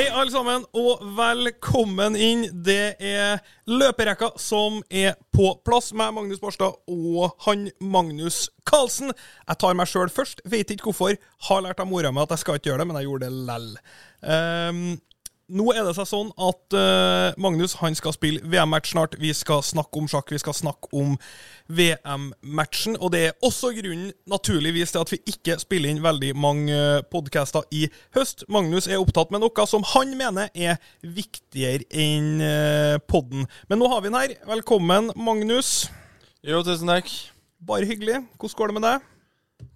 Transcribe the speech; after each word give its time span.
Hei, 0.00 0.06
alle 0.16 0.32
sammen, 0.32 0.62
og 0.80 1.02
velkommen 1.12 2.14
inn. 2.16 2.46
Det 2.64 2.94
er 3.04 3.42
løperekka 3.68 4.30
som 4.40 4.78
er 4.88 5.18
på 5.28 5.50
plass 5.60 5.90
med 5.92 6.14
Magnus 6.16 6.40
Barstad 6.40 6.78
og 6.88 7.34
han 7.44 7.66
Magnus 7.84 8.46
Carlsen. 8.64 9.12
Jeg 9.44 9.60
tar 9.60 9.76
meg 9.76 9.90
sjøl 9.92 10.08
først. 10.08 10.40
Vet 10.48 10.72
ikke 10.72 10.88
hvorfor. 10.88 11.18
Har 11.50 11.60
lært 11.66 11.84
av 11.84 11.90
mora 11.90 12.14
mi 12.16 12.22
at 12.24 12.32
jeg 12.32 12.40
skal 12.46 12.56
ikke 12.56 12.70
gjøre 12.70 12.80
det, 12.80 12.88
men 12.88 12.96
jeg 12.96 13.10
gjorde 13.10 13.28
det 13.28 13.44
lell. 13.50 13.68
Um, 14.24 14.80
nå 15.50 15.70
er 15.74 15.84
det 15.84 15.94
seg 15.96 16.06
sånn 16.08 16.30
at 16.40 16.76
uh, 16.76 17.36
Magnus 17.40 17.76
han 17.80 17.96
skal 17.98 18.14
spille 18.14 18.42
VM-match 18.50 18.92
snart. 18.94 19.16
Vi 19.20 19.32
skal 19.36 19.62
snakke 19.66 20.00
om 20.00 20.08
sjakk, 20.10 20.30
vi 20.32 20.40
skal 20.40 20.54
snakke 20.56 20.90
om 20.96 21.16
VM-matchen. 21.70 22.96
Og 23.00 23.12
det 23.14 23.22
er 23.26 23.46
også 23.46 23.72
grunnen, 23.76 24.12
naturligvis, 24.30 24.94
til 24.94 25.02
at 25.02 25.12
vi 25.12 25.20
ikke 25.32 25.58
spiller 25.62 25.92
inn 25.92 26.02
veldig 26.04 26.32
mange 26.38 26.76
uh, 26.76 27.02
podcaster 27.12 27.66
i 27.74 27.86
høst. 28.16 28.46
Magnus 28.52 28.88
er 28.88 29.02
opptatt 29.02 29.32
med 29.34 29.42
noe 29.44 29.66
som 29.70 29.86
han 29.94 30.14
mener 30.18 30.52
er 30.54 30.78
viktigere 31.02 31.86
enn 31.90 32.42
uh, 32.44 32.96
podden. 33.10 33.48
Men 33.70 33.82
nå 33.82 33.90
har 33.90 34.04
vi 34.04 34.12
den 34.12 34.20
her. 34.20 34.36
Velkommen, 34.50 35.10
Magnus. 35.18 35.88
Jo, 36.46 36.62
tusen 36.66 36.90
takk. 36.90 37.10
Bare 37.66 37.88
hyggelig. 37.88 38.22
Hvordan 38.38 38.58
går 38.60 38.70
det 38.70 38.78
med 38.78 38.86
deg? 38.88 39.08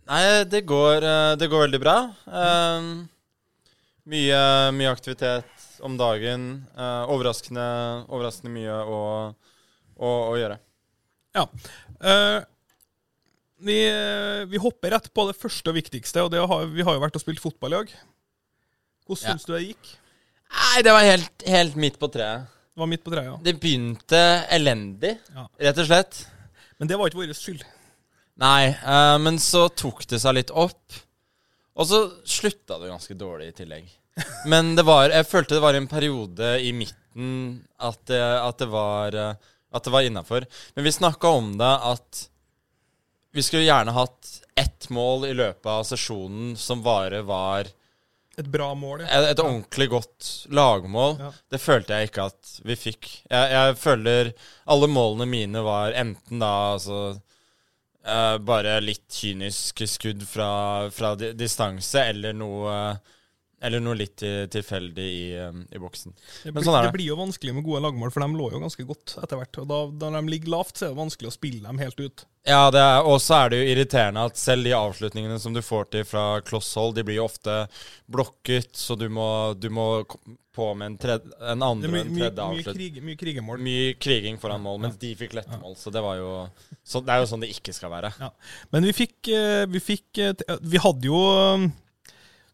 Nei, 0.05 0.23
det 0.49 0.63
går, 0.69 1.05
det 1.41 1.49
går 1.49 1.67
veldig 1.67 1.81
bra. 1.81 1.97
Um, 2.29 2.89
mye, 4.09 4.41
mye 4.77 4.91
aktivitet 4.93 5.64
om 5.85 5.99
dagen. 6.01 6.49
Uh, 6.79 7.05
overraskende, 7.13 7.67
overraskende, 8.09 8.53
mye 8.55 8.79
å, 8.89 9.01
å, 9.97 10.11
å 10.33 10.35
gjøre. 10.41 10.59
Ja. 11.35 11.45
Uh, 12.01 12.41
vi, 13.65 13.79
vi, 14.51 14.61
hopper 14.61 14.97
rett 14.97 15.11
på 15.15 15.27
det 15.29 15.37
første 15.39 15.73
og 15.73 15.79
viktigste, 15.79 16.25
og 16.25 16.35
har, 16.35 16.67
vi 16.73 16.85
har 16.85 16.97
jo 16.97 17.05
vært 17.05 17.17
og 17.19 17.25
spilt 17.25 17.43
fotball 17.43 17.73
i 17.73 17.79
dag. 17.79 17.95
Hvordan 19.05 19.23
ja. 19.23 19.37
syns 19.37 19.47
du 19.47 19.55
det 19.55 19.63
gikk? 19.69 19.95
Nei, 20.55 20.83
Det 20.87 20.93
var 20.95 21.07
helt, 21.07 21.47
helt, 21.49 21.79
midt 21.81 21.97
på 22.01 22.11
treet. 22.13 22.51
Det 22.75 22.83
var 22.83 22.91
midt 22.91 23.05
på 23.07 23.13
treet, 23.15 23.31
ja. 23.31 23.39
Det 23.45 23.57
begynte 23.63 24.21
elendig, 24.53 25.15
ja. 25.35 25.47
rett 25.69 25.81
og 25.83 25.89
slett. 25.89 26.21
Men 26.81 26.91
det 26.91 26.99
var 26.99 27.11
ikke 27.11 27.23
vår 27.23 27.35
skyld. 27.39 27.65
Nei, 28.43 28.73
uh, 28.83 29.17
men 29.23 29.39
så 29.43 29.69
tok 29.71 30.03
det 30.11 30.19
seg 30.23 30.35
litt 30.41 30.51
opp. 30.51 31.03
Og 31.75 31.87
så 31.91 32.01
slutta 32.29 32.79
det 32.83 32.91
ganske 32.91 33.17
dårlig 33.19 33.51
i 33.51 33.57
tillegg. 33.63 33.87
Men 34.47 34.75
det 34.79 34.85
var, 34.87 35.09
jeg 35.11 35.27
følte 35.27 35.57
det 35.57 35.65
var 35.65 35.75
en 35.79 35.91
periode 35.91 36.53
i 36.63 36.71
midten 36.77 37.65
at 37.83 37.99
det, 38.11 38.21
at 38.21 38.61
det 38.61 38.69
var, 38.71 39.17
at 39.75 39.91
var 39.91 40.07
innafor. 40.07 40.47
Men 40.75 40.87
vi 40.87 40.93
snakka 40.95 41.33
om 41.35 41.57
det 41.59 41.73
at 41.91 42.29
vi 43.35 43.43
skulle 43.43 43.67
gjerne 43.67 43.95
hatt 43.95 44.29
ett 44.55 44.89
mål 44.95 45.27
i 45.27 45.35
løpet 45.35 45.67
av 45.67 45.83
sesjonen 45.89 46.55
som 46.57 46.83
bare 46.85 47.25
var 47.27 47.71
et 48.37 48.47
bra 48.51 48.73
mål, 48.75 49.05
ja. 49.05 49.09
Et, 49.15 49.29
et 49.31 49.41
ordentlig 49.43 49.89
godt 49.93 50.29
lagmål. 50.55 51.17
Ja. 51.23 51.31
Det 51.55 51.61
følte 51.63 51.99
jeg 51.99 52.11
ikke 52.11 52.29
at 52.33 52.55
vi 52.67 52.77
fikk. 52.79 53.11
Jeg, 53.31 53.51
jeg, 53.53 53.77
føler 53.79 54.31
alle 54.71 54.89
målene 54.91 55.29
mine 55.31 55.63
var 55.63 55.95
enten 55.99 56.43
da 56.43 56.53
altså 56.73 57.01
uh, 57.15 58.37
bare 58.43 58.81
litt 58.83 59.07
kynisk 59.15 59.85
skudd 59.91 60.25
fra, 60.27 60.51
fra 60.95 61.15
distanse 61.15 62.03
eller 62.11 62.35
noe 62.35 62.75
uh, 62.75 63.15
eller 63.65 63.83
noe 63.83 63.97
litt 63.99 64.21
tilfeldig 64.21 65.07
i, 65.09 65.25
um, 65.41 65.65
i 65.73 65.81
boksen. 65.81 66.15
Det 66.45 66.53
blir, 66.53 66.67
sånn 66.67 66.77
det. 66.77 66.85
det 66.91 66.95
blir, 66.99 67.09
jo 67.13 67.19
vanskelig 67.19 67.57
med 67.57 67.67
gode 67.67 67.83
lagmål, 67.87 68.13
for 68.15 68.25
de 68.25 68.39
lå 68.39 68.51
jo 68.53 68.63
ganske 68.63 68.87
godt 68.89 69.17
etter 69.23 69.41
hvert. 69.41 69.61
Og 69.63 69.69
da, 69.71 69.81
da 70.05 70.13
de 70.19 70.23
ligger 70.29 70.55
lavt, 70.59 70.77
så 70.77 70.87
er 70.87 70.95
det 70.95 71.01
vanskelig 71.01 71.33
å 71.33 71.37
spille 71.39 71.65
dem 71.65 71.83
helt 71.83 72.01
ut. 72.05 72.27
Ja, 72.45 72.69
og 73.01 73.23
så 73.25 73.39
er 73.39 73.53
det 73.53 73.59
jo 73.63 73.73
irriterende 73.73 74.27
at 74.29 74.37
selv 74.37 74.67
de 74.69 74.75
avslutningene 74.77 75.39
som 75.41 75.55
du 75.57 75.63
får 75.65 75.89
til 75.95 76.05
fra 76.05 76.25
klosshold, 76.45 76.93
de 76.99 77.05
blir 77.09 77.23
jo 77.23 77.29
ofte 77.29 77.63
blokket, 78.13 78.75
så 78.77 78.99
du 79.01 79.07
må, 79.09 79.29
du 79.57 79.71
må 79.73 80.05
på 80.55 80.67
med 80.75 80.87
en, 80.87 80.99
tredje, 81.01 81.33
en 81.41 81.65
andre 81.67 81.89
og 81.89 81.97
en 81.99 82.13
tredje 82.15 82.45
avslutning. 82.45 82.65
Mye, 82.67 82.75
krig, 82.77 83.07
mye 83.09 83.19
krigemål. 83.19 83.63
Mye 83.65 83.95
kriging 83.99 84.37
foran 84.43 84.63
mål, 84.63 84.83
mens 84.85 84.99
de 85.01 85.15
fikk 85.19 85.35
lette 85.39 85.57
mål. 85.63 85.75
Så 85.81 85.91
det 85.95 86.03
var 86.05 86.21
jo 86.21 86.35
så, 86.85 87.01
Det 87.01 87.15
er 87.15 87.23
jo 87.23 87.31
sånn 87.33 87.43
det 87.43 87.51
ikke 87.57 87.75
skal 87.75 87.91
være. 87.95 88.13
Ja. 88.21 88.31
Men 88.75 88.87
vi 88.87 88.95
fikk, 88.95 89.17
eh, 89.33 89.65
vi 89.71 89.83
fikk 89.83 90.21
eh, 90.23 90.45
Vi 90.63 90.83
hadde 90.85 91.11
jo 91.11 91.25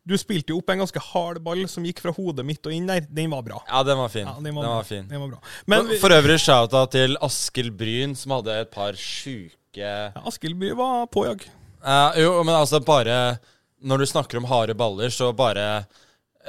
du 0.09 0.17
spilte 0.19 0.55
jo 0.55 0.61
opp 0.61 0.73
en 0.73 0.83
ganske 0.83 1.03
hard 1.11 1.41
ball 1.45 1.61
som 1.69 1.85
gikk 1.87 2.01
fra 2.03 2.13
hodet 2.17 2.45
mitt 2.47 2.65
og 2.67 2.75
inn 2.75 2.89
der. 2.89 3.05
Den 3.05 3.31
var 3.35 3.45
bra. 3.47 3.61
Ja, 3.69 3.83
den 3.87 4.01
var 4.01 4.13
fin. 4.13 4.27
Ja, 4.27 4.37
den, 4.41 4.55
var 4.57 4.67
den, 4.67 4.73
var 4.73 4.89
fin. 4.89 5.09
den 5.09 5.23
var 5.23 5.33
bra. 5.35 5.41
Men, 5.67 5.87
for, 5.93 6.03
for 6.07 6.17
øvrig 6.17 6.39
shout-out 6.41 6.95
til 6.97 7.19
Askild 7.27 7.77
Bryn, 7.79 8.17
som 8.19 8.39
hadde 8.39 8.61
et 8.65 8.73
par 8.73 8.99
sjuke 8.99 9.57
ja, 9.77 10.11
Askild 10.27 10.59
Bryn 10.59 10.79
var 10.79 11.07
på, 11.13 11.27
jag. 11.29 11.45
Uh, 11.85 12.17
jo, 12.21 12.33
men 12.45 12.53
altså 12.53 12.81
bare 12.85 13.39
Når 13.81 14.03
du 14.03 14.07
snakker 14.11 14.37
om 14.37 14.45
harde 14.51 14.75
baller, 14.77 15.09
så 15.09 15.31
bare 15.33 15.85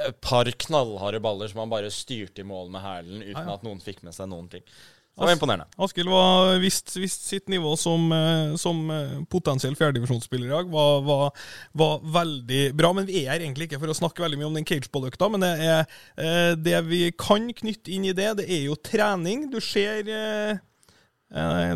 et 0.02 0.16
par 0.24 0.48
knallharde 0.64 1.20
baller 1.24 1.48
som 1.48 1.62
han 1.62 1.70
bare 1.72 1.92
styrte 1.92 2.42
i 2.42 2.48
mål 2.48 2.70
med 2.72 2.82
hælen 2.84 3.22
uten 3.22 3.36
ja, 3.36 3.46
ja. 3.46 3.54
at 3.54 3.64
noen 3.64 3.80
fikk 3.80 4.02
med 4.04 4.16
seg 4.16 4.28
noen 4.28 4.48
ting. 4.52 4.64
Det 5.12 5.26
var 5.26 5.32
imponerende. 5.34 5.66
Askild 5.76 6.08
var 6.08 6.54
visst, 6.62 6.94
visst, 6.96 7.26
sitt 7.28 7.48
nivå 7.52 7.74
som, 7.76 8.06
eh, 8.12 8.54
som 8.56 8.78
eh, 8.90 9.18
potensiell 9.28 9.74
fjerdedivisjonsspiller 9.76 10.46
i 10.46 10.52
dag. 10.54 10.70
Var, 10.72 11.00
var, 11.04 11.42
var, 11.76 11.98
veldig 12.14 12.62
bra. 12.74 12.94
Men 12.96 13.06
vi 13.06 13.20
er 13.20 13.34
her 13.34 13.44
egentlig 13.44 13.68
ikke 13.68 13.80
for 13.82 13.92
å 13.92 13.96
snakke 13.98 14.24
veldig 14.24 14.40
mye 14.40 14.48
om 14.48 14.56
den 14.56 14.66
cageball-økta, 14.68 15.28
Men 15.34 15.44
det, 15.44 15.50
er, 15.68 15.98
eh, 16.16 16.52
det 16.56 16.80
vi 16.88 17.02
kan 17.12 17.44
knytte 17.52 17.92
inn 17.92 18.06
i 18.08 18.14
det, 18.16 18.30
det 18.40 18.46
er 18.48 18.64
jo 18.70 18.78
trening. 18.80 19.50
Du 19.52 19.60
ser, 19.60 20.00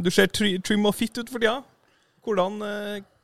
du 0.00 0.10
ser 0.10 0.32
trim 0.32 0.88
og 0.88 0.96
fit 0.96 1.20
ut 1.20 1.28
for 1.28 1.42
tida. 1.42 1.60
Hvordan, 2.24 2.56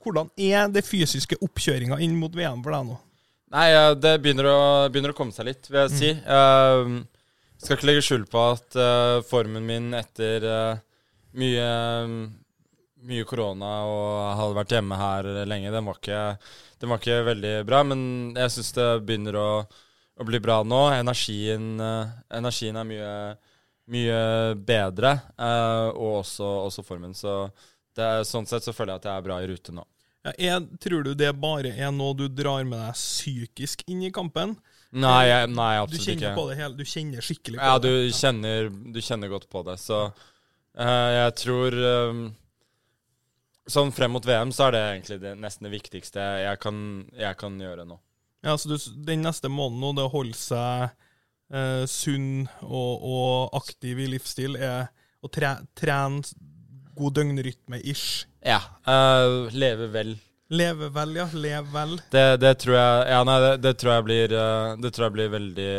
hvordan 0.05 0.29
er 0.37 0.69
det 0.71 0.85
fysiske 0.87 1.41
oppkjøringa 1.43 1.99
inn 2.05 2.15
mot 2.21 2.37
VM 2.37 2.61
for 2.63 2.77
deg 2.77 2.93
nå? 2.93 3.01
Nei, 3.53 3.67
det 4.01 4.13
begynner 4.23 4.49
å, 4.49 4.61
begynner 4.93 5.13
å 5.13 5.17
komme 5.17 5.33
seg 5.33 5.49
litt, 5.49 5.67
vil 5.73 5.83
jeg 5.83 5.97
si. 5.97 6.13
Mm. 6.21 7.01
Uh, 7.01 7.12
skal 7.63 7.79
ikke 7.79 7.89
legge 7.89 8.03
skjul 8.05 8.25
på 8.31 8.41
at 8.57 8.75
uh, 8.79 9.21
formen 9.27 9.63
min 9.67 9.93
etter 9.95 10.47
uh, 10.47 10.81
mye, 11.39 11.69
mye 13.07 13.29
korona 13.29 13.71
og 13.87 14.09
hadde 14.41 14.59
vært 14.59 14.75
hjemme 14.77 14.99
her 14.99 15.31
lenge, 15.49 15.71
den 15.75 15.87
var 15.87 16.01
ikke, 16.01 16.25
den 16.83 16.93
var 16.93 17.01
ikke 17.03 17.21
veldig 17.31 17.55
bra. 17.69 17.85
Men 17.87 18.03
jeg 18.39 18.55
syns 18.57 18.75
det 18.79 18.89
begynner 19.07 19.39
å, 19.39 19.49
å, 19.63 20.27
bli 20.27 20.43
bra 20.43 20.61
nå. 20.67 20.83
Energien, 20.97 21.73
uh, 21.79 22.11
energien 22.35 22.83
er 22.83 22.91
mye, 22.91 23.15
mye 23.95 24.21
bedre, 24.59 25.17
og 25.95 26.19
også, 26.25 26.51
også, 26.67 26.87
formen. 26.87 27.15
Så 27.15 27.45
er, 27.95 28.27
sånn 28.27 28.49
sett 28.51 28.67
så 28.67 28.75
føler 28.75 28.97
jeg 28.97 29.05
at 29.05 29.11
jeg 29.11 29.23
er 29.23 29.27
bra 29.31 29.39
i 29.43 29.51
rute 29.51 29.75
nå. 29.77 29.87
Ja, 30.23 30.35
jeg, 30.39 30.67
tror 30.83 31.03
du 31.07 31.15
det 31.19 31.33
bare 31.43 31.73
er 31.75 31.91
noe 31.95 32.15
du 32.15 32.29
drar 32.31 32.63
med 32.67 32.79
deg 32.79 32.99
psykisk 32.99 33.83
inn 33.91 34.05
i 34.07 34.13
kampen? 34.15 34.55
Nei, 34.93 35.23
jeg, 35.25 35.49
nei 35.57 35.73
absolutt 35.81 36.05
ikke. 36.05 36.13
Du 36.13 36.21
kjenner 36.21 36.37
på 36.37 36.45
det 36.51 36.59
hele, 36.59 36.77
du 36.77 36.85
kjenner 36.85 37.25
skikkelig 37.25 37.59
på 37.59 37.65
ja, 37.65 37.81
det? 37.81 37.91
Ja, 37.93 38.05
du 38.13 38.17
kjenner, 38.19 38.71
du 38.93 39.01
kjenner 39.01 39.33
godt 39.33 39.49
på 39.53 39.63
det. 39.65 39.77
Så 39.81 40.01
uh, 40.05 41.11
jeg 41.17 41.35
tror 41.41 41.77
um, 42.13 42.23
Sånn 43.73 43.93
frem 43.95 44.11
mot 44.11 44.25
VM 44.27 44.51
så 44.51 44.67
er 44.67 44.75
det 44.75 44.81
egentlig 44.83 45.17
det, 45.23 45.37
nesten 45.39 45.69
det 45.69 45.71
viktigste 45.71 46.25
jeg 46.43 46.59
kan, 46.61 46.77
jeg 47.15 47.39
kan 47.39 47.61
gjøre 47.63 47.87
nå. 47.87 47.95
Ja, 48.43 48.57
så 48.59 48.73
du, 48.73 48.77
Den 49.07 49.23
neste 49.23 49.49
måneden 49.53 49.85
nå, 49.85 49.93
det 49.97 50.07
å 50.09 50.13
holde 50.13 50.37
seg 50.37 50.91
uh, 51.55 51.85
sunn 51.89 52.49
og, 52.67 53.07
og, 53.07 53.55
aktiv 53.63 54.03
i 54.03 54.09
livsstil, 54.17 54.59
er 54.59 54.91
å 55.23 55.31
tre, 55.31 55.55
trene 55.79 56.27
god 56.99 57.17
døgnrytme-ish? 57.21 58.27
Ja. 58.45 58.59
Uh, 58.83 59.47
leve 59.55 59.89
vel. 59.95 60.17
Leve 60.53 60.91
vel, 60.93 61.17
ja. 61.17 61.27
Lev 61.33 61.73
vel. 61.73 61.97
Det, 62.13 62.27
det, 62.43 62.53
tror 62.61 62.77
jeg 62.77 63.09
Ja, 63.15 63.23
nei, 63.25 63.39
det, 63.41 63.53
det 63.65 63.73
tror 63.81 63.95
jeg 63.95 64.07
blir 64.09 64.35
uh, 64.37 64.75
Det 64.81 64.93
tror 64.93 65.07
jeg 65.07 65.17
blir 65.17 65.33
veldig 65.33 65.73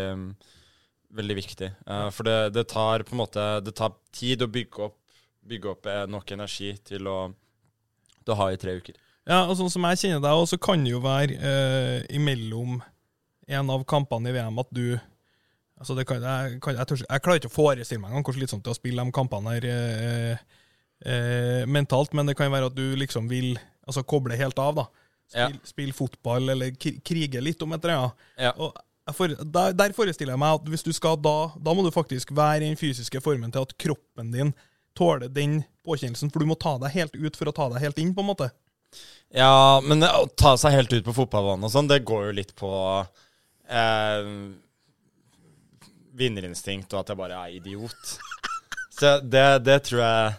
Veldig 1.13 1.35
viktig. 1.37 1.69
Uh, 1.85 2.09
for 2.09 2.25
det, 2.25 2.37
det, 2.55 2.65
tar 2.71 3.05
på 3.05 3.13
en 3.13 3.21
måte 3.21 3.45
Det 3.61 3.75
tar 3.77 3.93
tid 4.15 4.41
å 4.41 4.49
bygge 4.49 4.87
opp, 4.87 4.97
bygge 5.45 5.73
opp 5.75 5.89
nok 6.09 6.33
energi 6.33 6.71
til 6.89 7.05
å, 7.11 7.17
til 8.23 8.33
å 8.33 8.39
ha 8.39 8.49
i 8.53 8.57
tre 8.57 8.73
uker. 8.79 8.97
Ja, 9.23 9.45
og 9.47 9.55
sånn 9.55 9.71
som 9.71 9.85
jeg 9.87 10.01
kjenner 10.01 10.23
deg, 10.23 10.41
så 10.51 10.59
kan 10.59 10.83
det 10.83 10.91
jo 10.91 10.99
være 11.03 11.37
eh, 11.37 11.99
imellom 12.15 12.81
en 13.47 13.71
av 13.71 13.85
kampene 13.87 14.31
i 14.31 14.35
VM 14.35 14.63
at 14.63 14.71
du 14.75 14.85
Altså 15.83 15.97
det 15.97 16.05
kan, 16.07 16.21
jeg, 16.21 16.59
kan, 16.63 16.77
jeg, 16.77 16.87
tør, 16.87 16.99
jeg, 17.01 17.21
klarer 17.25 17.39
ikke 17.41 17.49
å 17.49 17.51
forestille 17.51 17.99
meg 17.99 18.23
hvor 18.23 18.35
slitsomt 18.37 18.61
det 18.63 18.69
er 18.69 18.75
å 18.75 18.77
spille 18.77 19.03
de 19.03 19.11
kampene 19.11 19.55
her 19.55 19.65
eh, 19.67 20.43
eh, 21.03 21.63
mentalt, 21.67 22.13
men 22.15 22.29
det 22.29 22.37
kan 22.39 22.53
være 22.53 22.69
at 22.69 22.77
du 22.77 22.93
liksom 22.95 23.25
vil 23.27 23.57
altså 23.87 24.03
koble 24.07 24.37
helt 24.39 24.59
av. 24.59 24.75
da. 24.81 24.87
Spill, 25.33 25.55
ja. 25.55 25.67
spill 25.67 25.93
fotball 25.95 26.49
eller 26.53 26.73
krige 26.77 27.41
litt 27.41 27.61
om 27.65 27.73
et 27.73 27.85
eller 27.85 28.01
annet. 28.01 28.81
For, 29.11 29.27
der, 29.27 29.73
der, 29.75 29.93
forestiller 29.95 30.31
jeg 30.35 30.39
meg 30.39 30.59
at 30.61 30.67
hvis 30.71 30.85
du 30.85 30.93
skal 30.95 31.17
da, 31.19 31.51
da 31.59 31.73
må 31.75 31.83
du 31.83 31.91
faktisk 31.91 32.31
være 32.35 32.61
i 32.61 32.69
den 32.69 32.79
fysiske 32.79 33.19
formen 33.23 33.51
til 33.51 33.65
at 33.65 33.73
kroppen 33.81 34.31
din 34.31 34.53
tåler 34.95 35.31
den 35.33 35.63
påkjennelsen, 35.83 36.31
for 36.31 36.43
du 36.43 36.47
må 36.47 36.55
ta 36.59 36.77
deg 36.79 36.93
helt 36.93 37.17
ut 37.17 37.39
for 37.39 37.49
å 37.49 37.55
ta 37.55 37.67
deg 37.73 37.83
helt 37.83 37.99
inn, 37.99 38.13
på 38.15 38.23
en 38.23 38.29
måte. 38.29 38.51
Ja, 39.33 39.81
men 39.83 40.05
å 40.05 40.27
ta 40.37 40.53
seg 40.61 40.75
helt 40.77 40.93
ut 40.93 41.07
på 41.07 41.15
fotballbanen 41.17 41.65
og 41.67 41.73
sånn, 41.73 41.89
det 41.89 42.03
går 42.07 42.27
jo 42.29 42.35
litt 42.37 42.53
på 42.55 42.71
eh, 43.65 44.29
vinnerinstinkt 46.13 46.93
og 46.93 47.01
at 47.01 47.11
jeg 47.11 47.19
bare 47.19 47.41
er 47.41 47.57
idiot. 47.57 48.15
Så 48.93 49.17
det, 49.25 49.47
det 49.65 49.79
tror 49.89 50.03
jeg 50.05 50.33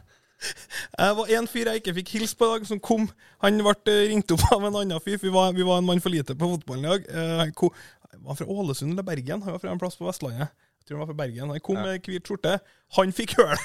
jeg 0.99 1.17
var 1.19 1.31
en 1.39 1.47
fyr 1.51 1.71
jeg 1.71 1.81
ikke 1.83 1.95
fikk 2.01 2.09
hilse 2.19 2.37
på 2.37 2.45
i 2.49 2.53
dag, 2.59 2.67
som 2.69 2.81
kom. 2.81 3.09
Han 3.45 3.59
ble 3.65 3.75
eh, 3.93 4.09
ringt 4.13 4.31
opp 4.37 4.45
av 4.53 4.65
en 4.69 4.77
annen 4.83 5.01
fyr, 5.05 5.17
for 5.19 5.27
vi 5.29 5.35
var, 5.35 5.53
vi 5.57 5.67
var 5.67 5.79
en 5.81 5.89
mann 5.89 6.01
for 6.05 6.11
lite 6.15 6.35
på 6.39 6.51
fotballen 6.55 6.85
i 6.85 6.89
dag. 6.95 7.09
Eh, 7.09 7.71
Var 8.15 8.31
han 8.31 8.37
fra 8.39 8.47
Ålesund 8.47 8.93
eller 8.95 9.03
Bergen? 9.07 9.43
Han 9.43 9.53
var 9.57 9.59
fra 9.63 9.73
en 9.75 9.79
plass 9.83 9.97
på 9.99 10.07
Vestlandet. 10.07 10.49
Jeg 10.81 10.87
tror 10.89 10.99
han 10.99 11.03
var 11.07 11.13
fra 11.15 11.21
Bergen. 11.25 11.51
Han 11.51 11.61
kom 11.61 11.77
Ja. 11.77 11.83
med 11.89 12.07
hvit 12.07 12.25
skjorte. 12.29 12.59
Han 12.97 13.13
fikk 13.13 13.35
høl 13.41 13.57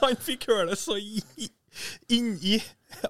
Han 0.00 0.16
fikk 0.18 0.46
hølet 0.50 0.78
så 0.80 0.96
inni 2.10 2.56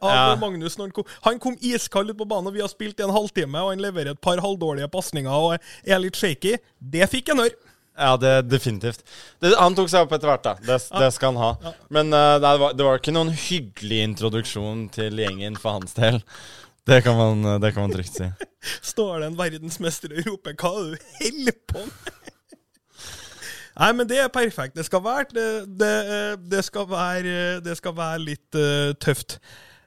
av 0.03 0.11
Ja. 0.11 0.37
Magnus 0.37 0.77
når 0.77 0.91
han 0.91 0.93
kom. 0.99 1.07
Han 1.25 1.39
kom 1.41 1.57
iskald 1.65 2.11
ut 2.13 2.19
på 2.19 2.27
banen, 2.29 2.51
og 2.51 2.55
vi 2.55 2.61
har 2.61 2.69
spilt 2.69 3.01
i 3.01 3.07
en 3.07 3.15
halvtime, 3.15 3.59
og 3.63 3.71
han 3.73 3.81
leverer 3.83 4.13
et 4.13 4.21
par 4.23 4.41
halvdårlige 4.45 4.91
pasninger 4.93 5.33
og 5.33 5.57
er 5.87 5.99
litt 6.03 6.19
shaky. 6.21 6.57
Det 6.79 7.09
fikk 7.11 7.33
han 7.33 7.41
høre. 7.47 7.57
Ja, 8.01 8.15
det 8.17 8.33
definitivt. 8.49 9.03
Det, 9.43 9.53
han 9.61 9.77
tok 9.77 9.91
seg 9.93 10.07
opp 10.07 10.15
etter 10.17 10.31
hvert, 10.31 10.47
da. 10.47 10.55
Det, 10.65 10.79
det 11.03 11.11
skal 11.13 11.35
han 11.35 11.43
ha. 11.43 11.51
Ja. 11.69 11.73
Men 11.93 12.15
uh, 12.17 12.39
det, 12.41 12.55
var, 12.63 12.75
det 12.77 12.87
var 12.87 13.03
ikke 13.03 13.15
noen 13.15 13.35
hyggelig 13.37 14.01
introduksjon 14.09 14.87
til 14.95 15.21
gjengen 15.21 15.61
for 15.61 15.79
hans 15.79 15.93
del. 15.99 16.23
Det 16.89 17.03
kan 17.05 17.15
man, 17.15 17.45
eh, 17.45 17.59
det 17.61 17.75
kan 17.75 17.85
man 17.85 17.93
trygt 17.93 18.17
si. 18.17 18.27
Står 18.93 19.21
det 19.21 19.29
en 19.29 19.39
verdensmester 19.39 20.15
og 20.17 20.27
roper 20.27 20.57
'hva 20.57 20.71
er 20.73 20.89
det 20.89 20.99
du 20.99 21.21
holder 21.21 21.59
på 21.69 21.83
med'? 21.85 22.17
Nei, 23.81 23.93
men 23.93 24.09
det 24.09 24.19
er 24.19 24.33
perfekt. 24.33 24.75
Det 24.75 24.85
skal 24.89 25.05
være, 25.05 25.29
det, 25.37 25.47
det, 25.81 25.95
det 26.51 26.65
skal 26.65 26.89
være, 26.91 27.61
det 27.65 27.77
skal 27.77 27.95
være 27.97 28.25
litt 28.25 28.59
uh, 28.59 28.97
tøft. 29.01 29.39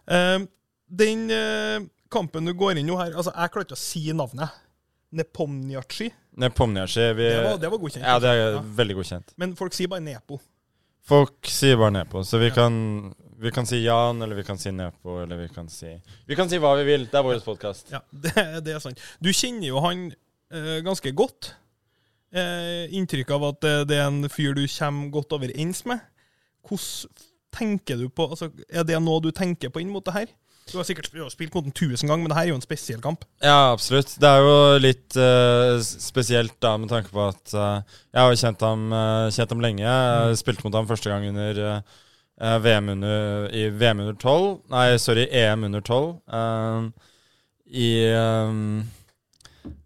Uh, 0.07 0.45
den 0.93 1.29
eh, 1.31 1.81
kampen 2.13 2.45
du 2.45 2.53
går 2.53 2.77
inn 2.77 2.89
i 2.89 2.97
her 2.97 3.15
Altså, 3.15 3.33
jeg 3.33 3.53
klarer 3.53 3.67
ikke 3.67 3.79
å 3.79 3.83
si 3.83 4.05
navnet. 4.13 4.61
Vi 7.15 7.23
Det 7.29 7.43
var, 7.43 7.57
det 7.61 7.69
var 7.71 7.77
godkjent. 7.77 8.05
Ja, 8.05 8.19
det 8.19 8.29
er 8.29 8.51
Ja. 8.55 8.61
veldig 8.61 8.95
godkjent. 8.95 9.33
Men 9.37 9.55
folk 9.55 9.73
sier 9.73 9.87
bare 9.87 10.01
Nepo. 10.01 10.39
Folk 11.03 11.45
sier 11.51 11.75
bare 11.77 11.91
Nepo, 11.91 12.23
så 12.23 12.39
vi, 12.39 12.47
Ja. 12.47 12.53
kan, 12.55 13.13
vi 13.37 13.51
kan 13.51 13.65
si 13.65 13.83
Jan, 13.83 14.21
eller 14.21 14.35
vi 14.35 14.43
kan 14.43 14.57
si 14.57 14.71
Nepo, 14.71 15.17
eller 15.23 15.37
vi 15.37 15.47
kan 15.53 15.67
si 15.69 16.01
Vi 16.27 16.35
kan 16.35 16.49
si 16.49 16.57
hva 16.57 16.75
vi 16.77 16.83
vil. 16.85 17.05
Det 17.05 17.15
er 17.19 17.23
vår 17.23 17.39
podkast. 17.43 17.91
Ja, 17.91 17.99
det, 18.11 18.63
det 18.65 18.75
er 18.75 18.79
sant. 18.79 18.99
Du 19.21 19.29
kjenner 19.33 19.67
jo 19.67 19.79
han 19.83 20.13
eh, 20.51 20.79
ganske 20.81 21.11
godt. 21.13 21.53
Eh, 22.33 22.87
inntrykk 22.97 23.29
av 23.35 23.43
at 23.51 23.59
det, 23.61 23.87
det 23.89 23.97
er 23.99 24.07
en 24.07 24.23
fyr 24.29 24.55
du 24.57 24.63
kommer 24.67 25.11
godt 25.11 25.33
overens 25.37 25.85
med. 25.85 25.99
Hvordan 26.67 27.09
tenker 27.53 27.97
du 27.99 28.07
på 28.09 28.29
altså, 28.31 28.47
Er 28.71 28.83
det 28.83 28.97
noe 29.03 29.21
du 29.21 29.29
tenker 29.31 29.69
på 29.69 29.81
inn 29.83 29.91
mot 29.93 30.03
det 30.05 30.13
her? 30.15 30.27
Du 30.71 30.77
har 30.79 30.85
sikkert 30.87 31.09
spilt 31.33 31.53
mot 31.53 31.65
den 31.65 31.75
tusen 31.75 32.07
ganger, 32.07 32.23
men 32.23 32.31
det 32.31 32.37
her 32.37 32.47
er 32.47 32.53
jo 32.53 32.59
en 32.59 32.63
spesiell 32.63 33.01
kamp. 33.03 33.25
Ja, 33.43 33.73
absolutt. 33.73 34.13
Det 34.21 34.29
er 34.29 34.39
jo 34.45 34.53
litt 34.81 35.17
uh, 35.19 35.75
spesielt 35.83 36.55
da 36.63 36.77
med 36.79 36.89
tanke 36.91 37.11
på 37.13 37.25
at 37.27 37.53
uh, 37.57 37.83
jeg 38.13 38.21
har 38.21 38.31
jo 38.31 38.39
kjent 38.39 38.63
ham, 38.63 38.85
uh, 38.95 39.27
kjent 39.35 39.51
ham 39.53 39.63
lenge. 39.63 39.83
Jeg 39.83 40.39
spilte 40.39 40.63
mot 40.65 40.77
ham 40.79 40.87
første 40.89 41.11
gang 41.11 41.27
under 41.29 41.81
VM 42.63 42.89
under, 42.89 43.49
i 43.55 43.67
VM 43.69 43.99
under 44.03 44.15
12. 44.17 44.47
Nei, 44.73 44.97
sorry, 44.97 45.27
EM 45.31 45.63
under 45.67 45.81
12. 45.85 46.19
eh, 46.33 46.81
I 47.83 47.85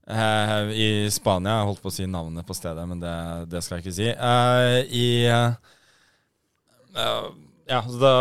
I 0.08 0.88
Spania. 1.12 1.58
Jeg 1.60 1.68
holdt 1.68 1.84
på 1.84 1.92
å 1.92 1.94
si 1.98 2.08
navnet 2.10 2.48
på 2.48 2.56
stedet, 2.56 2.88
men 2.88 3.02
det, 3.04 3.14
det 3.52 3.62
skal 3.66 3.78
jeg 3.78 3.86
ikke 3.86 3.98
si. 4.00 4.10
I 5.02 5.08
Ja, 7.68 7.84
så 7.84 8.00
da 8.00 8.14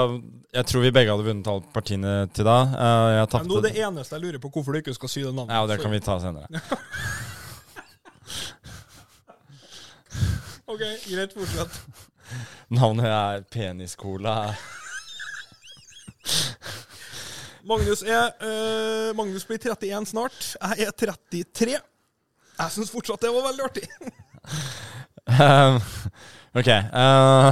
Jeg 0.56 0.64
tror 0.70 0.80
vi 0.86 0.90
begge 0.94 1.12
hadde 1.12 1.26
vunnet 1.26 1.48
alle 1.52 1.68
partiene 1.74 2.12
til 2.32 2.46
da. 2.48 2.56
Eh, 2.72 3.08
jeg 3.18 3.28
tapte 3.34 3.50
nå 3.50 3.60
det 3.64 3.74
eneste 3.76 4.16
jeg 4.16 4.22
lurer 4.24 4.40
på, 4.40 4.48
hvorfor 4.54 4.72
du 4.72 4.78
ikke 4.80 4.94
skal 4.96 5.10
si 5.12 5.20
det 5.24 5.34
navnet. 5.36 5.52
ja, 5.52 5.60
det 5.68 5.76
kan 5.82 5.92
vi 5.92 6.00
ta 6.00 6.14
senere. 6.22 6.46
OK, 10.72 10.80
greit, 10.80 11.32
fortsett. 11.36 11.72
Navnet 12.72 13.06
er 13.10 13.44
Peniscola. 13.52 14.54
Magnus, 17.66 18.02
er, 18.02 18.32
uh, 18.40 19.10
Magnus 19.18 19.44
blir 19.46 19.58
31 19.60 20.06
snart. 20.08 20.56
Jeg 20.56 20.86
er 20.86 20.90
33. 21.04 21.76
Jeg 22.56 22.72
syns 22.72 22.90
fortsatt 22.94 23.22
det 23.26 23.34
var 23.34 23.50
veldig 23.50 23.64
artig. 23.68 23.86
Um, 25.26 25.80
ok. 26.54 26.68
Uh, 26.94 27.50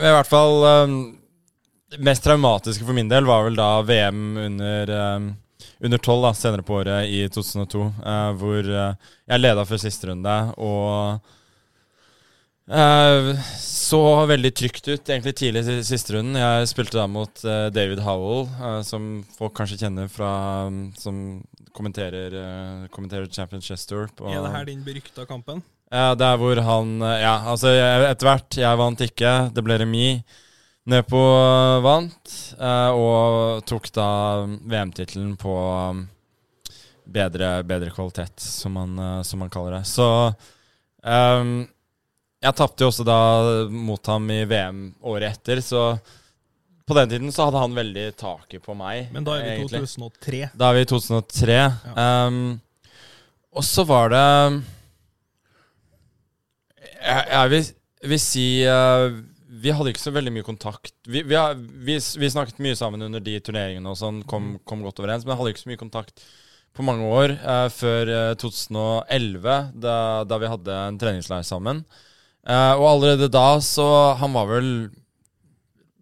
I 0.00 0.12
hvert 0.14 0.30
fall 0.30 0.64
um, 0.64 1.19
Det 1.90 1.98
mest 2.06 2.22
traumatiske 2.24 2.84
for 2.86 2.94
min 2.94 3.08
del 3.10 3.24
var 3.26 3.44
vel 3.48 3.56
da 3.58 3.70
VM 3.82 4.36
under 4.38 4.90
um, 5.16 5.30
under 5.82 5.98
12 5.98 6.22
da, 6.22 6.30
senere 6.36 6.62
på 6.64 6.76
året 6.80 7.08
i 7.10 7.24
2002, 7.32 7.80
eh, 8.06 8.30
hvor 8.40 8.68
eh, 8.68 8.94
jeg 9.32 9.40
leda 9.42 9.64
før 9.68 9.80
siste 9.82 10.08
runde 10.08 10.34
og 10.60 11.20
eh, 12.70 13.30
så 13.60 14.00
veldig 14.30 14.52
trygt 14.56 14.88
ut 14.92 15.10
egentlig 15.12 15.34
tidlig 15.40 15.62
i 15.72 15.78
siste 15.84 16.14
runden. 16.16 16.36
Jeg 16.40 16.68
spilte 16.70 16.96
da 17.00 17.06
mot 17.10 17.42
eh, 17.44 17.66
David 17.74 18.00
Howell, 18.06 18.46
eh, 18.60 18.78
som 18.86 19.08
folk 19.36 19.56
kanskje 19.58 19.80
kjenner 19.82 20.08
fra 20.12 20.30
Som 21.00 21.40
kommenterer, 21.76 22.38
kommenterer 22.94 23.26
Champions 23.32 23.64
Chess 23.68 23.84
Tour. 23.86 24.08
på- 24.16 24.28
Er 24.32 24.40
det 24.44 24.52
her 24.54 24.64
din 24.70 24.84
berykta 24.84 25.26
kampen? 25.28 25.62
ja, 25.90 26.14
det 26.14 26.26
er 26.26 26.36
hvor 26.40 26.60
han 26.66 27.00
Ja, 27.00 27.34
altså, 27.52 27.72
jeg- 27.74 28.10
etter 28.14 28.26
hvert. 28.30 28.56
Jeg 28.62 28.78
vant 28.78 29.00
ikke. 29.00 29.34
Det 29.54 29.64
ble 29.64 29.78
remis. 29.78 30.22
Nepo 30.90 31.10
på 31.10 31.80
vant, 31.84 32.30
eh, 32.58 32.90
og 32.98 33.60
tok 33.68 33.84
da 33.94 34.06
VM-tittelen 34.42 35.36
på 35.38 35.52
um, 35.54 36.00
bedre, 37.06 37.50
bedre 37.62 37.92
kvalitet, 37.94 38.40
som 38.42 38.74
man, 38.74 38.96
eh, 38.98 39.20
som 39.22 39.38
man 39.38 39.52
kaller 39.54 39.76
det. 39.78 39.84
Så 39.86 40.06
ehm, 41.04 41.68
Jeg 42.40 42.56
tapte 42.56 42.82
jo 42.82 42.88
også 42.88 43.04
da 43.04 43.20
mot 43.68 44.06
ham 44.08 44.30
i 44.32 44.40
VM 44.48 44.82
året 45.04 45.36
etter, 45.36 45.60
så 45.62 45.98
på 46.88 46.96
den 46.96 47.10
tiden 47.12 47.32
så 47.32 47.46
hadde 47.46 47.62
han 47.62 47.76
veldig 47.76 48.06
taket 48.18 48.64
på 48.64 48.74
meg. 48.74 49.12
Men 49.14 49.26
da 49.28 49.36
er 49.36 49.44
vi 49.44 49.50
i 49.50 49.56
egentlig. 49.60 49.86
2003. 49.92 50.44
Da 50.58 50.70
er 50.70 50.78
vi 50.78 50.86
i 50.86 50.90
2003. 50.90 51.58
Ehm, 52.02 52.44
og 53.54 53.66
så 53.66 53.84
var 53.86 54.10
det 54.10 54.26
Jeg, 57.00 57.26
jeg 57.30 57.50
vil, 57.52 57.68
vil 58.10 58.22
si 58.22 58.46
eh, 58.64 59.20
Vi 59.60 59.72
hadde 59.76 59.92
ikke 59.92 60.02
så 60.02 60.12
veldig 60.14 60.32
mye 60.34 60.46
kontakt. 60.46 60.94
Vi, 61.06 61.22
vi, 61.22 61.36
har, 61.36 61.56
vi, 61.58 61.96
vi 61.98 62.30
snakket 62.32 62.62
mye 62.64 62.78
sammen 62.78 63.04
under 63.06 63.22
de 63.24 63.34
turneringene 63.44 63.92
og 63.92 63.98
sånn, 64.00 64.22
kom, 64.28 64.54
kom 64.68 64.84
godt 64.86 65.02
overens, 65.02 65.26
men 65.26 65.38
hadde 65.38 65.52
ikke 65.54 65.64
så 65.64 65.72
mye 65.72 65.82
kontakt 65.82 66.24
på 66.76 66.86
mange 66.86 67.08
år, 67.10 67.34
eh, 67.34 67.66
før 67.74 68.12
eh, 68.14 68.36
2011, 68.38 69.58
da, 69.82 69.96
da 70.28 70.38
vi 70.40 70.50
hadde 70.52 70.78
en 70.86 71.00
treningsleir 71.00 71.44
sammen. 71.46 71.82
Eh, 72.46 72.72
og 72.78 72.86
allerede 72.94 73.28
da 73.28 73.58
så 73.60 74.16
Han 74.16 74.32
var 74.32 74.46
vel 74.48 74.70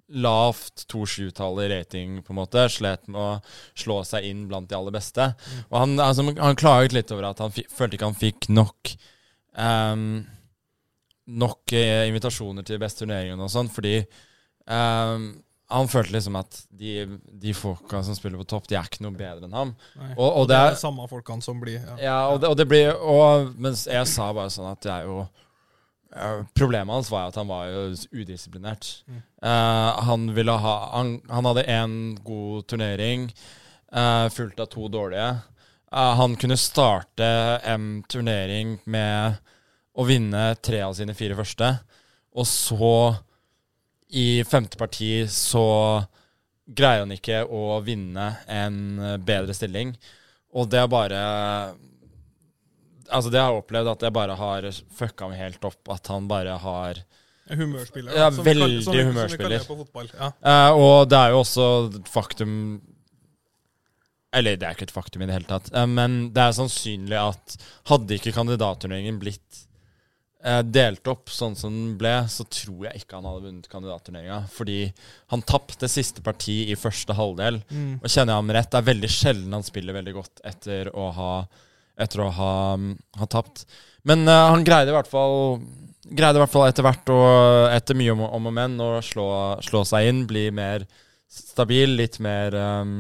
lavt 0.09 0.87
2-7-tall 0.88 1.59
i 1.64 1.68
rating, 1.73 2.23
på 2.25 2.32
en 2.32 2.40
måte. 2.40 2.64
Slet 2.73 3.09
med 3.11 3.21
å 3.21 3.30
slå 3.76 4.00
seg 4.09 4.25
inn 4.28 4.47
blant 4.49 4.71
de 4.71 4.76
aller 4.78 4.94
beste. 4.94 5.32
Og 5.68 5.76
han, 5.82 5.99
altså, 6.00 6.25
han 6.38 6.59
klaget 6.59 6.97
litt 6.97 7.12
over 7.12 7.30
at 7.30 7.42
han 7.44 7.52
følte 7.52 7.99
ikke 7.99 8.09
han 8.09 8.16
fikk 8.16 8.49
nok 8.49 8.94
ehm, 9.61 10.25
Nok 11.28 11.75
eh, 11.76 12.06
invitasjoner 12.08 12.64
til 12.64 12.78
de 12.78 12.82
beste 12.82 13.04
turneringene 13.04 13.44
og 13.44 13.52
sånn, 13.52 13.68
fordi 13.73 13.99
um, 14.64 15.30
han 15.68 15.88
følte 15.88 16.14
liksom 16.14 16.37
at 16.40 16.62
de, 16.73 17.02
de 17.28 17.52
folka 17.56 18.00
som 18.04 18.16
spiller 18.16 18.40
på 18.40 18.47
topp, 18.49 18.68
de 18.70 18.78
er 18.78 18.87
ikke 18.88 19.04
noe 19.04 19.16
bedre 19.16 19.44
enn 19.44 19.56
ham. 19.56 19.75
Nei. 20.00 20.14
Og, 20.14 20.28
og 20.28 20.47
det 20.49 20.54
det 20.54 20.61
er 20.61 20.70
er 20.70 20.78
de 20.78 20.80
samme 20.80 21.08
folkene 21.11 21.44
som 21.44 21.61
blir 21.61 21.76
ja. 21.76 21.97
ja, 22.00 22.16
og 22.32 22.40
det, 22.40 22.49
og 22.49 22.56
det 22.56 22.66
blir 22.70 22.94
og, 22.97 23.52
Mens 23.61 23.85
jeg 23.90 24.08
sa 24.08 24.30
bare 24.32 24.52
sånn 24.52 24.70
at 24.70 24.80
det 24.87 24.94
er 24.94 25.11
jo 25.11 25.18
eh, 26.16 26.40
Problemet 26.56 26.94
hans 26.97 27.12
var 27.12 27.26
jo 27.26 27.35
at 27.35 27.40
han 27.42 27.50
var 27.50 27.68
jo 27.68 27.82
udisiplinert. 28.16 28.88
Mm. 29.04 29.20
Uh, 29.44 30.00
han 30.08 30.26
ville 30.38 30.56
ha 30.64 30.75
Han, 30.94 31.12
han 31.28 31.50
hadde 31.50 31.68
én 31.68 31.99
god 32.25 32.64
turnering, 32.73 33.28
uh, 33.92 34.26
fulgt 34.32 34.64
av 34.64 34.73
to 34.73 34.88
dårlige. 34.88 35.35
Uh, 35.92 36.14
han 36.23 36.40
kunne 36.40 36.56
starte 36.61 37.28
en 37.68 38.00
turnering 38.08 38.78
med 38.88 39.37
å 39.99 40.05
vinne 40.07 40.45
tre 40.62 40.81
av 40.87 40.95
sine 40.95 41.14
fire 41.19 41.35
første, 41.38 41.73
og 42.38 42.47
så, 42.47 42.93
i 44.14 44.43
femte 44.47 44.78
parti, 44.78 45.25
så 45.28 45.64
greier 46.69 47.02
han 47.02 47.12
ikke 47.17 47.43
å 47.49 47.81
vinne 47.83 48.28
en 48.47 48.78
bedre 49.26 49.57
stilling. 49.57 49.95
Og 50.55 50.69
det 50.73 50.81
er 50.85 50.88
bare 50.93 51.23
Altså, 53.09 53.31
det 53.33 53.40
har 53.40 53.55
jeg 53.55 53.62
opplevd 53.62 53.88
at 53.88 54.02
jeg 54.05 54.12
bare 54.12 54.35
har 54.37 54.67
fucka 54.99 55.31
meg 55.31 55.38
helt 55.40 55.62
opp. 55.64 55.78
At 55.95 56.11
han 56.12 56.26
bare 56.28 56.59
har 56.61 56.99
Humørspiller. 57.49 58.12
Ja, 58.12 58.26
som 58.31 58.45
vi 58.45 58.50
veldig 58.52 58.83
som 58.85 58.93
vi- 58.93 59.05
humørspiller. 59.07 59.62
Som 59.64 59.78
vi 59.78 59.85
på 59.85 59.87
fotball. 59.87 60.11
Ja. 60.12 60.26
Eh, 60.45 60.73
Og 60.76 61.09
det 61.09 61.17
er 61.17 61.31
jo 61.33 61.38
også 61.40 62.05
faktum 62.05 62.83
Eller 64.31 64.57
det 64.61 64.67
er 64.69 64.75
ikke 64.76 64.83
et 64.90 64.93
faktum 64.93 65.23
i 65.23 65.26
det 65.26 65.33
hele 65.38 65.49
tatt, 65.49 65.71
eh, 65.73 65.87
men 65.87 66.28
det 66.35 66.43
er 66.43 66.52
sannsynlig 66.52 67.17
at 67.17 67.57
hadde 67.88 68.19
ikke 68.19 68.35
kandidatturneringen 68.37 69.19
blitt 69.19 69.62
delt 70.38 71.09
opp 71.11 71.33
sånn 71.35 71.57
som 71.59 71.73
den 71.75 71.95
ble, 71.99 72.12
så 72.30 72.45
tror 72.47 72.85
jeg 72.87 73.00
ikke 73.00 73.18
han 73.18 73.26
hadde 73.26 73.42
vunnet 73.49 73.71
kandidatturneringa. 73.73 74.45
Fordi 74.54 74.92
han 75.33 75.42
tapte 75.42 75.90
siste 75.90 76.23
parti 76.23 76.61
i 76.71 76.76
første 76.78 77.16
halvdel. 77.18 77.59
Mm. 77.71 77.99
Og 77.99 78.07
kjenner 78.07 78.35
jeg 78.35 78.42
ham 78.42 78.52
rett, 78.54 78.71
det 78.71 78.78
er 78.78 78.87
veldig 78.87 79.11
sjelden 79.11 79.57
han 79.59 79.66
spiller 79.66 79.99
veldig 79.99 80.14
godt 80.14 80.45
etter 80.47 80.92
å 80.95 81.09
ha, 81.16 81.33
etter 81.99 82.23
å 82.23 82.30
ha, 82.38 82.54
ha 83.18 83.28
tapt. 83.30 83.66
Men 84.07 84.23
uh, 84.30 84.47
han 84.52 84.64
greide 84.66 84.95
i 84.95 84.99
hvert 84.99 85.11
fall 85.11 85.59
Greide 86.09 86.38
i 86.38 86.40
hvert 86.40 86.52
fall 86.54 86.64
etter 86.71 86.85
hvert, 86.87 87.11
og 87.12 87.75
etter 87.75 87.97
mye 87.99 88.14
om, 88.14 88.23
om 88.25 88.47
og 88.49 88.52
men, 88.57 88.78
å 88.80 89.02
slå, 89.04 89.26
slå 89.61 89.83
seg 89.85 90.07
inn, 90.09 90.23
bli 90.30 90.47
mer 90.57 90.87
stabil, 91.28 91.99
litt 91.99 92.16
mer 92.25 92.54
um, 92.57 92.95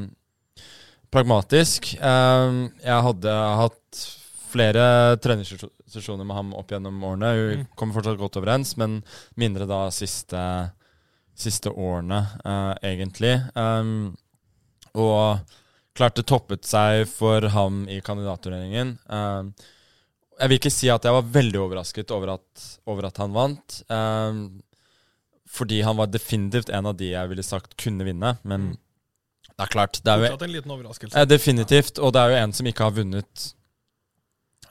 pragmatisk. 1.08 1.94
Um, 2.02 2.66
jeg 2.82 3.06
hadde 3.06 3.38
hatt 3.62 4.02
flere 4.50 4.84
treningssesjoner 5.24 5.77
med 6.26 6.36
ham 6.36 6.54
opp 6.54 6.68
gjennom 6.70 7.00
årene. 7.04 7.30
Vi 7.34 7.56
Mm. 7.56 7.66
kommer 7.76 7.94
fortsatt 7.94 8.18
godt 8.18 8.36
overens, 8.36 8.76
men 8.76 9.02
mindre 9.36 9.66
da 9.66 9.88
siste, 9.90 10.70
siste 11.34 11.70
årene, 11.70 12.26
uh, 12.44 12.74
egentlig. 12.82 13.36
Um, 13.56 14.16
og 14.94 15.40
klart 15.94 16.14
det 16.16 16.26
toppet 16.26 16.64
seg 16.64 17.06
for 17.08 17.40
ham 17.48 17.86
i 17.88 18.00
kandidatturneringen. 18.00 18.98
Um, 19.08 19.54
jeg 20.40 20.48
vil 20.48 20.58
ikke 20.58 20.70
si 20.72 20.88
at 20.88 21.02
jeg 21.02 21.12
var 21.12 21.22
veldig 21.22 21.58
overrasket 21.58 22.10
over 22.14 22.34
at, 22.34 22.78
over 22.86 23.06
at 23.06 23.16
han 23.18 23.32
vant. 23.32 23.82
Um, 23.90 24.62
fordi 25.48 25.80
han 25.82 25.96
var 25.96 26.06
definitivt 26.06 26.68
en 26.70 26.86
av 26.86 26.96
de 26.96 27.10
jeg 27.14 27.28
ville 27.28 27.42
sagt 27.42 27.76
kunne 27.76 28.04
vinne. 28.04 28.38
Men 28.44 28.60
Mm. 28.70 28.76
det 29.56 29.64
er 29.64 29.72
klart 29.72 30.00
det 30.04 30.12
er 30.12 30.18
jo, 30.18 30.36
Definitivt. 31.26 31.98
Og 31.98 32.12
det 32.12 32.20
er 32.20 32.28
jo 32.30 32.36
en 32.44 32.52
som 32.52 32.66
ikke 32.66 32.84
har 32.84 32.90
vunnet 32.92 33.54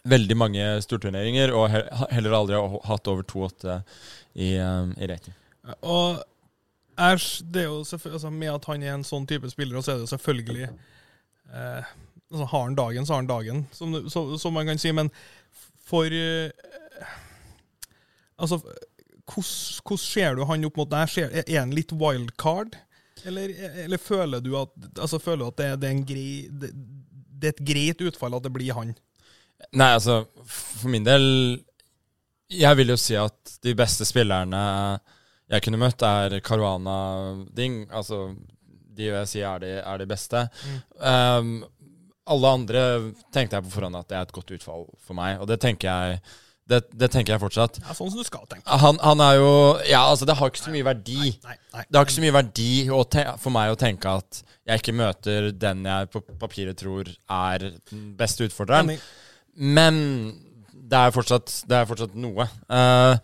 veldig 0.09 0.37
mange 0.39 0.65
storturneringer, 0.85 1.53
og 1.55 1.69
heller 2.13 2.37
aldri 2.37 2.57
har 2.57 2.79
hatt 2.87 3.11
over 3.11 3.25
2,8 3.27 3.77
i, 4.37 4.55
um, 4.61 4.93
i 4.97 5.09
rating. 5.09 5.35
Og 5.81 6.23
Æsj, 6.97 7.43
det 7.53 7.61
er 7.61 7.67
jo 7.69 7.83
altså, 7.85 8.29
med 8.33 8.49
at 8.49 8.65
han 8.65 8.83
er 8.83 8.95
en 8.95 9.05
sånn 9.05 9.27
type 9.29 9.49
spiller, 9.51 9.77
så 9.85 9.93
er 9.93 9.99
det 9.99 10.07
jo 10.07 10.13
selvfølgelig 10.15 10.63
eh, 10.65 11.89
altså, 12.31 12.45
Har 12.49 12.63
han 12.63 12.77
dagen, 12.77 13.05
så 13.05 13.13
har 13.13 13.21
han 13.21 13.29
dagen, 13.29 13.59
som, 13.71 13.93
så, 14.09 14.23
som 14.41 14.57
man 14.57 14.65
kan 14.65 14.81
si. 14.81 14.91
Men 14.91 15.11
for 15.85 16.09
eh, 16.09 16.49
Altså, 18.37 18.59
hvordan 19.27 19.97
ser 20.01 20.35
du 20.37 20.43
han 20.45 20.65
opp 20.65 20.75
mot 20.77 20.89
deg? 20.89 21.15
Er 21.41 21.59
han 21.59 21.73
litt 21.73 21.93
wildcard? 21.93 22.75
Eller, 23.25 23.53
eller 23.85 23.97
føler 23.97 24.41
du 24.45 24.51
at, 24.59 24.73
altså, 24.97 25.19
føler 25.19 25.41
du 25.41 25.47
at 25.49 25.61
det, 25.61 25.69
det, 25.81 25.89
er 25.89 26.03
grei, 26.05 26.27
det, 26.49 26.69
det 27.33 27.49
er 27.49 27.55
et 27.55 27.65
greit 27.65 28.03
utfall 28.09 28.37
at 28.37 28.45
det 28.45 28.53
blir 28.53 28.77
han? 28.77 28.93
Nei, 29.77 29.91
altså, 29.97 30.21
for 30.47 30.91
min 30.93 31.05
del 31.05 31.23
Jeg 32.53 32.77
vil 32.79 32.93
jo 32.93 32.97
si 33.01 33.17
at 33.19 33.57
de 33.65 33.73
beste 33.75 34.05
spillerne 34.07 34.61
jeg 35.47 35.63
kunne 35.63 35.79
møtt, 35.79 36.03
er 36.03 36.41
Caruana 36.43 36.97
Ding. 37.55 37.85
Altså, 37.95 38.33
de 38.97 39.05
jeg 39.07 39.29
si 39.31 39.43
er 39.45 39.61
de, 39.63 39.69
er 39.79 40.01
de 40.01 40.07
beste. 40.09 40.41
Um, 40.99 41.61
alle 42.27 42.51
andre 42.51 42.81
tenkte 43.31 43.55
jeg 43.55 43.63
på 43.67 43.71
forhånd 43.77 43.95
at 43.95 44.09
det 44.09 44.17
er 44.17 44.27
et 44.27 44.35
godt 44.35 44.51
utfall 44.57 44.83
for 44.99 45.15
meg, 45.15 45.39
og 45.39 45.47
det 45.47 45.61
tenker 45.63 45.87
jeg 45.87 46.19
det, 46.67 46.81
det 46.99 47.07
tenker 47.13 47.31
jeg 47.31 47.39
fortsatt. 47.39 47.77
Ja, 47.79 47.93
sånn 47.95 48.09
som 48.11 48.19
du 48.19 48.27
skal 48.27 48.43
tenke. 48.51 48.67
Han, 48.81 48.97
han 48.99 49.21
er 49.23 49.37
jo 49.39 49.51
Ja, 49.87 50.01
altså, 50.09 50.27
det 50.27 50.35
har 50.35 50.51
ikke 50.51 50.65
så 50.65 50.73
mye 50.73 50.83
verdi. 50.83 51.29
Nei, 51.45 51.55
nei. 51.71 51.85
Det 51.87 51.95
har 51.95 52.07
ikke 52.07 52.17
så 52.17 52.23
mye 52.25 52.35
verdi 52.35 52.71
for 52.91 53.55
meg 53.55 53.71
å 53.71 53.77
tenke 53.79 54.17
at 54.19 54.41
jeg 54.67 54.81
ikke 54.81 54.97
møter 54.99 55.47
den 55.55 55.87
jeg 55.87 56.09
på 56.11 56.19
papiret 56.41 56.75
tror 56.81 57.07
er 57.07 57.69
den 57.69 58.09
beste 58.19 58.49
utfordreren. 58.49 58.91
Enig. 58.91 59.07
Men 59.57 59.97
det 60.87 60.97
er 60.97 61.13
fortsatt, 61.15 61.51
det 61.67 61.77
er 61.79 61.87
fortsatt 61.89 62.15
noe. 62.15 62.45
Uh, 62.71 63.17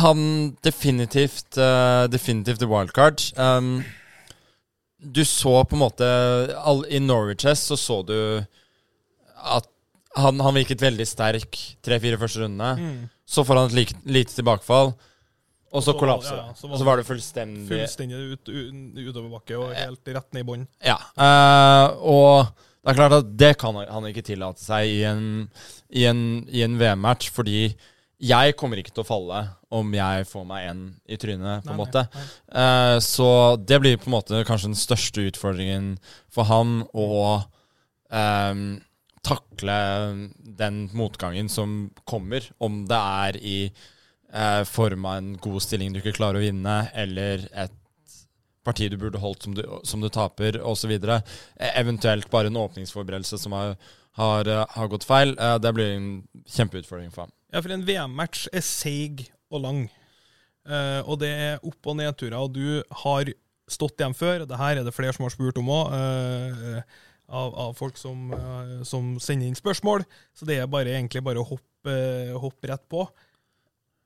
han 0.00 0.22
definitivt 0.64 1.58
uh, 1.58 2.06
Definitivt 2.10 2.60
the 2.62 2.68
wildcard. 2.70 3.22
Um, 3.36 3.82
du 5.00 5.22
så 5.24 5.62
på 5.64 5.76
en 5.76 5.80
måte 5.80 6.06
all, 6.60 6.82
I 6.92 7.00
Norwiches 7.00 7.62
så 7.70 7.76
så 7.80 8.02
du 8.04 8.16
at 9.40 9.68
han, 10.20 10.40
han 10.42 10.56
virket 10.58 10.82
veldig 10.82 11.06
sterk 11.08 11.56
tre-fire 11.84 12.18
første 12.20 12.42
rundene. 12.42 12.74
Mm. 12.76 13.06
Så 13.30 13.44
får 13.46 13.60
han 13.60 13.70
et 13.70 13.76
like, 13.78 13.96
lite 14.04 14.34
tilbakefall, 14.34 14.90
og 15.70 15.84
så 15.84 15.92
Så- 15.92 15.98
kollapser 15.98 16.36
det. 16.36 16.44
ja, 16.48 16.54
så 16.58 16.68
var 16.68 16.78
så 16.78 16.84
var 16.84 16.96
det 16.98 17.06
fullstendig 17.06 17.68
Fullstendig 17.70 18.18
ut, 18.34 18.48
ut, 18.48 18.74
utoverbakke 19.06 19.56
og 19.56 19.72
helt 19.78 20.08
rett 20.16 20.32
ned 20.34 20.42
i 20.42 20.48
bånn. 20.50 20.66
Ja. 20.84 20.98
Uh, 21.14 21.86
og 22.02 22.66
det 22.80 22.92
er 22.92 22.96
klart 22.96 23.16
at 23.18 23.30
det 23.38 23.54
kan 23.60 23.76
han 23.76 24.08
ikke 24.08 24.24
tillate 24.24 24.62
seg 24.62 24.88
i 24.88 25.00
en, 25.08 25.24
i 25.92 26.06
en, 26.08 26.20
i 26.48 26.62
en 26.64 26.78
VM-match, 26.80 27.28
fordi 27.34 27.70
jeg 28.20 28.56
kommer 28.60 28.80
ikke 28.80 28.92
til 28.92 29.04
å 29.04 29.08
falle 29.08 29.40
om 29.72 29.94
jeg 29.94 30.26
får 30.28 30.44
meg 30.48 30.66
en 30.68 30.82
i 31.08 31.16
trynet, 31.20 31.64
på 31.64 31.72
en 31.72 31.78
måte. 31.78 32.04
nei, 32.12 32.24
nei. 32.24 32.66
Uh, 32.96 32.96
så 33.04 33.30
det 33.56 33.80
blir 33.80 34.00
på 34.00 34.10
en 34.10 34.16
måte 34.16 34.42
kanskje 34.48 34.72
den 34.72 34.80
største 34.80 35.24
utfordringen 35.30 35.94
for 36.32 36.48
han 36.50 36.82
å 36.92 37.08
um, 38.12 38.64
takle 39.24 39.78
den 40.60 40.82
motgangen 40.96 41.48
som 41.52 41.90
kommer, 42.08 42.44
om 42.58 42.84
det 42.88 43.00
er 43.00 43.40
i 43.40 43.58
uh, 44.34 44.64
form 44.68 45.08
av 45.08 45.20
en 45.20 45.34
god 45.40 45.64
stilling 45.64 45.92
du 45.92 46.00
ikke 46.00 46.16
klarer 46.16 46.40
å 46.40 46.44
vinne, 46.44 46.82
eller 46.96 47.46
et 47.52 47.76
parti 48.64 48.88
du 48.90 48.96
burde 49.00 49.20
holdt 49.20 49.46
som 49.46 49.54
du, 49.56 49.62
som 49.88 50.02
du 50.02 50.08
taper, 50.12 50.60
osv. 50.66 50.92
Eh, 50.92 51.72
eventuelt 51.80 52.30
bare 52.30 52.50
en 52.50 52.60
åpningsforberedelse 52.60 53.38
som 53.40 53.56
har, 53.56 53.76
har, 54.20 54.48
eh, 54.48 54.64
har 54.76 54.90
gått 54.92 55.06
feil. 55.08 55.36
Eh, 55.38 55.56
det 55.58 55.72
blir 55.76 55.94
en 55.96 56.10
kjempeutfordring 56.46 57.12
for 57.14 57.26
ham. 57.26 57.34
Ja, 57.52 57.62
for 57.62 57.74
en 57.74 57.86
VM-match 57.86 58.48
er 58.52 58.64
seig 58.64 59.28
og 59.50 59.64
lang. 59.64 59.86
Uh, 60.70 61.00
og 61.08 61.16
det 61.18 61.30
er 61.32 61.62
opp- 61.66 61.88
og 61.88 61.96
nedturer. 61.98 62.36
Og 62.38 62.52
du 62.54 62.82
har 63.02 63.30
stått 63.70 63.98
igjen 63.98 64.14
før. 64.14 64.44
Det 64.46 64.58
her 64.60 64.78
er 64.78 64.86
det 64.86 64.94
flere 64.94 65.14
som 65.16 65.24
har 65.24 65.32
spurt 65.34 65.58
om 65.58 65.70
òg, 65.72 65.94
av, 67.30 67.54
av 67.64 67.72
folk 67.78 67.98
som, 67.98 68.28
uh, 68.34 68.84
som 68.86 69.16
sender 69.22 69.48
inn 69.48 69.58
spørsmål. 69.58 70.04
Så 70.36 70.46
det 70.46 70.60
er 70.60 70.70
bare, 70.70 70.92
egentlig 70.92 71.24
bare 71.26 71.42
å 71.42 71.48
hoppe, 71.48 71.96
hoppe 72.44 72.70
rett 72.70 72.84
på. 72.92 73.02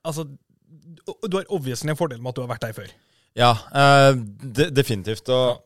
Altså, 0.06 0.24
du 0.24 1.36
har 1.36 1.52
obviously 1.52 1.90
en 1.90 1.98
fordel 1.98 2.22
med 2.22 2.32
at 2.32 2.38
du 2.38 2.44
har 2.44 2.52
vært 2.54 2.64
der 2.68 2.76
før. 2.76 2.94
Ja, 3.34 3.52
uh, 3.74 4.14
de, 4.16 4.68
definitivt. 4.70 5.28
Og 5.34 5.62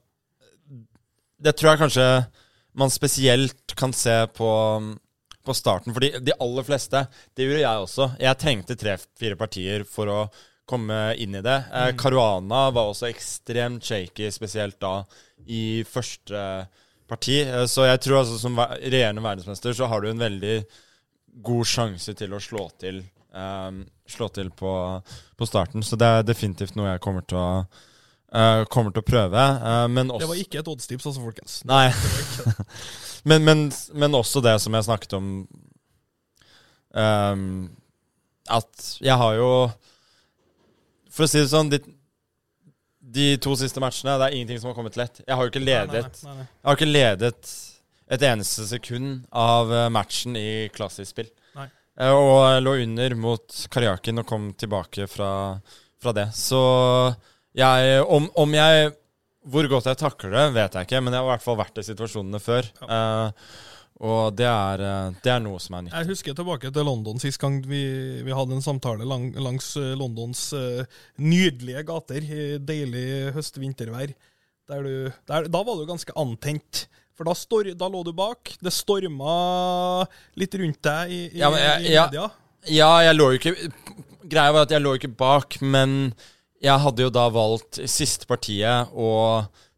det 1.38 1.54
tror 1.56 1.74
jeg 1.74 1.82
kanskje 1.84 2.08
man 2.78 2.92
spesielt 2.92 3.74
kan 3.78 3.92
se 3.96 4.14
på, 4.36 4.50
på 5.44 5.56
starten. 5.56 5.94
Fordi 5.94 6.12
de 6.24 6.36
aller 6.40 6.66
fleste, 6.66 7.04
det 7.36 7.48
gjorde 7.48 7.64
jeg 7.64 7.84
også. 7.84 8.10
Jeg 8.22 8.40
trengte 8.40 8.78
tre-fire 8.78 9.38
partier 9.40 9.84
for 9.88 10.12
å 10.12 10.20
komme 10.68 10.98
inn 11.20 11.36
i 11.38 11.44
det. 11.44 11.58
Uh, 11.72 11.90
Caruana 11.98 12.68
var 12.74 12.90
også 12.90 13.08
ekstremt 13.10 13.84
shaky, 13.84 14.30
spesielt 14.32 14.80
da 14.84 15.00
i 15.48 15.84
første 15.88 16.42
parti. 17.08 17.40
Uh, 17.48 17.64
så 17.68 17.88
jeg 17.88 18.02
tror 18.04 18.22
altså 18.22 18.40
som 18.40 18.58
regjerende 18.58 19.24
verdensmester 19.24 19.76
så 19.76 19.88
har 19.92 20.04
du 20.04 20.10
en 20.12 20.24
veldig 20.24 20.58
god 21.44 21.68
sjanse 21.68 22.16
til 22.18 22.32
å 22.34 22.42
slå 22.42 22.68
til 22.80 23.02
um, 23.34 23.82
slå 24.08 24.28
til 24.32 24.50
på, 24.50 24.72
på 25.36 25.48
starten. 25.48 25.84
Så 25.84 25.98
det 26.00 26.08
er 26.08 26.26
definitivt 26.26 26.78
noe 26.78 26.92
jeg 26.92 27.02
kommer 27.04 27.26
til 27.28 27.40
å, 27.40 27.50
uh, 27.64 28.62
kommer 28.72 28.94
til 28.94 29.04
å 29.04 29.08
prøve. 29.08 29.44
Uh, 29.64 29.84
men 29.92 30.10
også 30.14 30.22
Det 30.24 30.32
var 30.32 30.42
ikke 30.44 30.62
et 30.62 30.72
oddstips, 30.72 31.10
altså, 31.10 31.26
folkens. 31.28 31.60
Nei. 31.68 31.88
Men, 33.28 33.44
men, 33.44 33.64
men 33.98 34.14
også 34.14 34.40
det 34.40 34.54
som 34.62 34.74
jeg 34.74 34.86
snakket 34.86 35.14
om 35.18 35.30
um, 36.94 37.46
At 38.48 38.90
jeg 39.02 39.16
har 39.20 39.38
jo 39.38 39.48
For 41.10 41.26
å 41.26 41.30
si 41.30 41.42
det 41.42 41.50
sånn 41.50 41.72
de, 41.72 41.80
de 43.00 43.32
to 43.42 43.56
siste 43.58 43.82
matchene, 43.82 44.16
det 44.20 44.28
er 44.28 44.36
ingenting 44.36 44.60
som 44.62 44.70
har 44.70 44.78
kommet 44.78 44.96
lett. 45.00 45.22
Jeg 45.24 45.34
har 45.34 45.44
jo 45.44 45.52
ikke 45.52 45.64
ledet 45.64 46.06
Nei, 46.06 46.12
nei, 46.12 46.30
nei, 46.30 46.36
nei. 46.38 46.46
Jeg 46.46 46.70
har 46.70 46.78
ikke 46.78 46.92
ledet 46.92 47.52
et 48.08 48.24
eneste 48.24 48.64
sekund 48.64 49.26
av 49.36 49.72
eh, 49.74 49.88
matchen 49.92 50.36
i 50.38 50.68
klassisk 50.72 51.10
spill. 51.10 51.28
Eh, 51.98 52.14
Og 52.14 52.62
lå 52.62 52.76
under 52.84 53.14
mot 53.18 53.58
Karjakin 53.70 54.22
og 54.22 54.28
kom 54.28 54.52
tilbake 54.58 55.08
fra, 55.10 55.32
fra 56.00 56.14
det. 56.16 56.28
Så 56.36 56.60
jeg 57.58 58.04
om, 58.06 58.28
om 58.38 58.54
jeg 58.54 58.92
Hvor 59.48 59.66
godt 59.70 59.86
jeg 59.88 59.98
takler 59.98 60.34
det, 60.34 60.44
vet 60.54 60.74
jeg 60.76 60.86
ikke, 60.86 61.00
men 61.00 61.14
jeg 61.14 61.22
har 61.22 61.26
i 61.26 61.32
hvert 61.32 61.44
fall 61.44 61.56
vært 61.56 61.78
i 61.80 61.86
situasjonene 61.86 62.40
før. 62.42 62.66
Eh, 62.84 63.50
og 64.04 64.36
det 64.38 64.46
er, 64.46 64.82
eh, 64.84 65.14
det 65.24 65.30
er 65.32 65.40
noe 65.42 65.58
som 65.62 65.78
er 65.78 65.86
nytt. 65.86 65.94
Jeg 65.96 66.10
husker 66.10 66.36
tilbake 66.36 66.70
til 66.74 66.86
London 66.86 67.18
sist 67.22 67.40
gang 67.42 67.56
vi, 67.66 67.80
vi 68.26 68.34
hadde 68.36 68.54
en 68.58 68.62
samtale 68.62 69.06
lang, 69.08 69.30
langs 69.40 69.72
eh, 69.80 69.94
Londons 69.98 70.42
uh, 70.54 70.84
nydelige 71.18 71.82
gater 71.88 72.28
deilig 72.68 73.32
høst-vintervær. 73.34 74.12
Der 74.68 74.84
du, 74.84 75.10
der, 75.30 75.48
da 75.48 75.64
var 75.64 75.80
du 75.80 75.88
ganske 75.88 76.14
antent. 76.20 76.84
For 77.18 77.26
da, 77.26 77.34
stor, 77.34 77.66
da 77.74 77.88
lå 77.90 78.04
du 78.06 78.12
bak. 78.14 78.52
Det 78.62 78.70
storma 78.72 80.04
litt 80.38 80.54
rundt 80.60 80.78
deg 80.86 81.10
i, 81.10 81.20
i, 81.34 81.38
Ja, 81.42 81.50
men 81.50 81.58
jeg- 81.64 81.80
i 81.90 81.94
media. 81.98 82.28
Ja, 82.70 82.90
jeg 83.02 83.16
lå 83.16 83.26
jo 83.32 83.38
ikke 83.40 83.72
Greia 84.28 84.52
var 84.52 84.66
at 84.66 84.70
jeg 84.74 84.82
lå 84.84 84.92
ikke 84.98 85.10
bak, 85.16 85.56
men 85.64 86.12
jeg 86.62 86.78
hadde 86.82 87.00
jo 87.06 87.10
da 87.14 87.28
valgt 87.32 87.78
siste 87.88 88.26
partiet 88.28 88.90
å 88.92 89.08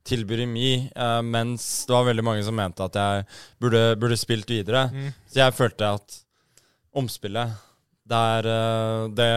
tilby 0.05 0.41
remis, 0.41 0.89
eh, 0.97 1.21
mens 1.23 1.67
det 1.87 1.95
var 1.95 2.07
veldig 2.09 2.25
mange 2.27 2.43
som 2.43 2.57
mente 2.57 2.83
at 2.83 2.97
jeg 2.99 3.27
burde, 3.63 3.83
burde 4.01 4.17
spilt 4.19 4.49
videre. 4.51 4.89
Mm. 4.91 5.13
Så 5.31 5.39
jeg 5.43 5.55
følte 5.55 5.91
at 5.95 6.17
omspillet 6.97 7.53
der 8.11 8.49
eh, 8.51 9.09
Det 9.15 9.29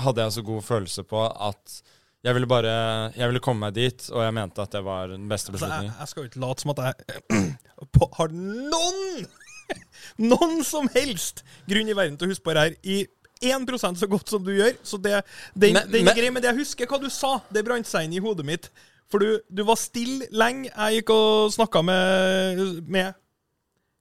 hadde 0.00 0.22
jeg 0.24 0.32
så 0.38 0.44
god 0.46 0.62
følelse 0.64 1.04
på 1.04 1.20
at 1.28 1.82
jeg 2.24 2.34
ville 2.36 2.46
bare 2.50 2.72
Jeg 3.16 3.26
ville 3.30 3.40
komme 3.40 3.66
meg 3.66 3.74
dit, 3.78 4.06
og 4.12 4.22
jeg 4.26 4.34
mente 4.36 4.60
at 4.62 4.74
det 4.74 4.82
var 4.84 5.08
den 5.14 5.28
beste 5.30 5.52
Altså, 5.52 5.66
jeg, 5.66 5.70
beslutningen. 5.70 5.94
jeg 6.00 6.08
skal 6.10 6.22
jo 6.22 6.28
ikke 6.30 6.42
late 6.44 6.64
som 6.64 6.74
at 6.74 6.82
jeg 6.84 7.54
på, 7.96 8.08
har 8.18 8.34
noen 8.34 9.26
noen 10.32 10.60
som 10.66 10.88
helst 10.94 11.44
grunn 11.70 11.88
i 11.88 11.96
verden 11.96 12.18
til 12.20 12.28
å 12.28 12.32
huske 12.34 12.44
på 12.48 12.54
det 12.56 12.64
her 12.66 12.76
i 12.82 12.98
1% 13.40 13.96
så 13.96 14.06
godt 14.10 14.28
som 14.28 14.42
du 14.44 14.50
gjør. 14.52 14.74
Så 14.84 14.98
det, 15.00 15.22
den, 15.54 15.72
Men- 15.78 15.86
det 15.88 16.02
er 16.02 16.12
greit. 16.18 16.32
men 16.34 16.44
jeg 16.44 16.58
husker 16.58 16.90
hva 16.90 16.98
du 17.00 17.08
sa, 17.08 17.38
det 17.48 17.62
brant 17.64 17.88
seg 17.88 18.04
inn 18.04 18.18
i 18.18 18.20
hodet 18.20 18.44
mitt. 18.44 18.66
For 19.10 19.18
du, 19.22 19.40
du 19.48 19.62
var 19.66 19.78
stille 19.80 20.26
lenge. 20.30 20.68
Jeg 20.68 21.00
gikk 21.00 21.12
og 21.14 21.48
snakka 21.54 21.80
med, 21.82 22.60
med 22.86 23.14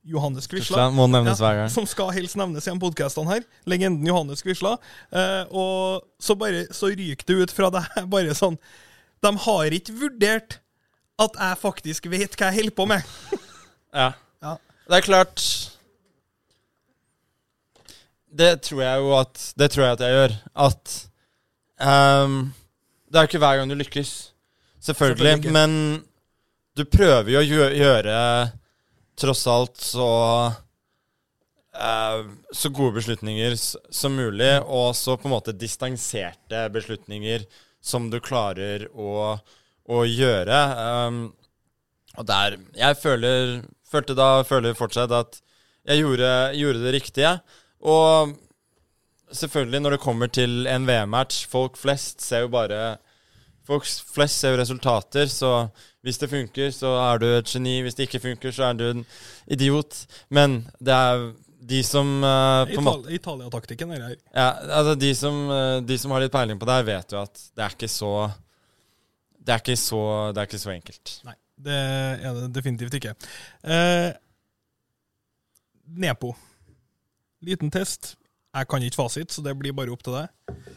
Johannes 0.10 0.48
Quisla. 0.50 0.78
Gang. 1.62 1.70
Som 1.74 1.86
skal 1.89 2.12
helst 2.16 2.36
nevnes 2.39 2.68
i 2.68 2.72
de 2.74 2.80
podkastene 2.82 3.30
her. 3.36 3.44
Legenden 3.70 4.08
Johannes 4.10 4.42
Quisla. 4.46 4.75
Eh, 5.12 5.44
og 5.51 6.04
så 6.20 6.36
bare 6.39 6.66
så 6.75 6.89
ryker 6.92 7.25
det 7.30 7.38
ut 7.44 7.54
fra 7.56 7.70
deg 7.78 8.10
bare 8.12 8.34
sånn 8.38 8.58
De 9.22 9.32
har 9.46 9.75
ikke 9.75 9.94
vurdert 10.00 10.60
at 11.20 11.36
jeg 11.36 11.58
faktisk 11.60 12.06
vet 12.12 12.36
hva 12.39 12.48
jeg 12.50 12.62
holder 12.62 12.75
på 12.82 12.86
med. 12.94 13.13
Ja. 13.89 14.12
Ja. 14.46 14.51
Det 14.86 15.00
er 15.00 15.01
klart 15.08 15.42
Det 18.30 18.51
tror 18.62 18.84
jeg 18.86 19.00
jo 19.01 19.13
at 19.18 19.39
Det 19.58 19.72
tror 19.74 19.86
jeg 19.88 19.96
at 19.98 20.04
jeg 20.06 20.18
gjør. 20.18 20.36
At 20.68 20.94
um, 21.82 22.36
Det 23.10 23.18
er 23.18 23.25
jo 23.25 23.30
ikke 23.32 23.42
hver 23.42 23.58
gang 23.58 23.72
du 23.72 23.75
lykkes. 23.80 24.12
Selvfølgelig. 24.80 25.32
Selvfølgelig. 25.34 25.54
Men 25.58 26.04
du 26.78 26.86
prøver 26.88 27.32
jo 27.34 27.39
å 27.42 27.48
gjø- 27.50 27.74
gjøre 27.75 28.20
tross 29.20 29.46
alt 29.52 29.78
så 29.84 30.10
eh, 31.76 32.22
Så 32.56 32.72
gode 32.74 32.98
beslutninger 33.00 33.56
som 33.60 34.16
mulig, 34.16 34.54
og 34.66 34.96
så 34.98 35.18
på 35.18 35.30
en 35.30 35.36
måte 35.36 35.56
distanserte 35.56 36.68
beslutninger 36.74 37.46
som 37.82 38.10
du 38.12 38.20
klarer 38.24 38.88
å, 38.92 39.38
å 39.88 40.00
gjøre. 40.06 40.60
Um, 41.08 41.22
og 42.20 42.28
der 42.28 42.58
Jeg 42.76 42.98
føler, 43.00 43.62
følte 43.88 44.18
da, 44.18 44.44
føler 44.48 44.78
fortsatt 44.78 45.14
at 45.16 45.40
jeg 45.88 46.04
gjorde, 46.04 46.32
gjorde 46.60 46.84
det 46.84 46.94
riktige. 46.94 47.34
Og 47.80 48.36
selvfølgelig, 49.32 49.82
når 49.82 49.96
det 49.96 50.04
kommer 50.04 50.28
til 50.28 50.68
en 50.68 50.88
VM-match 50.90 51.46
Folk 51.48 51.78
flest 51.80 52.22
ser 52.22 52.44
jo 52.44 52.52
bare 52.52 52.98
Folk 53.70 53.86
flest 53.86 54.42
ser 54.42 54.56
jo 54.56 54.62
resultater, 54.64 55.30
så 55.30 55.70
hvis 56.02 56.18
det 56.18 56.32
funker, 56.32 56.72
så 56.74 56.96
er 57.04 57.20
du 57.22 57.28
et 57.28 57.52
geni. 57.52 57.76
Hvis 57.86 57.98
det 57.98 58.08
ikke 58.08 58.24
funker, 58.24 58.56
så 58.56 58.70
er 58.70 58.80
du 58.80 58.86
en 58.88 59.06
idiot. 59.52 60.06
Men 60.34 60.64
det 60.82 60.96
er 60.96 61.26
de 61.70 61.82
som 61.84 62.08
uh, 62.24 62.64
på 62.70 62.82
en 62.82 63.10
Italia-taktikken 63.14 63.92
er 63.94 64.06
her. 64.08 64.16
ja, 64.34 64.48
altså 64.80 64.96
de 64.96 65.10
som, 65.16 65.42
eh, 65.52 65.82
de 65.84 65.98
som 66.00 66.14
har 66.16 66.24
litt 66.24 66.34
peiling 66.34 66.60
på 66.60 66.66
det 66.70 66.78
her, 66.78 66.88
vet 66.88 67.14
jo 67.14 67.20
at 67.20 67.42
det 67.52 67.66
er 67.66 67.76
ikke 67.76 67.92
så 67.92 68.14
Det 69.40 69.54
er 69.54 69.62
ikke 69.62 69.76
så, 69.82 70.02
det 70.34 70.42
er 70.42 70.50
ikke 70.50 70.62
så 70.62 70.72
enkelt. 70.72 71.14
Nei, 71.28 71.36
det 71.68 71.78
er 72.24 72.40
det 72.40 72.50
definitivt 72.56 72.98
ikke. 73.00 73.14
Uh, 73.66 74.10
Nepo. 76.00 76.34
Liten 77.42 77.72
test. 77.74 78.16
Jeg 78.54 78.68
kan 78.70 78.84
ikke 78.84 79.04
fasit, 79.04 79.34
så 79.34 79.42
det 79.46 79.56
blir 79.58 79.74
bare 79.78 79.94
opp 79.94 80.04
til 80.06 80.16
deg. 80.16 80.70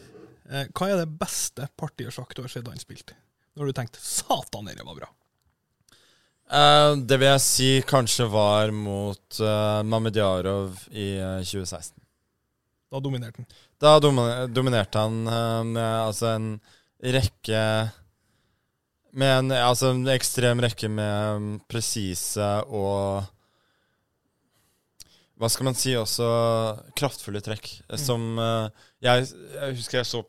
Eh, 0.52 0.68
hva 0.76 0.90
er 0.92 1.00
det 1.00 1.08
beste 1.16 1.66
partiet 1.80 2.12
sjakk 2.12 2.34
du 2.36 2.42
har 2.44 2.52
sett 2.52 2.68
han 2.68 2.80
spilt? 2.80 3.14
Når 3.56 3.68
du 3.68 3.76
tenkte 3.76 4.00
'satan, 4.00 4.68
dette 4.68 4.84
var 4.84 4.98
bra'? 4.98 5.10
Eh, 6.52 6.96
det 7.08 7.16
vil 7.20 7.30
jeg 7.30 7.40
si 7.44 7.70
kanskje 7.88 8.28
var 8.28 8.72
mot 8.76 9.40
uh, 9.40 9.80
Mamedjarov 9.82 10.82
i 10.92 11.16
eh, 11.16 11.40
2016. 11.40 11.96
Da 12.92 13.00
dominerte 13.00 13.40
han. 13.40 13.48
Da 13.80 13.96
domi- 14.00 14.48
dominerte 14.52 15.00
han 15.00 15.26
eh, 15.26 15.62
med 15.64 15.92
altså 16.06 16.34
en 16.36 16.48
rekke 17.02 17.62
Med 19.12 19.38
en, 19.38 19.50
altså 19.52 19.90
en 19.92 20.06
ekstrem 20.08 20.60
rekke 20.60 20.88
med 20.88 21.36
um, 21.36 21.48
presise 21.68 22.46
og 22.68 23.24
Hva 25.36 25.50
skal 25.52 25.66
man 25.68 25.76
si 25.76 25.92
også 25.98 26.28
kraftfulle 26.96 27.40
trekk. 27.44 27.68
Mm. 27.90 27.98
Som 28.00 28.38
eh, 28.38 28.86
jeg, 29.08 29.26
jeg 29.56 29.76
husker 29.80 29.98
jeg 30.02 30.08
så 30.12 30.22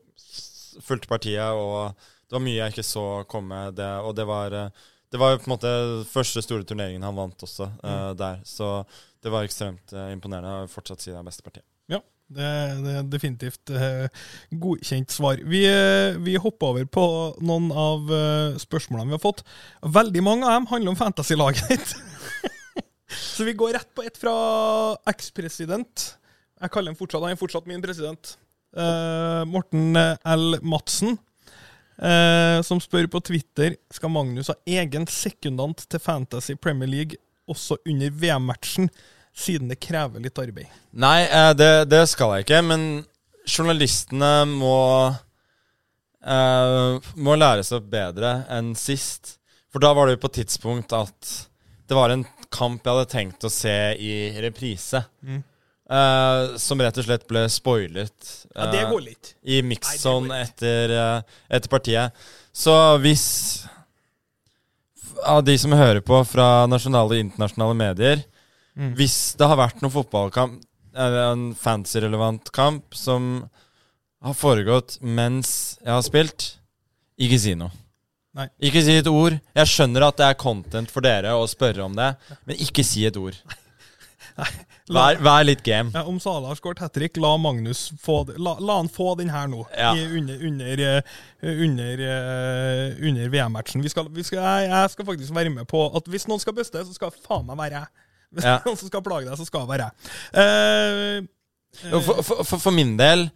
fulgte 0.81 1.09
partiet, 1.11 1.53
og 1.53 1.93
det 2.27 2.39
var 2.39 2.43
mye 2.47 2.57
jeg 2.57 2.73
ikke 2.73 2.87
så 2.87 3.05
komme. 3.29 3.67
Det, 3.77 3.89
og 4.01 4.15
det 4.17 4.25
var 4.29 4.55
eh, 4.57 4.85
det 5.13 5.19
var 5.21 5.35
på 5.37 5.45
en 5.45 5.53
måte 5.53 5.71
første 6.09 6.41
store 6.41 6.65
turneringen 6.65 7.03
han 7.05 7.13
vant 7.13 7.45
også 7.45 7.67
eh, 7.69 8.13
der. 8.17 8.39
Så 8.47 8.79
det 9.21 9.29
var 9.31 9.45
ekstremt 9.45 9.93
uh, 9.93 10.09
imponerende. 10.11 10.63
Jeg 10.63 10.71
fortsatt 10.73 11.03
si 11.03 11.11
det 11.11 11.19
er 11.19 11.27
beste 11.27 11.45
partiet. 11.45 11.63
Ja, 11.87 11.99
det, 12.33 12.47
det 12.83 12.95
er 12.97 13.05
definitivt 13.07 13.71
godkjent 14.65 15.13
svar. 15.13 15.39
Vi, 15.47 15.61
vi 16.25 16.33
hopper 16.41 16.73
over 16.73 16.89
på 16.97 17.05
noen 17.45 17.69
av 17.71 18.11
spørsmålene 18.59 19.13
vi 19.13 19.15
har 19.15 19.23
fått. 19.23 19.45
Veldig 19.85 20.25
mange 20.25 20.49
av 20.49 20.57
dem 20.57 20.67
handler 20.73 20.95
om 20.95 20.99
fantasy-laget 20.99 21.71
ditt. 21.71 21.95
Så 23.37 23.45
vi 23.47 23.55
går 23.55 23.77
rett 23.77 23.93
på 23.95 24.03
et 24.03 24.17
fra 24.19 24.33
ekspresident. 25.13 26.09
Jeg 26.59 26.73
kaller 26.73 26.91
ham 26.91 26.99
fortsatt, 26.99 27.23
han 27.23 27.37
er 27.37 27.39
fortsatt 27.39 27.69
min 27.69 27.85
president. 27.85 28.35
Eh, 28.77 29.45
Morten 29.45 29.95
L. 30.23 30.57
Madsen. 30.61 31.17
uh, 32.01 32.61
som 32.65 32.79
spør 32.81 33.05
på 33.07 33.21
Twitter 33.21 33.75
skal 33.93 34.11
Magnus 34.11 34.49
ha 34.49 34.55
egen 34.65 35.05
sekundant 35.07 35.85
til 35.85 36.01
Fantasy 36.01 36.55
Premier 36.57 36.89
League 36.89 37.19
også 37.47 37.77
under 37.85 38.09
VM-matchen, 38.09 38.89
siden 39.35 39.69
det 39.69 39.77
krever 39.83 40.23
litt 40.23 40.39
arbeid. 40.41 40.71
Nei, 40.97 41.27
uh, 41.29 41.51
det, 41.57 41.85
det 41.91 42.01
skal 42.09 42.33
jeg 42.33 42.47
ikke, 42.47 42.63
men 42.65 42.87
journalistene 43.45 44.35
må 44.49 44.77
Må 46.23 47.33
lære 47.35 47.65
seg 47.67 47.89
bedre 47.91 48.45
enn 48.55 48.69
sist. 48.79 49.41
For 49.67 49.83
da 49.83 49.89
var 49.91 50.07
det 50.07 50.13
jo 50.13 50.21
på 50.23 50.29
tidspunkt 50.37 50.93
at 50.95 51.31
det 51.89 51.97
var 51.97 52.13
en 52.13 52.23
kamp 52.47 52.85
jeg 52.85 52.95
hadde 52.95 53.09
tenkt 53.11 53.43
å 53.43 53.51
se 53.51 53.73
i 53.99 54.13
reprise. 54.39 55.01
Mm. 55.19 55.41
Eh, 55.99 56.55
som 56.61 56.81
rett 56.81 56.97
og 56.99 57.07
slett 57.07 57.27
ble 57.29 57.45
spoilet 57.51 58.33
Ja, 58.55 58.67
det 58.71 58.81
eh, 58.81 58.89
går 58.89 59.05
litt. 59.05 59.33
i 59.43 59.61
Nei, 59.61 59.69
mixzone 59.73 60.33
det 60.33 60.41
etter, 60.47 60.95
uh, 60.97 61.39
etter 61.53 61.71
partiet. 61.71 62.25
Så 62.53 62.73
hvis 63.01 63.25
Av 65.29 65.43
de 65.45 65.55
som 65.57 65.71
hører 65.71 66.01
på 66.05 66.17
fra 66.25 66.65
nasjonale 66.69 67.15
og 67.15 67.21
internasjonale 67.21 67.77
medier 67.77 68.23
Mm. 68.73 68.93
Hvis 68.97 69.35
det 69.37 69.47
har 69.49 69.59
vært 69.59 69.83
noen 69.83 69.93
fotballkamp, 69.93 70.61
eller 70.93 71.31
en 71.31 71.45
fancy-relevant 71.57 72.51
kamp, 72.53 72.95
som 72.97 73.45
har 74.23 74.35
foregått 74.37 74.99
mens 75.01 75.77
jeg 75.83 75.93
har 75.93 76.03
spilt, 76.05 76.47
ikke 77.21 77.39
si 77.41 77.55
noe. 77.57 77.73
Nei. 78.33 78.47
Ikke 78.65 78.81
si 78.81 78.95
et 78.97 79.09
ord. 79.09 79.35
Jeg 79.53 79.69
skjønner 79.69 80.07
at 80.07 80.17
det 80.17 80.25
er 80.25 80.39
content 80.41 80.89
for 80.89 81.05
dere 81.05 81.35
å 81.37 81.45
spørre 81.49 81.85
om 81.85 81.93
det, 81.97 82.15
men 82.49 82.61
ikke 82.65 82.85
si 82.85 83.05
et 83.05 83.17
ord. 83.19 83.37
La, 84.93 85.03
Vær, 85.13 85.19
vær 85.23 85.43
litt 85.47 85.61
game. 85.63 85.91
ja, 85.93 86.01
om 86.09 86.17
Salah 86.19 86.49
har 86.51 86.57
skåret 86.59 86.79
hat 86.83 86.93
trick, 86.95 87.15
la 87.21 87.35
Magnus 87.39 87.85
få 88.03 88.17
la, 88.35 88.55
la 88.59 88.75
han 88.81 88.89
få 88.91 89.13
den 89.19 89.29
her 89.31 89.47
nå, 89.47 89.61
Ja. 89.77 89.93
i, 89.95 90.03
under, 90.19 90.41
under, 90.49 90.81
eh, 90.87 91.53
under, 91.63 92.01
eh, 92.07 92.97
under 93.07 93.29
VM-matchen. 93.31 93.83
Jeg, 93.85 93.93
jeg 93.93 94.89
skal 94.91 95.05
faktisk 95.07 95.35
være 95.37 95.53
med 95.53 95.67
på 95.71 95.85
at 95.95 96.09
hvis 96.11 96.27
noen 96.27 96.41
skal 96.43 96.55
buste, 96.57 96.83
så 96.83 96.97
skal 96.97 97.13
faen 97.27 97.45
meg 97.47 97.57
være 97.61 97.79
jeg. 97.83 97.87
Hvis 98.33 98.49
Ja. 98.49 98.57
noen 98.65 98.77
skal 98.81 99.05
plage 99.05 99.29
deg, 99.29 99.37
så 99.39 99.45
skal 99.47 99.63
det 99.67 99.69
være 99.75 99.87
jeg. 99.87 99.93
Uh, 100.35 101.93
uh, 101.93 102.01
For, 102.01 102.21
for, 102.23 102.43
for, 102.43 102.57
for 102.67 102.71
min 102.75 102.97
del 102.99 103.27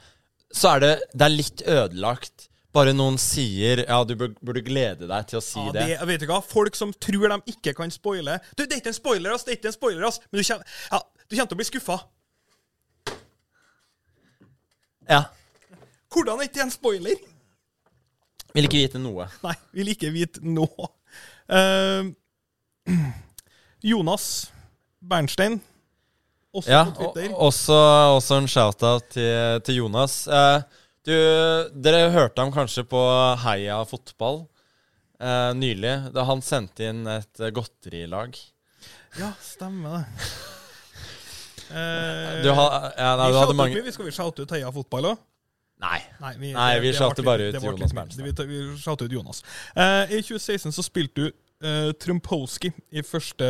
så 0.53 0.75
er 0.75 0.79
det, 0.83 0.91
det 1.13 1.25
er 1.27 1.33
litt 1.37 1.61
ødelagt. 1.67 2.46
Bare 2.77 2.93
noen 2.93 3.15
sier 3.21 3.81
ja, 3.87 3.97
du 4.05 4.13
burde 4.19 4.61
glede 4.61 5.07
deg 5.09 5.29
til 5.31 5.39
å 5.39 5.43
si 5.43 5.57
ja, 5.57 5.71
det. 5.73 5.85
det, 5.89 5.97
vet 6.09 6.21
du 6.21 6.27
hva, 6.29 6.41
Folk 6.45 6.77
som 6.77 6.91
tror 6.93 7.31
de 7.33 7.37
ikke 7.55 7.73
kan 7.77 7.89
spoile 7.93 8.37
Du, 8.53 8.65
Det 8.65 8.75
er 8.75 8.81
ikke 8.83 8.93
en 8.93 8.99
spoiler, 8.99 9.33
ass! 9.33 9.45
Det 9.47 9.55
er 9.55 9.59
ikke 9.59 9.71
en 9.71 9.77
spoiler, 9.77 10.05
ass! 10.05 10.19
Men 10.29 10.41
du 10.41 10.45
kommer, 10.45 10.75
ja, 10.91 10.99
du 11.25 11.35
kommer 11.35 11.49
til 11.49 11.57
å 11.57 11.61
bli 11.61 11.67
skuffa. 11.71 11.97
Ja. 15.07 15.21
Hvordan 16.13 16.39
er 16.39 16.49
ikke 16.49 16.59
det 16.59 16.65
en 16.67 16.75
spoiler? 16.75 17.23
Vil 18.55 18.67
ikke 18.67 18.83
vite 18.83 18.99
noe. 19.01 19.27
Nei, 19.43 19.55
vil 19.75 19.91
ikke 19.93 20.11
vite 20.13 20.43
noe. 20.45 20.91
Uh, 21.47 22.11
Jonas 23.91 24.47
Bernstein, 25.07 25.59
også 26.53 26.71
Ja, 26.71 26.83
på 26.89 27.11
Twitter. 27.13 27.35
også, 27.35 27.77
også 28.17 28.39
en 28.41 28.47
shout-out 28.49 29.09
til, 29.13 29.61
til 29.67 29.75
Jonas. 29.83 30.15
Eh, 30.27 30.61
du, 31.07 31.15
dere 31.87 32.09
hørte 32.13 32.43
ham 32.43 32.51
kanskje 32.53 32.83
på 32.87 32.99
Heia 33.45 33.79
fotball 33.87 34.43
eh, 35.21 35.53
nylig, 35.57 35.95
da 36.15 36.27
han 36.27 36.43
sendte 36.45 36.89
inn 36.91 37.07
et 37.09 37.41
eh, 37.41 37.53
godterilag. 37.55 38.37
Ja, 39.19 39.33
stemmer 39.43 39.99
det. 39.99 40.05
Eh, 41.67 42.43
Du, 42.45 42.47
ha, 42.55 42.93
ja, 42.95 43.07
nei, 43.19 43.25
vi 43.27 43.39
du 43.49 43.57
mange. 43.59 43.81
Vi 43.83 43.91
skal 43.91 44.05
vi 44.07 44.11
shoute 44.15 44.45
ut 44.45 44.51
Heia 44.55 44.69
Fotball 44.71 45.09
òg? 45.09 45.17
Nei. 45.83 45.97
Nei, 46.21 46.29
vi, 46.39 46.51
Nei, 46.55 46.69
vi 46.81 46.93
shouter 46.95 47.25
bare 47.27 47.49
ut 47.51 47.57
Jonas 47.59 47.91
litt 47.93 48.21
Vi, 48.23 48.31
vi 48.49 48.61
shouter 48.79 49.09
ut 49.09 49.15
Jonas. 49.17 49.43
Eh, 49.75 50.15
I 50.15 50.21
2016 50.23 50.71
så 50.73 50.85
spilte 50.85 51.27
du 51.27 51.27
uh, 51.27 51.91
Trumpolski 51.99 52.71
i 52.95 53.03
første 53.05 53.49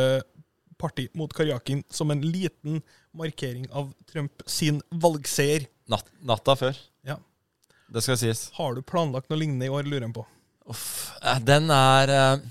parti 0.78 1.08
mot 1.18 1.32
Karjakin 1.34 1.84
som 1.90 2.10
en 2.10 2.20
liten 2.26 2.82
markering 3.16 3.66
av 3.70 3.90
Trump 4.10 4.44
sin 4.46 4.82
valgseier. 4.90 5.66
Natt, 5.88 6.10
natta 6.20 6.58
før. 6.58 6.76
Det 7.88 8.02
skal 8.04 8.18
sies. 8.20 8.50
Har 8.58 8.74
du 8.76 8.82
planlagt 8.84 9.30
noe 9.30 9.38
lignende 9.40 9.64
i 9.68 9.72
år, 9.72 9.86
lurer 9.88 10.04
jeg 10.06 10.14
på? 10.18 10.24
Uff, 10.68 10.86
eh, 11.22 11.38
den 11.40 11.70
er 11.72 12.10
eh, 12.12 12.42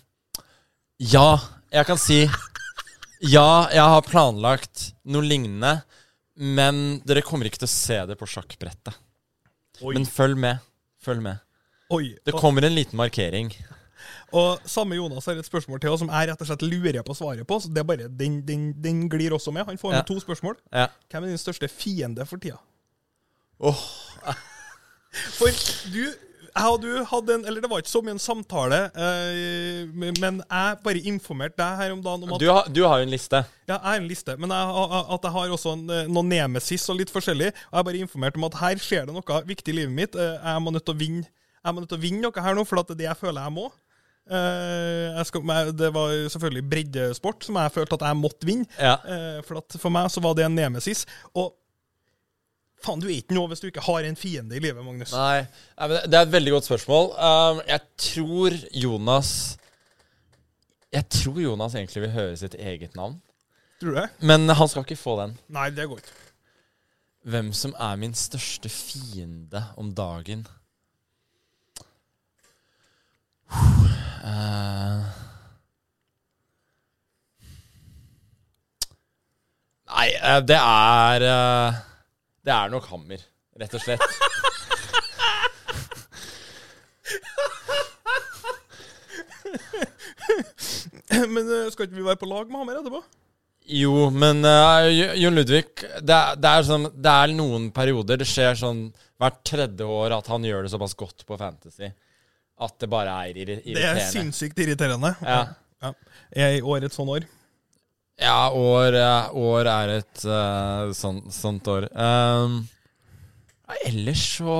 Ja, 1.13 1.38
jeg 1.71 1.86
kan 1.86 2.00
si 2.02 2.23
Ja, 3.21 3.67
jeg 3.69 3.82
har 3.93 4.02
planlagt 4.06 4.91
noe 5.06 5.21
lignende, 5.26 5.76
men 6.38 7.00
dere 7.06 7.21
kommer 7.26 7.45
ikke 7.50 7.62
til 7.63 7.69
å 7.69 7.73
se 7.73 7.97
det 8.10 8.17
på 8.19 8.28
sjakkbrettet. 8.30 8.97
Oi. 9.82 9.93
Men 9.97 10.06
følg 10.10 10.38
med. 10.41 10.60
Følg 11.02 11.21
med. 11.26 11.39
Oi. 11.93 12.15
Det 12.26 12.34
kommer 12.38 12.65
en 12.67 12.76
liten 12.78 12.97
markering. 12.97 13.50
Og 14.36 14.60
samme 14.69 14.97
Jonas 14.97 15.26
har 15.30 15.38
et 15.39 15.47
spørsmål 15.47 15.80
til 15.82 15.93
oss 15.93 16.02
som 16.04 16.10
jeg 16.12 16.28
rett 16.30 16.41
og 16.43 16.50
slett 16.50 16.65
lurer 16.67 17.02
på 17.08 17.15
svaret 17.17 17.47
på. 17.47 17.58
Så 17.63 17.69
det 17.73 17.82
er 17.82 17.88
bare, 17.89 18.10
Den, 18.10 18.41
den, 18.45 18.67
den 18.84 19.06
glir 19.10 19.34
også 19.38 19.54
med. 19.56 19.65
Han 19.69 19.78
får 19.82 19.93
med 19.93 20.02
Ja. 20.02 20.06
to 20.10 20.19
spørsmål. 20.19 20.58
Ja. 20.73 20.88
Hvem 21.10 21.23
er 21.23 21.34
din 21.34 21.41
største 21.41 21.69
fiende 21.71 22.26
for 22.28 22.38
tida? 22.43 22.58
Åh, 23.62 23.82
For 25.38 25.51
du 25.93 26.06
jeg 26.58 26.73
og 26.73 26.82
du 26.82 26.91
hadde 27.06 27.36
en 27.38 27.45
Eller 27.47 27.63
det 27.63 27.69
var 27.71 27.82
ikke 27.84 27.91
så 27.91 28.01
mye 28.06 28.15
en 28.15 28.21
samtale, 28.21 28.80
eh, 28.97 29.86
men 29.93 30.41
jeg 30.41 30.80
bare 30.84 31.03
informerte 31.12 31.60
deg 31.62 31.82
her 31.82 31.93
om 31.95 32.01
dagen 32.03 32.25
om 32.25 32.34
at 32.36 32.41
du, 32.41 32.47
har, 32.49 32.69
du 32.73 32.82
har 32.86 33.01
jo 33.01 33.08
en 33.08 33.13
liste. 33.13 33.41
Ja, 33.67 33.75
jeg 33.75 33.84
har 33.86 34.01
en 34.01 34.08
liste, 34.10 34.38
men 34.41 34.53
jeg, 34.56 34.86
at 35.17 35.27
jeg 35.27 35.36
har 35.38 35.56
også 35.58 35.73
en, 35.77 35.84
eh, 35.93 36.08
noen 36.10 36.32
nemesis 36.32 36.88
og 36.89 36.99
litt 37.01 37.13
forskjellig. 37.13 37.51
Og 37.69 37.80
jeg 37.80 37.89
bare 37.89 38.03
informerte 38.06 38.41
om 38.41 38.47
at 38.49 38.58
her 38.62 38.82
skjer 38.82 39.06
det 39.08 39.15
noe 39.17 39.41
viktig 39.49 39.73
i 39.73 39.77
livet 39.82 39.93
mitt. 39.99 40.15
Eh, 40.17 40.38
Jeg 40.47 40.63
må 40.63 40.73
nødt 40.73 40.88
til 40.88 40.95
å 40.95 41.01
vinne 41.01 41.27
Jeg 41.27 41.75
må 41.75 41.84
nødt 41.84 41.91
til 41.91 41.99
å 41.99 42.06
vinne 42.08 42.23
noe 42.23 42.43
her 42.47 42.58
nå, 42.58 42.65
for 42.65 42.80
det 42.82 42.95
er 42.95 43.01
det 43.03 43.08
jeg 43.12 43.21
føler 43.21 43.43
jeg 43.43 43.56
må. 43.58 43.67
Jeg 44.27 45.25
skal, 45.30 45.71
det 45.80 45.88
var 45.95 46.12
selvfølgelig 46.34 46.63
breddesport 46.71 47.45
som 47.47 47.56
jeg 47.62 47.71
følte 47.75 47.95
at 47.95 48.06
jeg 48.10 48.17
måtte 48.19 48.47
vinne. 48.47 48.65
Ja. 48.80 48.97
For 49.47 49.62
for 49.80 49.93
meg 49.93 50.10
så 50.12 50.23
var 50.23 50.36
det 50.36 50.43
en 50.47 50.56
nemesis. 50.56 51.06
Og 51.36 51.53
faen, 52.83 53.01
du 53.01 53.07
er 53.07 53.17
ikke 53.17 53.35
noe 53.37 53.49
hvis 53.51 53.63
du 53.63 53.69
ikke 53.69 53.85
har 53.87 54.07
en 54.07 54.19
fiende 54.19 54.57
i 54.57 54.61
livet, 54.63 54.83
Magnus. 54.85 55.13
Nei, 55.15 55.45
det 56.07 56.13
er 56.13 56.23
et 56.23 56.33
veldig 56.33 56.53
godt 56.57 56.69
spørsmål. 56.69 57.09
Um, 57.17 57.61
jeg 57.67 57.81
tror 58.07 58.57
Jonas 58.83 59.31
Jeg 60.93 61.09
tror 61.11 61.41
Jonas 61.43 61.75
egentlig 61.75 62.05
vil 62.05 62.13
høre 62.15 62.37
sitt 62.39 62.55
eget 62.55 62.95
navn. 62.95 63.19
Tror 63.81 63.91
du 63.91 63.99
det? 63.99 64.07
Men 64.25 64.49
han 64.49 64.71
skal 64.71 64.85
ikke 64.85 64.99
få 64.99 65.17
den. 65.21 65.35
Nei, 65.53 65.69
det 65.75 65.89
går 65.89 66.01
ikke. 66.01 66.15
Hvem 67.27 67.51
som 67.53 67.75
er 67.75 67.97
min 67.99 68.15
største 68.15 68.71
fiende 68.71 69.65
om 69.77 69.91
dagen? 69.93 70.47
Uh, 74.27 75.03
Nei, 79.87 80.07
eh, 80.13 80.41
det 80.43 80.57
er 80.59 81.23
eh, 81.25 81.77
Det 82.47 82.53
er 82.55 82.71
nok 82.71 82.86
Hammer, 82.88 83.23
rett 83.60 83.73
og 83.75 83.81
slett. 83.83 84.03
Men 91.33 91.45
eh, 91.47 91.69
skal 91.73 91.88
ikke 91.88 91.97
vi 91.97 92.05
være 92.05 92.19
på 92.21 92.29
lag 92.29 92.49
med 92.49 92.60
Hammer 92.62 92.79
etterpå? 92.81 93.01
Jo, 93.77 94.07
men 94.15 94.39
uh, 94.47 94.88
Jon 95.19 95.36
Ludvig 95.36 95.65
det 95.99 96.15
er, 96.15 96.38
det, 96.39 96.51
er 96.51 96.63
sånn, 96.63 96.88
det 96.95 97.12
er 97.12 97.33
noen 97.36 97.65
perioder 97.75 98.15
Det 98.21 98.27
skjer 98.29 98.55
sånn 98.55 98.86
hvert 99.19 99.41
tredje 99.47 99.83
år 99.91 100.13
at 100.15 100.29
han 100.31 100.45
gjør 100.47 100.63
det 100.63 100.71
såpass 100.71 100.95
godt 100.95 101.25
på 101.27 101.36
Fantasy 101.41 101.89
at 102.63 102.77
det 102.81 102.88
bare 102.89 103.12
er 103.27 103.36
irri- 103.43 103.60
Det 103.75 103.83
er 103.86 103.99
sinnssykt 104.10 104.57
irriterende. 104.63 105.12
Ja. 105.21 105.41
Ja. 105.83 105.91
Er 106.33 106.55
i 106.57 106.62
år 106.65 106.88
et 106.88 106.95
sånt 106.95 107.12
år? 107.13 107.27
Ja, 108.17 108.49
år, 108.49 108.95
år 109.38 109.67
er 109.69 109.91
et 109.99 110.23
uh, 110.25 110.89
sånt, 110.97 111.30
sånt 111.36 111.67
år. 111.69 111.86
Um, 111.93 112.63
ellers 113.86 114.23
så 114.39 114.56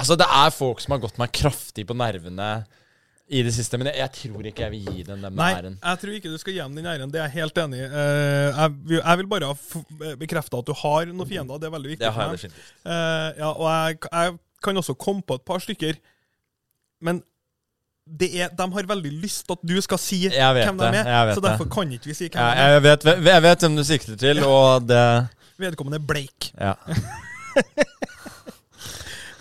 Altså, 0.00 0.14
det 0.16 0.26
er 0.32 0.52
folk 0.54 0.78
som 0.80 0.94
har 0.94 1.00
gått 1.02 1.18
meg 1.20 1.32
kraftig 1.34 1.82
på 1.88 1.96
nervene 1.98 2.50
i 3.30 3.42
det 3.46 3.52
siste, 3.54 3.78
men 3.78 3.90
jeg, 3.90 3.98
jeg 4.00 4.12
tror 4.16 4.46
ikke 4.48 4.64
jeg 4.64 4.72
vil 4.72 4.86
gi 4.90 5.02
den 5.06 5.20
den 5.22 5.36
Nei, 5.38 5.50
jeg 5.60 6.00
tror 6.02 6.14
ikke 6.16 6.30
du 6.32 6.38
skal 6.40 6.54
gi 6.54 6.62
dem 6.62 6.78
den 6.78 6.88
æren. 6.90 7.10
Det 7.12 7.20
er 7.20 7.28
jeg 7.28 7.42
helt 7.44 7.58
enig 7.62 7.82
i. 7.82 7.88
Uh, 7.90 8.46
jeg, 8.56 9.00
jeg 9.00 9.20
vil 9.20 9.28
bare 9.30 9.50
bekrefte 10.22 10.62
at 10.62 10.70
du 10.70 10.72
har 10.80 11.10
noen 11.10 11.28
fiender. 11.28 11.60
Det 11.60 11.68
er 11.68 11.74
veldig 11.76 11.92
viktig 11.92 12.06
Det 12.06 12.10
har 12.10 12.16
for 12.16 12.22
jeg 12.22 12.30
meg. 12.30 12.40
definitivt. 12.40 12.72
Eh, 12.86 13.28
ja, 13.42 13.50
og 13.50 13.66
jeg, 13.68 14.00
jeg 14.08 14.38
kan 14.66 14.80
også 14.82 14.96
komme 14.98 15.22
på 15.26 15.36
et 15.38 15.44
par 15.46 15.62
stykker, 15.62 16.00
men 17.06 17.22
er, 18.18 18.48
de 18.56 18.66
har 18.74 18.88
veldig 18.90 19.12
lyst 19.22 19.46
til 19.46 19.58
at 19.58 19.68
du 19.70 19.76
skal 19.84 20.00
si 20.02 20.22
hvem 20.28 20.80
de 20.80 20.88
er, 21.02 21.34
så 21.34 21.42
derfor 21.44 21.68
kan 21.70 21.92
ikke 21.94 22.10
vi 22.10 22.16
si 22.18 22.28
hvem 22.28 22.40
de 22.40 22.48
er. 22.48 22.74
jeg, 22.74 22.82
vet, 22.88 23.06
jeg 23.30 23.44
vet 23.46 23.66
hvem 23.66 23.78
du 23.78 23.84
sikter 23.86 24.18
til, 24.18 24.42
og 24.46 24.88
det 24.88 25.04
Vedkommende 25.60 25.98
er 26.00 26.06
Blake. 26.08 26.52
Ja. 26.56 26.72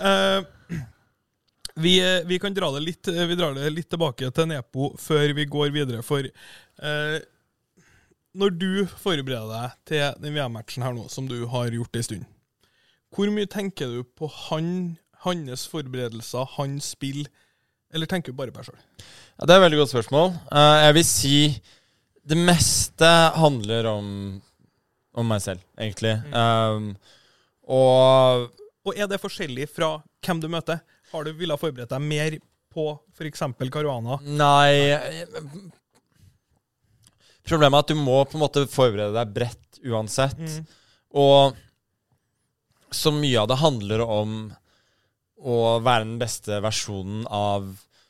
uh, 0.04 0.44
vi, 1.80 1.94
eh, 2.04 2.26
vi 2.28 2.40
kan 2.40 2.54
dra 2.54 2.72
det 2.76 2.84
litt 2.84 3.08
eh, 3.08 3.26
Vi 3.30 3.38
drar 3.40 3.56
det 3.56 3.70
litt 3.72 3.90
tilbake 3.92 4.32
til 4.36 4.50
Nepo 4.52 4.94
før 5.00 5.34
vi 5.38 5.46
går 5.48 5.72
videre, 5.76 6.04
for 6.04 6.26
eh, 6.26 7.20
når 8.40 8.56
du 8.62 8.72
forbereder 9.00 9.50
deg 9.50 9.78
til 9.90 10.24
den 10.24 10.36
VM-matchen 10.36 10.84
her 10.86 10.94
nå, 10.96 11.08
som 11.12 11.28
du 11.30 11.48
har 11.50 11.72
gjort 11.74 11.96
en 11.98 12.06
stund, 12.06 12.28
hvor 13.16 13.32
mye 13.34 13.50
tenker 13.50 13.90
du 13.90 14.04
på 14.04 14.30
han, 14.50 15.00
hans 15.24 15.66
forberedelser, 15.72 16.52
hans 16.60 16.92
spill, 16.94 17.24
eller 17.94 18.10
tenker 18.10 18.32
du 18.34 18.38
bare 18.38 18.54
på 18.54 18.62
deg 18.62 18.70
sjøl? 18.70 18.80
Ja, 19.40 19.46
Det 19.46 19.54
er 19.54 19.60
et 19.60 19.66
veldig 19.66 19.80
godt 19.82 19.94
spørsmål. 19.94 20.32
Eh, 20.52 20.78
jeg 20.86 20.96
vil 21.00 21.08
si 21.08 21.36
det 22.30 22.38
meste 22.38 23.10
handler 23.40 23.88
om, 23.90 24.08
om 25.18 25.32
meg 25.32 25.42
selv, 25.42 25.64
egentlig. 25.80 26.14
Um, 26.34 26.92
og 27.70 28.50
Og 28.86 28.96
er 28.96 29.10
det 29.10 29.22
forskjellig 29.22 29.68
fra 29.72 29.96
hvem 30.26 30.42
du 30.42 30.48
møter? 30.52 30.82
Har 31.12 31.26
du 31.26 31.34
villet 31.34 31.60
forberede 31.62 31.90
deg 31.90 32.06
mer 32.06 32.38
på 32.74 32.86
f.eks. 33.18 33.42
Caruana? 33.74 34.20
Nei 34.22 34.94
Problemet 37.50 37.80
er 37.80 37.82
at 37.82 37.90
du 37.90 37.98
må 37.98 38.20
på 38.30 38.38
en 38.38 38.44
måte 38.44 38.66
forberede 38.70 39.16
deg 39.16 39.34
bredt 39.34 39.80
uansett. 39.90 40.38
Mm. 40.38 40.68
Og 41.18 41.58
så 42.94 43.14
mye 43.14 43.42
av 43.42 43.48
det 43.50 43.58
handler 43.62 44.04
om 44.06 44.36
å 45.40 45.80
være 45.84 46.06
den 46.06 46.20
beste 46.22 46.60
versjonen 46.64 47.26
av 47.32 47.70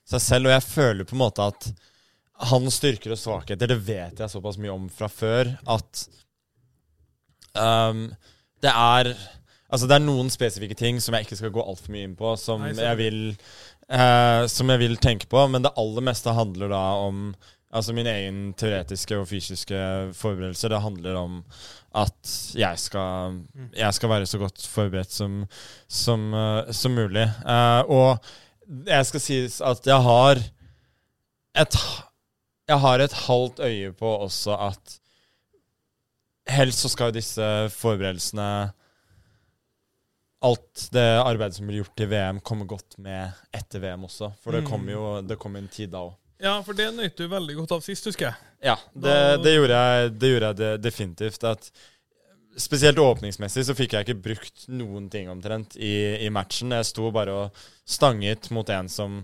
seg 0.09 0.23
selv. 0.23 0.49
Og 0.49 0.55
jeg 0.55 0.67
føler 0.67 1.07
på 1.07 1.17
en 1.17 1.23
måte 1.23 1.49
at 1.51 1.69
hans 2.49 2.79
styrker 2.79 3.13
og 3.13 3.19
svakheter, 3.19 3.69
det 3.69 3.81
vet 3.83 4.21
jeg 4.21 4.31
såpass 4.31 4.59
mye 4.61 4.73
om 4.73 4.87
fra 4.93 5.09
før, 5.11 5.51
at 5.69 6.05
um, 7.57 8.07
det 8.63 8.73
er 8.75 9.13
Altså, 9.69 9.85
det 9.85 9.99
er 9.99 10.01
noen 10.01 10.31
spesifikke 10.33 10.73
ting 10.73 10.97
som 10.97 11.13
jeg 11.13 11.27
ikke 11.27 11.37
skal 11.37 11.51
gå 11.53 11.61
altfor 11.61 11.93
mye 11.93 12.07
inn 12.07 12.15
på, 12.17 12.31
som 12.41 12.63
Nei, 12.63 12.71
jeg 12.73 12.97
vil 12.97 13.19
eh, 13.29 14.47
Som 14.49 14.71
jeg 14.73 14.81
vil 14.81 14.95
tenke 14.97 15.29
på, 15.29 15.43
men 15.53 15.61
det 15.61 15.75
aller 15.77 16.05
meste 16.07 16.33
handler 16.33 16.71
da 16.73 16.81
om 17.03 17.27
Altså 17.71 17.93
min 17.93 18.07
egen 18.09 18.37
teoretiske 18.57 19.17
og 19.19 19.27
fysiske 19.29 19.77
forberedelse. 20.17 20.69
Det 20.69 20.81
handler 20.81 21.15
om 21.19 21.43
at 21.95 22.31
jeg 22.57 22.79
skal, 22.81 23.35
jeg 23.77 23.93
skal 23.93 24.09
være 24.09 24.25
så 24.25 24.39
godt 24.41 24.63
forberedt 24.67 25.11
som, 25.13 25.43
som, 25.87 26.33
eh, 26.33 26.71
som 26.73 26.91
mulig. 26.97 27.27
Uh, 27.45 27.81
og 27.85 28.17
jeg 28.89 29.05
skal 29.05 29.21
si 29.21 29.37
at 29.45 29.85
jeg 29.85 30.01
har 30.07 30.41
et 31.59 31.77
Jeg 32.69 32.79
har 32.79 32.99
et 33.01 33.13
halvt 33.25 33.59
øye 33.65 33.93
på 33.97 34.09
også 34.25 34.53
at 34.67 34.99
helst 36.49 36.79
så 36.85 36.89
skal 36.89 37.13
disse 37.13 37.69
forberedelsene 37.73 38.71
Alt 40.41 40.85
det 40.93 41.07
arbeidet 41.19 41.57
som 41.57 41.67
blir 41.67 41.81
gjort 41.81 41.99
i 41.99 42.05
VM, 42.07 42.37
komme 42.39 42.65
godt 42.69 42.95
med 42.97 43.33
etter 43.53 43.81
VM 43.83 44.05
også. 44.07 44.29
For 44.39 44.51
det 44.55 44.61
Mm. 44.63 44.69
kommer 44.69 44.91
jo 44.93 45.21
det 45.21 45.37
kommer 45.39 45.59
en 45.59 45.67
tid 45.67 45.89
da 45.91 45.97
òg. 45.97 46.13
Ja, 46.39 46.57
for 46.63 46.77
det 46.77 46.89
nøt 46.95 47.17
du 47.19 47.25
veldig 47.27 47.55
godt 47.57 47.73
av 47.75 47.81
sist, 47.83 48.05
husker 48.07 48.29
jeg. 48.29 48.49
Ja, 48.69 48.75
det, 48.95 49.15
det, 49.43 49.55
gjorde 49.57 49.79
jeg, 49.79 50.11
det 50.21 50.29
gjorde 50.33 50.51
jeg 50.55 50.81
definitivt. 50.83 51.43
At 51.47 51.69
spesielt 52.59 52.99
åpningsmessig 52.99 53.65
så 53.67 53.75
fikk 53.77 53.93
jeg 53.97 54.07
ikke 54.07 54.21
brukt 54.29 54.65
noen 54.71 55.09
ting 55.11 55.29
omtrent 55.31 55.75
i, 55.79 55.93
i 56.25 56.29
matchen. 56.33 56.71
Jeg 56.75 56.87
sto 56.89 57.11
bare 57.15 57.35
og 57.45 57.63
stanget 57.87 58.49
mot 58.55 58.67
en 58.75 58.89
som 58.91 59.19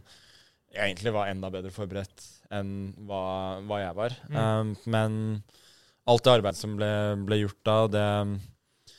egentlig 0.75 1.13
var 1.15 1.31
enda 1.31 1.51
bedre 1.53 1.71
forberedt 1.71 2.25
enn 2.55 2.91
hva, 3.07 3.21
hva 3.65 3.79
jeg 3.81 3.95
var. 3.97 4.17
Mm. 4.29 4.35
Um, 4.37 4.73
men 4.91 5.15
alt 6.11 6.23
det 6.27 6.35
arbeidet 6.35 6.59
som 6.59 6.75
ble, 6.77 6.89
ble 7.25 7.39
gjort 7.45 7.61
da, 7.65 7.77
det 7.95 8.05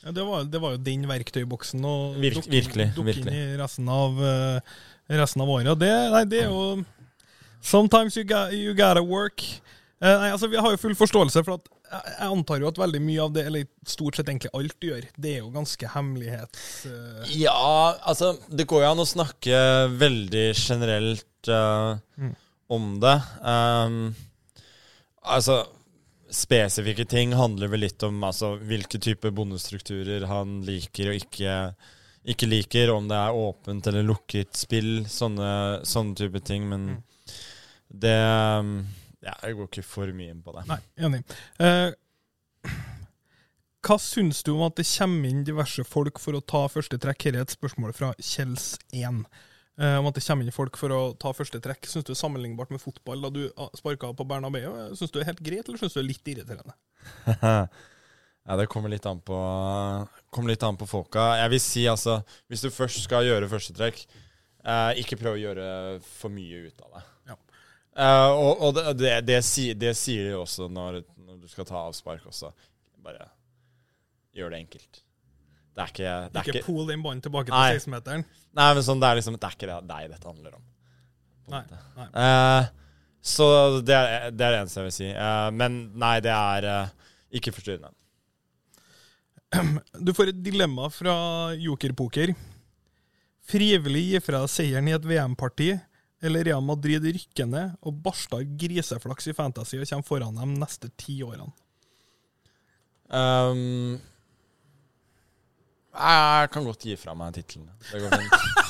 Ja, 0.03 0.11
det, 0.13 0.25
var, 0.27 0.43
det 0.51 0.59
var 0.61 0.73
jo 0.75 0.81
den 0.89 1.05
verktøyboksen 1.09 1.85
å 1.87 1.95
Virk- 2.17 2.41
dukke- 2.41 2.53
virkelig, 2.57 2.89
dukke 2.97 3.13
inn 3.21 3.29
i 3.31 3.43
resten 3.61 3.87
av, 3.89 4.19
eh, 4.19 4.75
resten 5.21 5.45
av 5.45 5.53
året. 5.53 5.71
Det, 5.81 5.93
nei, 6.13 6.23
det 6.33 6.41
er 6.43 6.51
jo 6.51 6.65
Sometimes 7.61 8.15
you, 8.17 8.23
got, 8.23 8.53
you 8.53 8.73
gotta 8.73 9.01
work. 9.03 9.41
Eh, 9.99 10.13
nei, 10.21 10.29
altså, 10.31 10.47
Vi 10.51 10.57
har 10.61 10.71
jo 10.71 10.77
full 10.77 10.93
forståelse 10.95 11.41
for 11.43 11.55
at 11.57 11.67
jeg, 11.87 12.01
jeg 12.19 12.27
antar 12.29 12.59
jo 12.61 12.67
at 12.67 12.77
veldig 12.77 12.99
mye 13.01 13.21
av 13.23 13.31
det, 13.33 13.45
eller 13.47 13.63
stort 13.87 14.15
sett 14.19 14.27
egentlig 14.29 14.51
alt 14.53 14.75
du 14.83 14.89
gjør, 14.91 15.05
det 15.17 15.31
er 15.31 15.39
jo 15.39 15.49
ganske 15.55 15.89
hemmelighets... 15.93 16.85
eh, 16.85 17.31
Ja, 17.39 17.95
altså 18.05 18.33
Det 18.49 18.67
går 18.67 18.83
jo 18.83 18.89
an 18.91 19.01
å 19.01 19.07
snakke 19.07 19.61
veldig 19.97 20.45
generelt 20.59 21.49
uh, 21.49 21.95
Mm. 22.19 22.35
om 22.69 22.99
det. 22.99 23.15
Um, 23.41 24.15
altså 25.23 25.61
Spesifikke 26.27 27.05
ting 27.07 27.31
handler 27.39 27.69
vel 27.71 27.85
litt 27.85 28.03
om 28.03 28.17
altså, 28.27 28.57
hvilke 28.59 28.99
typer 28.99 29.31
bondestrukturer 29.31 30.25
han 30.27 30.57
liker 30.67 31.13
og 31.13 31.21
ikke, 31.21 31.53
ikke 32.27 32.49
liker. 32.51 32.91
Om 32.91 33.07
det 33.07 33.15
er 33.15 33.37
åpent 33.39 33.87
eller 33.87 34.03
lukket 34.03 34.59
spill, 34.59 35.05
sånne, 35.07 35.85
sånne 35.87 36.17
type 36.19 36.41
ting. 36.43 36.67
Men 36.67 36.87
Mm. 36.97 37.03
Det 37.89 38.17
um, 38.59 38.79
Ja, 39.23 39.33
jeg 39.43 39.57
går 39.57 39.69
ikke 39.69 39.85
for 39.87 40.11
mye 40.15 40.33
inn 40.33 40.43
på 40.45 40.53
det. 40.55 40.63
Nei, 40.69 40.79
enig. 41.07 41.23
Eh, 41.63 41.91
hva 43.87 43.95
syns 44.01 44.41
du 44.43 44.51
om 44.55 44.65
at 44.65 44.75
det 44.79 44.87
kommer 44.89 45.29
inn 45.29 45.45
diverse 45.47 45.83
folk 45.87 46.19
for 46.19 46.35
å 46.35 46.43
ta 46.43 46.65
første 46.71 46.99
trekk? 47.01 47.27
Her 47.29 47.37
er 47.37 47.45
et 47.45 47.53
spørsmål 47.53 47.93
fra 47.95 48.11
Kjells1. 48.19 49.21
eh, 49.79 49.97
om 49.97 50.09
at 50.09 50.17
det 50.17 50.25
kommer 50.25 50.43
inn 50.43 50.55
folk 50.55 50.79
for 50.79 50.91
å 50.91 51.01
ta 51.19 51.31
første 51.37 51.61
trekk. 51.63 51.87
Syns 51.87 52.07
du 52.07 52.11
er 52.11 52.19
sammenlignbart 52.19 52.73
med 52.73 52.83
fotball 52.83 53.23
da 53.23 53.31
du 53.31 53.43
sparka 53.77 54.11
på 54.17 54.27
Bernabeu? 54.27 54.73
Syns 54.97 55.13
du 55.13 55.19
det 55.19 55.25
er 55.25 55.31
helt 55.31 55.45
greit, 55.45 55.67
eller 55.67 55.79
syns 55.79 55.95
du 55.95 56.01
det 56.01 56.03
er 56.03 56.09
litt 56.11 56.31
irriterende? 56.33 56.75
ja, 58.47 58.57
det 58.59 58.67
kommer 58.73 58.91
litt 58.91 59.05
an 59.07 59.21
på 59.23 59.37
Kommer 60.33 60.51
litt 60.51 60.65
an 60.67 60.79
på 60.79 60.89
folka. 60.89 61.29
Jeg 61.39 61.53
vil 61.53 61.61
si 61.63 61.85
altså 61.87 62.19
Hvis 62.51 62.65
du 62.65 62.73
først 62.73 63.05
skal 63.05 63.29
gjøre 63.29 63.51
første 63.51 63.77
trekk, 63.77 64.03
eh, 64.65 64.99
ikke 65.03 65.19
prøv 65.21 65.37
å 65.37 65.43
gjøre 65.45 65.69
for 66.03 66.33
mye 66.33 66.67
ut 66.67 66.83
av 66.89 66.97
det. 66.97 67.05
Eh, 67.97 68.29
og, 68.29 68.61
og 68.61 68.75
det, 68.77 68.85
det, 68.99 69.11
det, 69.25 69.41
sier, 69.45 69.77
det, 69.79 69.95
sier 69.97 70.29
de 70.29 70.37
også 70.37 70.69
når, 70.69 71.01
når, 71.17 71.41
du 71.41 71.51
skal 71.51 71.67
ta 71.69 71.81
avspark 71.87 72.25
også. 72.29 72.51
Bare 73.03 73.29
gjør 74.37 74.53
det 74.53 74.63
enkelt. 74.65 75.03
Det 75.77 75.83
er 75.83 75.93
ikke 75.93 76.11
det 76.33 76.41
er 76.41 76.51
Ikke 76.53 76.65
pool 76.65 76.91
inn 76.93 77.03
ballen 77.05 77.21
tilbake 77.21 77.53
nei. 77.53 77.69
til 77.73 77.83
16-meteren? 77.85 78.25
Nei, 78.57 78.67
men 78.73 78.85
sånn, 78.85 79.01
det 79.01 79.09
er 79.09 79.19
liksom 79.19 79.35
Det 79.37 79.45
er 79.45 79.57
ikke 79.57 79.69
det 79.69 79.77
deg 79.91 80.11
dette 80.13 80.29
handler 80.29 80.57
om. 80.57 80.63
Nei, 81.53 81.61
nei. 81.71 82.07
Uh, 82.11 83.03
så 83.23 83.45
det 83.85 83.95
er, 83.95 84.31
det 84.33 84.45
er, 84.45 84.55
det 84.55 84.61
eneste 84.63 84.81
jeg 84.81 84.89
vil 84.89 84.95
si. 84.95 85.09
Uh, 85.13 85.49
men 85.55 85.77
nei, 85.97 86.17
det 86.25 86.33
er 86.33 86.67
ikke 86.67 87.07
ikke 87.37 87.55
forstyrrende. 87.57 87.93
Du 90.05 90.13
får 90.15 90.33
et 90.33 90.43
dilemma 90.43 90.89
fra 90.93 91.15
Jokerpoker. 91.59 92.33
Frivillig 93.47 94.03
gi 94.11 94.21
fra 94.23 94.41
deg 94.43 94.51
seieren 94.51 94.89
i 94.89 94.95
et 94.95 95.05
VM-parti, 95.07 95.71
eller 96.23 96.47
Real 96.47 96.63
Madrid 96.65 97.05
rykker 97.05 97.47
ned 97.49 97.77
og 97.85 98.01
barster 98.03 98.43
griseflaks 98.57 99.29
i 99.29 99.35
Fantasy 99.37 99.77
og 99.79 99.87
kommer 99.89 100.07
foran 100.07 100.39
dem 100.39 100.55
neste 100.57 100.89
ti 100.97 101.19
årene? 101.25 101.51
Um, 103.07 103.99
jeg 105.93 106.49
kan 106.53 106.65
godt 106.67 106.83
gi 106.83 106.97
fra 106.99 107.15
meg 107.17 107.37
titlene. 107.37 107.71
Det 107.91 108.03
går 108.03 108.17
fint. 108.17 108.33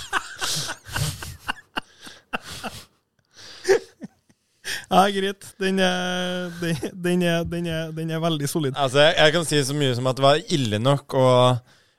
Ja, 4.88 5.02
greit. 5.12 5.44
Den 5.60 5.80
er, 5.84 6.48
den, 6.62 7.24
er, 7.24 7.44
den, 7.44 7.66
er, 7.68 7.90
den 7.92 8.12
er, 8.12 8.22
veldig 8.24 8.48
solid. 8.48 8.76
Altså, 8.80 9.02
jeg, 9.04 9.16
jeg, 9.18 9.34
kan 9.36 9.48
si 9.48 9.60
så 9.68 9.76
mye 9.76 9.96
som 9.98 10.08
at 10.08 10.20
det 10.20 10.24
var 10.24 10.54
ille 10.56 10.80
nok 10.80 11.16
å 11.20 11.28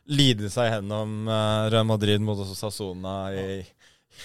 lide 0.08 0.48
seg 0.48 0.70
gjennom 0.72 1.28
uh, 1.28 1.68
Real 1.68 1.84
Madrid 1.88 2.22
mot 2.24 2.40
Sassona 2.56 3.16
i 3.37 3.44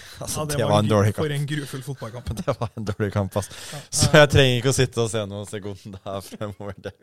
Altså, 0.23 0.43
ja, 0.43 0.45
det, 0.45 0.57
det, 0.61 0.67
var, 0.69 0.83
en 0.83 0.91
dårlig 0.91 1.13
kamp. 1.13 1.23
For 1.23 1.35
en 1.35 1.47
grufull 1.49 1.85
fotballkamp. 1.85 2.29
Det 2.39 2.55
var 2.59 2.69
en 2.77 2.89
dårlig 2.89 3.11
kamp, 3.13 3.39
altså. 3.39 3.79
Så 3.89 4.11
jeg 4.13 4.29
trenger 4.33 4.59
ikke 4.59 4.73
å 4.73 4.77
sitte 4.77 5.03
og 5.03 5.09
se 5.13 5.23
noen 5.29 5.49
sekunder 5.49 6.21
fremover. 6.27 6.77
Det, 6.77 6.93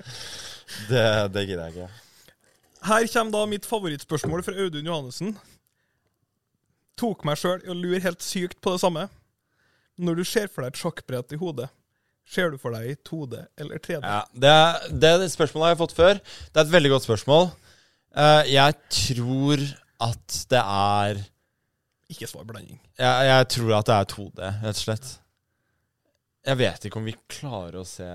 det, 0.90 1.06
det 1.34 1.46
gidder 1.48 1.66
jeg 1.66 1.76
ikke. 1.76 1.90
Her 2.90 3.08
kommer 3.12 3.34
da 3.34 3.46
mitt 3.48 3.66
favorittspørsmål 3.68 4.44
fra 4.46 4.56
Audun 4.56 4.88
Johannessen. 4.88 5.34
Tok 7.00 7.26
meg 7.28 7.40
sjøl 7.40 7.60
i 7.64 7.72
å 7.72 7.76
lure 7.76 8.00
helt 8.04 8.24
sykt 8.24 8.60
på 8.64 8.72
det 8.74 8.82
samme. 8.82 9.06
Når 10.00 10.20
du 10.20 10.24
ser 10.24 10.48
for 10.48 10.64
deg 10.64 10.72
et 10.72 10.80
sjakkbrett 10.80 11.34
i 11.36 11.40
hodet, 11.40 11.68
ser 12.30 12.52
du 12.52 12.60
for 12.60 12.72
deg 12.76 12.92
i 12.92 12.96
2D 13.04 13.42
eller 13.60 13.82
3D? 13.82 14.00
Ja, 14.00 14.22
det, 14.32 14.54
det, 14.92 15.12
det, 15.24 15.28
spørsmålet 15.34 15.66
har 15.66 15.74
jeg 15.74 15.82
fått 15.82 15.98
før. 15.98 16.22
Det 16.22 16.62
er 16.62 16.64
et 16.64 16.72
veldig 16.76 16.92
godt 16.94 17.08
spørsmål. 17.08 17.50
Uh, 18.16 18.42
jeg 18.48 18.76
tror 18.96 19.66
at 20.06 20.38
det 20.50 20.62
er 20.62 21.20
Ikke 22.10 22.28
svarblanding. 22.30 22.80
Jeg, 22.98 23.26
jeg 23.30 23.48
tror 23.54 23.74
at 23.78 23.88
det 23.90 23.96
er 23.96 24.08
2D, 24.14 24.50
rett 24.64 24.78
og 24.78 24.82
slett. 24.82 25.10
Jeg 26.50 26.58
vet 26.60 26.86
ikke 26.88 27.00
om 27.00 27.08
vi 27.08 27.16
klarer 27.30 27.80
å 27.82 27.86
se, 27.86 28.08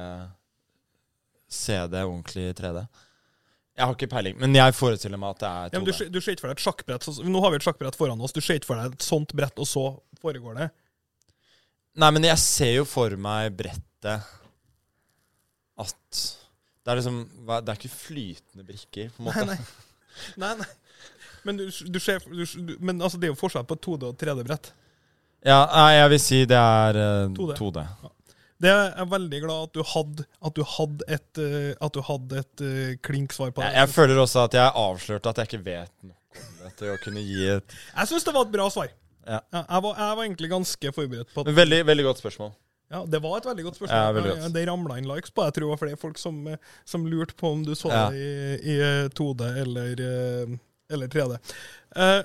se 1.52 1.78
det 1.92 2.04
ordentlig 2.04 2.50
i 2.50 2.56
3D. 2.58 2.86
Jeg 3.76 3.84
har 3.84 3.98
ikke 3.98 4.08
peiling, 4.08 4.38
men 4.40 4.56
jeg 4.56 4.76
forestiller 4.76 5.20
meg 5.20 5.36
at 5.36 5.44
det 5.44 5.50
er 5.50 5.74
2D. 5.74 5.76
Ja, 5.76 6.08
du, 6.08 6.16
du 6.16 6.20
ser 6.24 6.36
ikke 6.36 6.46
for 6.46 6.52
deg 6.52 6.58
et 6.58 6.64
sjakkbrett 6.64 7.08
Nå 7.28 7.42
har 7.44 7.52
vi 7.52 7.60
et 7.60 7.68
sjakkbrett 7.68 7.98
foran 8.00 8.24
oss. 8.24 8.36
Du 8.36 8.40
ser 8.44 8.60
ikke 8.60 8.72
for 8.72 8.80
deg 8.80 8.96
et 8.96 9.06
sånt 9.06 9.36
brett, 9.36 9.60
og 9.60 9.68
så 9.68 9.84
foregår 10.24 10.58
det? 10.62 10.70
Nei, 12.00 12.10
men 12.16 12.28
jeg 12.28 12.40
ser 12.44 12.74
jo 12.80 12.88
for 12.88 13.14
meg 13.20 13.54
brettet 13.56 14.32
at 15.76 16.24
Det 16.86 16.92
er 16.92 17.00
liksom 17.02 17.20
Det 17.44 17.72
er 17.72 17.78
ikke 17.80 17.92
flytende 17.92 18.66
brikker, 18.68 19.12
på 19.12 19.24
en 19.24 19.28
måte. 19.30 19.46
Nei, 19.48 19.56
nei. 19.56 20.42
nei, 20.44 20.54
nei. 20.64 20.72
Men, 21.46 21.62
du, 21.62 21.70
du 21.70 22.00
ser, 22.02 22.26
du, 22.26 22.76
men 22.82 22.98
altså, 22.98 23.20
det 23.22 23.30
er 23.30 23.36
jo 23.36 23.40
forskjell 23.40 23.68
på 23.70 23.78
2D 23.86 24.10
og 24.10 24.20
3D-brett. 24.22 24.72
Ja, 25.46 25.62
jeg 25.94 26.10
vil 26.16 26.22
si 26.22 26.42
det 26.50 26.58
er 26.58 26.98
uh, 26.98 27.34
2D. 27.38 27.58
2D. 27.60 27.86
Ja. 27.86 28.12
Det 28.66 28.72
er 28.72 28.86
jeg 28.88 29.10
veldig 29.12 29.40
glad 29.44 29.68
at 29.68 29.76
du 29.76 29.84
hadde, 29.86 30.26
at 30.48 30.56
du 30.56 30.64
hadde 30.66 31.08
et, 31.12 31.42
uh, 31.42 31.72
at 31.86 31.94
du 31.94 32.02
hadde 32.08 32.42
et 32.42 32.66
uh, 32.66 32.92
klink 33.06 33.36
svar 33.36 33.52
på 33.52 33.62
det. 33.62 33.70
Jeg, 33.70 33.82
jeg, 33.84 33.94
føler 33.94 34.22
også 34.24 34.46
at 34.48 34.58
jeg 34.58 34.74
avslørte 34.82 35.34
at 35.34 35.42
jeg 35.42 35.52
ikke 35.52 35.66
vet 35.68 35.96
noe 36.08 36.16
om 36.36 36.62
det 36.64 36.72
til 36.80 36.92
å 36.92 37.00
kunne 37.00 37.24
gi 37.24 37.50
et 37.54 37.76
Jeg 37.76 38.10
syns 38.10 38.26
det 38.28 38.34
var 38.36 38.48
et 38.48 38.54
bra 38.56 38.68
svar. 38.74 38.90
Ja. 39.26 39.40
Jeg, 39.42 39.82
var, 39.86 39.92
jeg, 39.92 40.18
var, 40.18 40.24
egentlig 40.26 40.52
ganske 40.52 40.94
forberedt 40.96 41.34
på 41.34 41.46
det. 41.46 41.56
Veldig, 41.58 41.82
veldig 41.92 42.06
godt 42.10 42.22
spørsmål. 42.24 42.54
Ja, 42.94 43.02
det 43.10 43.22
var 43.22 43.40
et 43.40 43.48
veldig 43.50 43.66
godt 43.66 43.78
spørsmål. 43.80 44.02
Ja, 44.02 44.12
veldig 44.14 44.34
godt. 44.34 44.54
Det 44.54 44.66
ramla 44.70 44.98
inn 45.02 45.08
likes 45.10 45.34
på 45.34 45.46
Jeg 45.48 45.56
tror 45.56 45.66
det 45.66 45.72
var 45.72 45.82
flere 45.82 46.00
folk 46.00 46.20
som, 46.22 46.42
som 46.86 47.08
lurte 47.10 47.38
på 47.38 47.54
om 47.58 47.64
du 47.66 47.74
så 47.78 47.90
ja. 47.92 48.04
det 48.14 48.26
i, 48.62 48.76
i 48.76 49.08
2D 49.18 49.48
eller, 49.64 50.04
eh, 50.06 50.58
eller 50.92 51.08
3D. 51.12 51.38
Eh, 51.96 52.22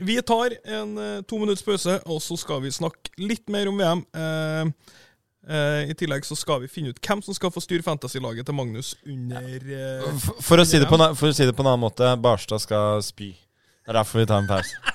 vi 0.00 0.22
tar 0.22 0.54
en 0.64 0.98
eh, 0.98 1.22
to 1.22 1.38
minutts 1.38 1.62
pause, 1.62 1.98
og 2.06 2.22
så 2.22 2.36
skal 2.40 2.62
vi 2.64 2.72
snakke 2.72 3.12
litt 3.20 3.48
mer 3.52 3.68
om 3.70 3.80
VM. 3.80 4.04
Eh, 4.16 4.92
eh, 5.48 5.90
I 5.92 5.96
tillegg 5.98 6.26
så 6.28 6.36
skal 6.38 6.62
vi 6.64 6.70
finne 6.72 6.94
ut 6.94 7.02
hvem 7.04 7.22
som 7.24 7.36
skal 7.36 7.52
få 7.54 7.62
styre 7.64 7.84
fantasy-laget 7.86 8.48
til 8.48 8.56
Magnus 8.56 8.94
under 9.06 9.72
eh, 9.80 10.06
for, 10.24 10.40
for, 10.52 10.62
å 10.62 10.68
si 10.68 10.80
det 10.80 10.88
på, 10.90 11.00
for 11.18 11.30
å 11.30 11.36
si 11.36 11.48
det 11.48 11.56
på 11.56 11.66
en 11.66 11.72
annen 11.72 11.84
måte, 11.84 12.14
Barstad 12.22 12.64
skal 12.64 13.02
spy. 13.04 13.34
Det 13.34 13.92
er 13.92 14.00
derfor 14.00 14.22
vi 14.22 14.30
tar 14.30 14.44
en 14.44 14.50
pause. 14.50 14.76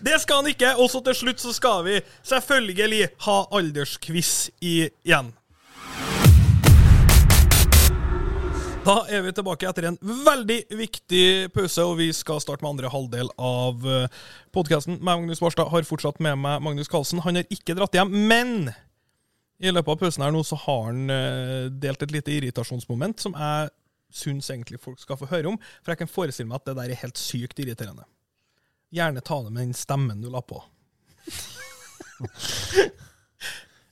Det 0.00 0.16
skal 0.22 0.40
han 0.40 0.48
ikke. 0.48 0.70
Og 0.80 0.88
så 0.88 1.02
til 1.04 1.16
slutt 1.18 1.42
så 1.42 1.52
skal 1.52 1.82
vi 1.84 1.98
selvfølgelig 2.24 3.10
ha 3.26 3.34
aldersquiz 3.58 4.48
igjen. 4.64 5.28
Da 8.80 9.02
er 9.12 9.20
vi 9.20 9.28
tilbake 9.36 9.68
etter 9.68 9.84
en 9.90 9.98
veldig 10.00 10.72
viktig 10.72 11.52
pause, 11.52 11.82
og 11.84 11.98
vi 11.98 12.06
skal 12.16 12.38
starte 12.40 12.64
med 12.64 12.70
andre 12.70 12.88
halvdel 12.88 13.28
av 13.36 13.82
eh, 13.84 14.06
podkasten. 14.56 14.96
Magnus 15.04 15.42
Barstad 15.44 15.68
har 15.68 15.84
fortsatt 15.84 16.16
med 16.24 16.38
meg 16.40 16.62
Magnus 16.64 16.88
Carlsen. 16.88 17.20
Han 17.26 17.36
har 17.36 17.44
ikke 17.52 17.76
dratt 17.76 17.92
hjem, 17.98 18.08
men 18.30 18.70
i 19.60 19.68
løpet 19.68 19.92
av 19.92 20.00
pausen 20.00 20.24
her 20.24 20.32
nå 20.32 20.40
så 20.48 20.56
har 20.62 20.86
han 20.86 21.12
eh, 21.12 21.66
delt 21.82 22.00
et 22.06 22.14
lite 22.14 22.32
irritasjonsmoment 22.32 23.20
som 23.20 23.36
jeg 23.36 23.68
syns 24.16 24.48
egentlig 24.48 24.80
folk 24.80 24.96
skal 25.02 25.20
få 25.20 25.28
høre 25.28 25.52
om. 25.52 25.60
For 25.84 25.92
jeg 25.92 26.00
kan 26.00 26.14
forestille 26.14 26.48
meg 26.48 26.62
at 26.62 26.70
det 26.70 26.76
der 26.80 26.88
er 26.94 27.02
helt 27.02 27.20
sykt 27.20 27.60
irriterende. 27.60 28.08
Gjerne 28.96 29.20
ta 29.20 29.42
det 29.44 29.52
med 29.52 29.60
den 29.66 29.76
stemmen 29.76 30.24
du 30.24 30.32
la 30.32 30.40
på. 30.40 30.56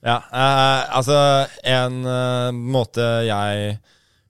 ja, 0.09 0.17
eh, 0.17 0.81
altså 0.97 1.45
En 1.61 2.01
uh, 2.09 2.57
måte 2.57 3.05
jeg 3.29 3.77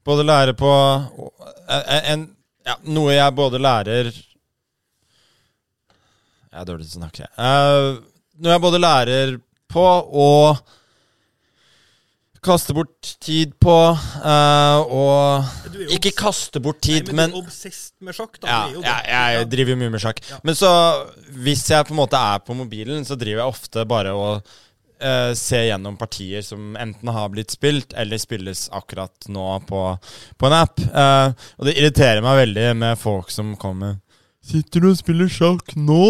både 0.08 0.24
lære 0.26 0.54
på 0.58 0.72
uh, 0.72 2.00
en, 2.08 2.24
ja, 2.66 2.78
Noe 2.88 3.12
jeg 3.16 3.36
både 3.36 3.60
lærer 3.60 4.10
Jeg 6.48 6.58
er 6.62 6.66
dårlig 6.68 6.88
til 6.88 6.96
å 6.96 7.02
snakke. 7.02 7.28
Uh, 7.36 8.00
noe 8.40 8.54
jeg 8.54 8.64
både 8.64 8.80
lærer 8.80 9.36
på 9.68 9.84
og 10.24 10.58
kaste 12.44 12.74
bort 12.76 13.10
tid 13.20 13.52
på. 13.60 13.74
Uh, 14.22 14.78
og 14.88 15.90
ikke 15.94 16.14
kaste 16.18 16.62
bort 16.62 16.80
tid, 16.84 17.10
Nei, 17.10 17.16
men, 17.20 17.34
Du 17.34 17.40
er 17.40 17.50
obsesst 17.50 17.94
med 18.04 18.16
sjakk, 18.16 18.38
da. 18.40 18.48
Ja, 18.48 18.96
ja 19.04 19.22
jeg 19.36 19.50
driver 19.52 19.74
jo 19.74 19.80
mye 19.82 19.92
med 19.94 20.02
sjakk. 20.02 20.22
Ja. 20.30 20.40
Men 20.46 20.58
så, 20.58 20.70
hvis 21.44 21.66
jeg 21.70 21.88
på 21.88 21.94
en 21.94 22.00
måte 22.00 22.20
er 22.20 22.42
på 22.44 22.56
mobilen, 22.58 23.04
så 23.08 23.18
driver 23.18 23.44
jeg 23.44 23.54
ofte 23.56 23.84
bare 23.88 24.14
og 24.16 24.56
uh, 25.04 25.32
se 25.38 25.60
gjennom 25.66 25.96
partier 26.00 26.42
som 26.46 26.76
enten 26.78 27.12
har 27.14 27.30
blitt 27.32 27.54
spilt, 27.54 27.94
eller 27.98 28.20
spilles 28.20 28.66
akkurat 28.74 29.28
nå 29.28 29.46
på, 29.68 29.84
på 30.36 30.48
en 30.48 30.58
app. 30.58 30.82
Uh, 30.92 31.32
og 31.58 31.68
det 31.68 31.76
irriterer 31.78 32.24
meg 32.24 32.42
veldig 32.44 32.68
med 32.84 33.00
folk 33.00 33.32
som 33.34 33.56
kommer 33.60 33.98
Sitter 34.48 34.80
du 34.80 34.92
og 34.92 34.96
spiller 34.96 35.28
sjakk 35.28 35.74
nå? 35.76 36.04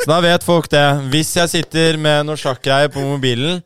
Så 0.00 0.08
da 0.08 0.16
vet 0.24 0.42
folk 0.42 0.70
det. 0.72 0.86
Hvis 1.12 1.34
jeg 1.36 1.52
sitter 1.52 1.98
med 2.00 2.24
noe 2.26 2.40
sjakkgreier 2.40 2.88
på 2.90 3.02
mobilen, 3.04 3.60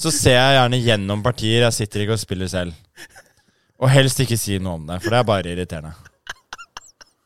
så 0.00 0.10
ser 0.10 0.38
jeg 0.38 0.56
gjerne 0.56 0.80
gjennom 0.80 1.22
partier. 1.22 1.66
Jeg 1.66 1.76
sitter 1.76 2.04
ikke 2.04 2.16
og 2.16 2.22
spiller 2.22 2.50
selv. 2.50 2.72
Og 3.78 3.92
helst 3.92 4.22
ikke 4.24 4.40
si 4.40 4.56
noe 4.62 4.80
om 4.80 4.88
det, 4.88 4.98
for 5.04 5.12
det 5.12 5.20
er 5.20 5.28
bare 5.28 5.52
irriterende. 5.52 6.13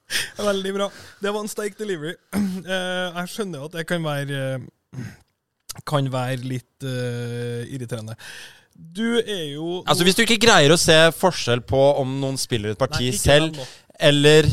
Veldig 0.50 0.74
bra. 0.76 0.90
Det 1.20 1.32
var 1.34 1.44
en 1.44 1.50
sterk 1.52 1.78
delivery. 1.80 2.16
Eh, 2.58 3.14
jeg 3.14 3.30
skjønner 3.32 3.68
at 3.68 3.74
det 3.76 3.84
kan 3.86 4.02
være 4.02 4.38
Kan 5.86 6.08
være 6.10 6.42
litt 6.42 6.84
uh, 6.84 7.62
irriterende. 7.70 8.16
Du 8.74 9.20
er 9.20 9.44
jo 9.54 9.78
Altså 9.86 10.04
Hvis 10.04 10.18
du 10.18 10.24
ikke 10.24 10.40
greier 10.42 10.74
å 10.74 10.78
se 10.80 10.96
forskjell 11.16 11.62
på 11.66 11.78
om 12.02 12.16
noen 12.20 12.36
spiller 12.40 12.74
et 12.74 12.80
parti 12.80 13.12
Nei, 13.12 13.20
selv, 13.20 13.60
eller 13.94 14.50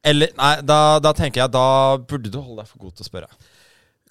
eller 0.00 0.32
Nei, 0.36 0.54
da, 0.64 0.98
da, 1.02 1.12
tenker 1.16 1.42
jeg 1.42 1.52
da 1.52 1.66
burde 2.00 2.32
du 2.32 2.40
holde 2.40 2.62
deg 2.62 2.70
for 2.70 2.86
god 2.86 2.96
til 2.96 3.04
å 3.04 3.08
spørre. 3.10 3.28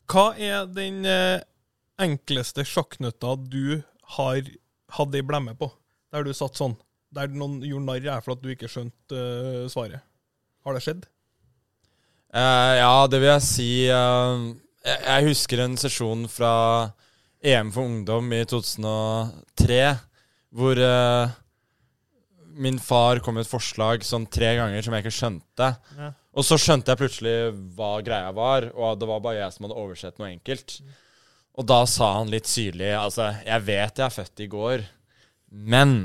Hva 0.10 0.26
er 0.38 0.68
den 0.70 1.02
eh, 1.10 1.42
enkleste 2.02 2.66
sjakknøtta 2.66 3.36
du 3.42 3.82
har 4.18 4.44
hatt 4.98 5.18
ei 5.18 5.26
blemme 5.26 5.56
på? 5.58 5.72
Der 6.14 6.26
du 6.26 6.32
satt 6.38 6.58
sånn? 6.62 6.78
Der 7.14 7.34
noen 7.34 7.58
gjorde 7.66 7.88
narr 7.88 8.12
av 8.16 8.26
for 8.26 8.38
at 8.38 8.46
du 8.46 8.52
ikke 8.54 8.70
skjønte 8.70 9.18
uh, 9.18 9.66
svaret? 9.72 10.06
Har 10.66 10.76
det 10.76 10.84
skjedd? 10.86 11.06
Uh, 12.30 12.74
ja, 12.78 12.96
det 13.10 13.22
vil 13.22 13.32
jeg 13.32 13.46
si 13.48 13.70
Uh, 13.90 14.50
jeg, 14.86 15.00
jeg 15.04 15.28
husker 15.32 15.64
en 15.64 15.78
sesjon 15.80 16.26
fra 16.32 16.54
EM 17.44 17.72
for 17.72 17.88
ungdom 17.88 18.32
i 18.36 18.44
2003, 18.48 19.80
hvor 20.56 20.80
uh, 20.84 21.32
min 22.60 22.80
far 22.84 23.22
kom 23.24 23.38
med 23.38 23.48
et 23.48 23.52
forslag 23.52 24.04
sånn 24.04 24.28
tre 24.32 24.54
ganger 24.60 24.84
som 24.84 24.96
jeg 24.96 25.06
ikke 25.06 25.16
skjønte. 25.16 25.70
Ja. 26.00 26.12
Og 26.36 26.46
så 26.46 26.60
skjønte 26.62 26.92
jeg 26.92 27.02
plutselig 27.02 27.36
hva 27.76 27.98
greia 28.06 28.32
var, 28.36 28.70
og 28.76 29.00
det 29.00 29.08
var 29.10 29.24
bare 29.24 29.42
jeg 29.42 29.56
som 29.56 29.66
hadde 29.66 29.80
oversett 29.80 30.20
noe 30.20 30.32
enkelt. 30.34 30.78
Og 31.60 31.68
da 31.68 31.82
sa 31.90 32.14
han 32.20 32.30
litt 32.32 32.48
syrlig 32.48 32.94
Altså, 32.96 33.34
jeg 33.44 33.66
vet 33.68 34.00
jeg 34.00 34.06
er 34.06 34.16
født 34.16 34.44
i 34.46 34.50
går, 34.52 34.84
men 35.50 35.96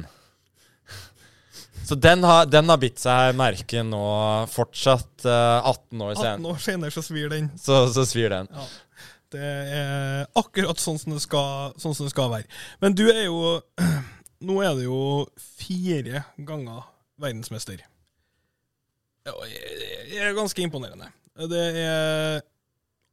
Så 1.85 1.99
den 2.01 2.25
har, 2.25 2.47
den 2.49 2.71
har 2.73 2.81
bitt 2.81 3.01
seg 3.03 3.37
merke 3.37 3.83
nå, 3.85 4.05
fortsatt 4.53 5.27
uh, 5.29 5.69
18 5.69 6.05
år 6.07 6.15
senere. 6.17 6.39
18 6.39 6.49
år 6.53 6.63
senere 6.65 6.95
så 6.95 7.05
svir 7.05 7.33
den. 7.33 7.51
Så, 7.61 7.85
så 7.93 8.07
svir 8.09 8.33
den. 8.33 8.49
Ja. 8.53 8.67
Det 9.35 9.51
er 9.79 10.27
akkurat 10.39 10.79
sånn 10.79 11.01
som 11.01 11.15
det 11.17 11.23
skal, 11.25 11.75
sånn 11.83 11.97
som 11.97 12.07
det 12.07 12.15
skal 12.15 12.31
være. 12.33 12.49
Men 12.85 12.95
du 12.97 13.05
er 13.11 13.27
jo 13.27 13.59
Nå 14.45 14.59
er 14.61 14.75
det 14.77 14.85
jo 14.85 15.25
fire 15.41 16.21
ganger 16.45 16.83
verdensmester. 17.23 17.79
Det 19.25 20.19
er 20.21 20.35
ganske 20.37 20.61
imponerende. 20.61 21.09
Det 21.49 21.63
er 21.81 22.43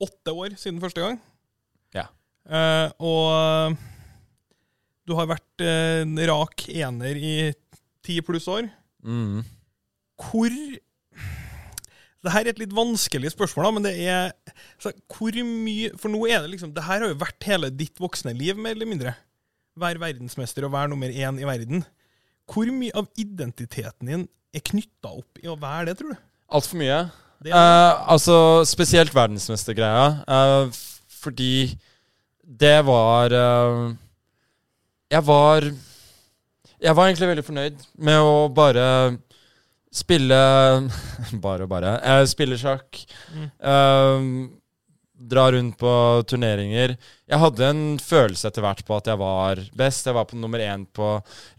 åtte 0.02 0.34
år 0.36 0.58
siden 0.60 0.82
første 0.84 1.06
gang. 1.06 1.22
Ja. 1.96 2.10
Eh, 2.52 2.90
og 3.00 3.78
du 5.08 5.16
har 5.16 5.30
vært 5.30 5.64
eh, 5.64 6.02
en 6.04 6.20
rak 6.34 6.68
ener 6.74 7.16
i 7.16 7.36
ti 8.06 8.20
pluss 8.26 8.48
år. 8.52 8.70
Mm. 9.06 9.42
Hvor 10.22 10.54
Det 12.22 12.30
her 12.36 12.46
er 12.46 12.52
et 12.52 12.60
litt 12.62 12.74
vanskelig 12.78 13.32
spørsmål, 13.34 13.66
da, 13.66 13.72
men 13.74 13.86
det 13.88 13.94
er 14.06 14.56
så, 14.78 14.92
Hvor 15.10 15.34
mye 15.42 15.90
For 15.98 16.14
nå 16.14 16.20
er 16.30 16.44
det 16.44 16.52
liksom 16.52 16.70
Det 16.76 16.84
her 16.86 17.02
har 17.02 17.10
jo 17.10 17.18
vært 17.18 17.48
hele 17.50 17.72
ditt 17.74 17.98
voksne 18.02 18.36
liv, 18.38 18.60
mer 18.62 18.76
eller 18.78 18.90
mindre. 18.90 19.16
Være 19.82 20.02
verdensmester 20.04 20.68
og 20.68 20.74
være 20.76 20.92
nummer 20.94 21.10
én 21.10 21.40
i 21.42 21.48
verden. 21.48 21.82
Hvor 22.52 22.70
mye 22.76 22.94
av 22.94 23.10
identiteten 23.18 24.12
din 24.12 24.28
er 24.54 24.64
knytta 24.68 25.14
opp 25.16 25.42
i 25.42 25.50
å 25.50 25.58
være 25.58 25.90
det, 25.90 25.98
tror 25.98 26.14
du? 26.14 26.24
Altfor 26.52 26.82
mye. 26.82 27.00
Det 27.42 27.50
det. 27.50 27.56
Eh, 27.58 28.10
altså, 28.14 28.36
spesielt 28.70 29.16
verdensmestergreia. 29.16 30.22
eh, 30.28 30.82
fordi 31.22 31.78
det 32.44 32.86
var 32.86 33.34
eh, 33.34 33.94
Jeg 35.12 35.26
var 35.26 35.72
Jeg 36.82 36.98
var 36.98 37.10
egentlig 37.10 37.30
veldig 37.30 37.46
fornøyd 37.46 37.84
med 38.02 38.24
å 38.26 38.48
bare 38.54 38.86
spille 39.92 40.40
Bare 41.46 41.68
og 41.68 41.72
bare. 41.72 41.98
Uh, 42.00 42.24
spille 42.30 42.58
sjakk. 42.60 43.04
Mm. 43.36 43.48
eh, 43.72 44.28
dra 45.32 45.44
rundt 45.54 45.78
på 45.78 45.92
turneringer. 46.26 46.96
Jeg 47.30 47.40
hadde 47.44 47.68
en 47.68 47.84
følelse 48.02 48.50
etter 48.50 48.64
hvert 48.66 48.82
på 48.88 48.96
at 48.98 49.10
jeg 49.12 49.20
var 49.22 49.62
best. 49.78 50.08
Jeg 50.08 50.18
var 50.18 50.26
på 50.30 50.40
nummer 50.40 50.64
én 50.64 50.88
på 50.90 51.12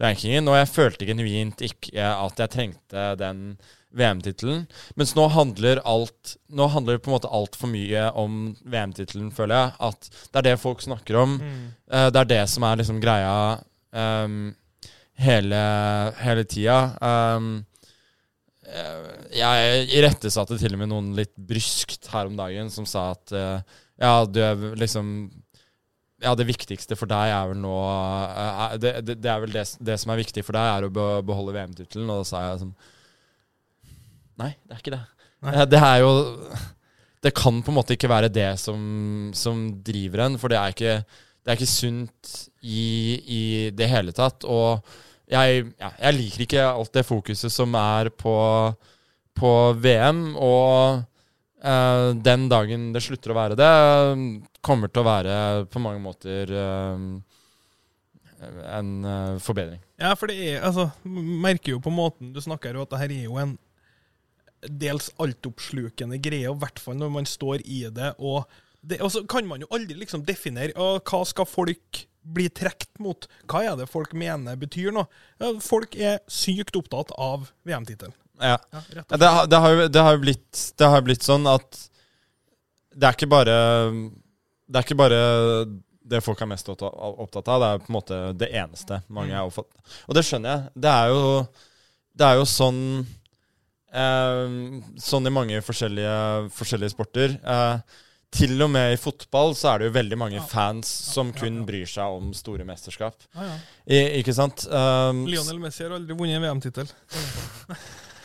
rankingen, 0.03 0.49
og 0.51 0.57
jeg 0.59 0.71
følte 0.73 1.07
genuint 1.07 1.63
ikke 1.63 2.09
at 2.11 2.41
jeg 2.43 2.53
trengte 2.57 3.05
den 3.21 3.45
VM-tittelen. 3.93 4.65
Mens 4.99 5.13
nå 5.15 5.27
handler 5.31 5.81
alt 5.85 6.35
Nå 6.53 6.67
handler 6.73 6.99
på 7.01 7.11
en 7.11 7.15
måte 7.15 7.31
altfor 7.33 7.69
mye 7.71 8.07
om 8.19 8.55
VM-tittelen, 8.65 9.31
føler 9.33 9.55
jeg. 9.55 9.77
At 9.89 10.09
det 10.09 10.41
er 10.41 10.49
det 10.49 10.57
folk 10.61 10.83
snakker 10.83 11.21
om. 11.21 11.37
Mm. 11.39 11.63
Eh, 11.93 12.09
det 12.13 12.23
er 12.23 12.31
det 12.33 12.43
som 12.51 12.65
er 12.67 12.81
liksom 12.81 12.99
greia 13.03 13.37
ehm, 13.95 14.51
hele, 15.21 15.61
hele 16.23 16.43
tida. 16.49 16.77
Um, 17.03 17.53
jeg 19.33 19.87
irettesatte 19.99 20.57
til 20.57 20.73
og 20.73 20.79
med 20.81 20.89
noen 20.89 21.11
litt 21.17 21.33
bryskt 21.37 22.07
her 22.13 22.29
om 22.29 22.37
dagen 22.39 22.71
som 22.73 22.87
sa 22.89 23.11
at 23.13 23.33
uh, 23.35 23.79
ja, 24.01 24.13
du 24.25 24.39
er 24.41 24.61
liksom 24.79 25.09
Ja, 26.23 26.31
det 26.39 26.47
viktigste 26.47 26.95
for 26.95 27.11
deg 27.11 27.33
er 27.35 27.49
vel 27.51 27.59
nå 27.59 27.73
uh, 27.75 28.73
det, 28.79 28.95
det, 29.05 29.17
det 29.21 29.29
er 29.29 29.41
vel 29.43 29.53
det, 29.53 29.65
det 29.83 29.97
som 30.01 30.13
er 30.13 30.21
viktig 30.23 30.45
for 30.47 30.55
deg, 30.55 30.69
er 30.71 30.87
å 30.87 31.21
beholde 31.25 31.53
VM-tittelen. 31.53 32.09
Og 32.09 32.23
da 32.23 32.29
sa 32.29 32.45
jeg 32.47 32.63
sånn 32.63 32.75
Nei, 34.41 34.53
det 34.65 34.73
er 34.73 34.79
ikke 34.81 34.95
det. 34.95 35.03
Nei. 35.45 35.51
Eh, 35.59 35.67
Det 35.69 35.81
er 35.83 35.99
jo 36.01 36.13
Det 37.21 37.33
kan 37.37 37.59
på 37.61 37.69
en 37.71 37.77
måte 37.77 37.93
ikke 37.93 38.09
være 38.09 38.31
det 38.33 38.49
som, 38.59 38.79
som 39.37 39.67
driver 39.85 40.25
en, 40.25 40.39
for 40.41 40.51
det 40.51 40.57
er 40.59 40.73
ikke, 40.73 40.95
det 41.43 41.51
er 41.51 41.59
ikke 41.59 41.67
sunt 41.67 42.33
i, 42.63 42.83
i 43.19 43.41
det 43.75 43.89
hele 43.91 44.13
tatt. 44.15 44.45
Og 44.47 44.79
jeg, 45.29 45.65
ja, 45.79 45.89
jeg 45.99 46.17
liker 46.17 46.45
ikke 46.45 46.67
alt 46.69 46.93
det 46.95 47.05
fokuset 47.07 47.51
som 47.51 47.75
er 47.79 48.09
på, 48.15 48.35
på 49.35 49.51
VM, 49.83 50.23
og 50.39 51.03
eh, 51.63 52.07
den 52.23 52.47
dagen 52.51 52.91
det 52.95 53.03
slutter 53.03 53.33
å 53.33 53.37
være 53.39 53.59
det, 53.59 53.73
kommer 54.63 54.91
til 54.91 55.03
å 55.03 55.07
være 55.09 55.37
på 55.71 55.83
mange 55.83 56.03
måter 56.03 56.53
eh, 56.55 57.05
en 58.77 58.95
eh, 59.03 59.35
forbedring. 59.43 59.83
Ja, 59.99 60.15
for 60.19 60.31
det 60.31 60.39
er 60.39 60.65
Altså, 60.67 60.89
merker 61.03 61.75
jo 61.75 61.83
på 61.83 61.93
måten 61.93 62.33
du 62.35 62.41
snakker 62.43 62.75
jo 62.75 62.87
at 62.87 62.93
det 62.93 63.03
her 63.03 63.15
er 63.15 63.27
jo 63.27 63.39
en 63.41 63.55
dels 64.63 65.09
altoppslukende 65.19 66.19
greie, 66.23 66.47
i 66.47 66.59
hvert 66.59 66.79
fall 66.79 66.95
når 66.95 67.09
man 67.11 67.25
står 67.27 67.63
i 67.67 67.83
det. 67.91 68.13
Og, 68.19 68.47
det, 68.83 68.97
og 69.01 69.11
så 69.13 69.21
kan 69.29 69.47
man 69.47 69.63
jo 69.63 69.69
aldri 69.71 69.95
liksom 69.95 70.25
definere 70.27 70.75
ah, 70.75 70.97
hva 70.99 71.21
skal 71.29 71.47
folk 71.47 72.01
bli 72.23 72.45
trukket 72.55 72.99
mot. 73.03 73.25
Hva 73.51 73.61
er 73.67 73.77
det 73.79 73.87
folk 73.91 74.13
mener 74.15 74.55
betyr 74.59 74.93
noe? 74.95 75.07
Folk 75.63 75.95
er 75.99 76.21
sykt 76.31 76.75
opptatt 76.79 77.11
av 77.19 77.49
VM-tittelen. 77.67 78.13
Ja. 78.41 78.57
Ja, 78.73 79.03
Det, 79.13 79.27
har- 79.27 79.47
det, 79.47 79.59
har 79.63 79.73
jo, 79.75 79.87
det, 79.87 80.03
har 80.07 80.15
jo 80.17 80.21
blitt, 80.23 80.61
det 80.79 80.87
har 80.93 81.03
blitt 81.05 81.23
sånn 81.27 81.47
at 81.51 81.81
det 82.93 83.07
er 83.09 83.15
ikke 83.17 83.29
bare 83.31 83.57
Det 84.69 84.77
er 84.79 84.85
ikke 84.85 84.97
bare 84.99 85.19
det 86.03 86.19
folk 86.21 86.41
er 86.43 86.49
mest 86.51 86.67
opptatt 86.69 87.47
av, 87.47 87.61
det 87.63 87.67
er 87.69 87.79
på 87.79 87.87
en 87.89 87.95
måte 87.95 88.17
det 88.37 88.49
eneste 88.59 88.97
mange 89.13 89.31
er 89.33 89.45
opptatt 89.47 89.93
Og 90.09 90.17
det 90.17 90.23
skjønner 90.27 90.51
jeg. 90.57 90.73
Det 90.83 90.91
er 90.91 91.13
jo, 91.13 91.21
det 92.19 92.27
er 92.27 92.39
jo 92.41 92.47
sånn 92.51 92.81
eh, 93.93 94.57
Sånn 95.01 95.29
i 95.29 95.33
mange 95.33 95.61
forskjellige, 95.65 96.17
forskjellige 96.57 96.93
sporter. 96.95 97.37
Eh, 97.39 98.01
til 98.33 98.57
og 98.65 98.71
med 98.73 98.95
i 98.95 98.99
fotball 98.99 99.53
så 99.57 99.73
er 99.73 99.79
det 99.83 99.87
jo 99.91 99.95
veldig 99.99 100.17
mange 100.19 100.39
Ja. 100.39 100.45
fans 100.49 100.89
som 101.13 101.29
Ja, 101.33 101.39
kun 101.43 101.59
ja. 101.61 101.65
bryr 101.67 101.85
seg 101.89 102.17
om 102.17 102.31
store 102.37 102.65
mesterskap. 102.67 103.15
Ja, 103.35 103.43
ja. 103.51 103.57
I, 103.87 103.99
ikke 104.21 104.33
sant? 104.35 104.65
Um, 104.69 105.25
Lionel 105.29 105.59
Messi 105.61 105.83
har 105.85 105.93
aldri 105.95 106.15
vunnet 106.17 106.39
en 106.39 106.45
VM-tittel. 106.47 106.89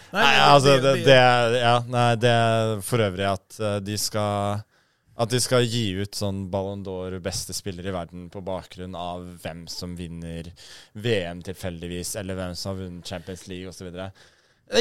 Nei, 0.09 0.23
Nei, 0.25 0.37
altså 0.40 0.79
det, 0.81 0.92
det, 1.05 1.16
ja, 1.61 1.75
nei, 1.85 2.07
det 2.16 2.31
er 2.33 2.79
for 2.81 3.03
øvrig 3.05 3.27
at 3.29 3.59
eh, 3.61 3.75
de 3.85 3.99
skal 4.01 4.62
At 5.21 5.29
de 5.29 5.40
skal 5.42 5.66
gi 5.68 5.83
ut 6.01 6.14
sånn 6.16 6.47
Ballon 6.49 6.81
d'Or 6.87 7.18
beste 7.21 7.53
spiller 7.53 7.85
i 7.90 7.92
verden 7.92 8.29
på 8.33 8.40
bakgrunn 8.47 8.94
av 8.97 9.27
hvem 9.42 9.66
som 9.68 9.97
vinner 9.99 10.49
VM 10.94 11.42
tilfeldigvis, 11.42 12.14
eller 12.23 12.38
hvem 12.38 12.55
som 12.57 12.71
har 12.73 12.85
vunnet 12.87 13.11
Champions 13.11 13.42
League 13.51 13.68
osv. 13.68 13.90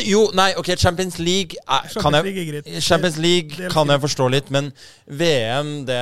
Jo, 0.03 0.25
nei, 0.35 0.49
OK, 0.59 0.73
Champions 0.75 1.15
League 1.19 1.55
er, 1.63 1.85
kan 1.93 2.11
Champions 2.11 2.35
jeg, 2.35 2.45
League 2.51 2.75
er. 2.75 2.81
Champions 2.83 3.17
League 3.23 3.69
kan 3.71 3.87
jeg 3.93 4.01
forstå 4.03 4.27
litt, 4.33 4.49
men 4.51 4.71
VM, 5.07 5.85
det 5.87 6.01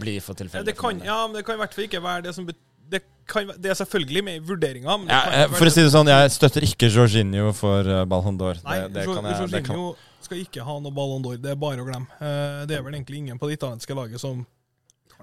blir 0.00 0.20
for 0.24 0.34
tilfeldig. 0.38 0.66
det 0.70 0.76
kan, 0.78 1.00
ja, 1.04 1.26
men 1.26 1.36
det 1.36 1.44
kan 1.44 1.58
i 1.58 1.60
hvert 1.60 1.74
fall 1.76 1.84
ikke 1.84 2.00
være 2.02 2.22
det 2.28 2.34
som 2.34 2.46
det, 2.48 3.02
kan, 3.30 3.50
det 3.62 3.70
er 3.70 3.76
selvfølgelig 3.78 4.22
med 4.24 4.38
i 4.40 4.44
vurderinga, 4.48 4.96
Ja, 5.06 5.18
kan 5.26 5.34
eh, 5.36 5.52
for 5.52 5.68
å 5.68 5.74
si 5.74 5.84
det 5.84 5.92
sånn, 5.92 6.08
jeg 6.10 6.30
støtter 6.34 6.64
ikke 6.66 6.88
Jorginho 6.90 7.52
for 7.54 7.86
Ballon 8.10 8.38
d'Or. 8.40 8.56
Nei, 8.64 8.78
Det, 8.88 8.92
det 8.96 9.04
Jo- 9.04 9.18
jeg, 9.20 9.36
Jorginho 9.44 9.84
skal 10.24 10.40
ikke 10.42 10.64
ha 10.66 10.78
noe 10.80 10.90
Ballon 10.96 11.22
d'Or. 11.22 11.36
Det 11.40 11.52
er 11.52 11.60
bare 11.60 11.84
å 11.84 11.86
glemme. 11.86 12.08
Eh, 12.18 12.64
det 12.66 12.76
er 12.78 12.82
vel 12.82 12.96
egentlig 12.98 13.20
ingen 13.22 13.38
på 13.38 13.46
det 13.52 13.60
italienske 13.60 13.94
laget 13.94 14.18
som 14.20 14.42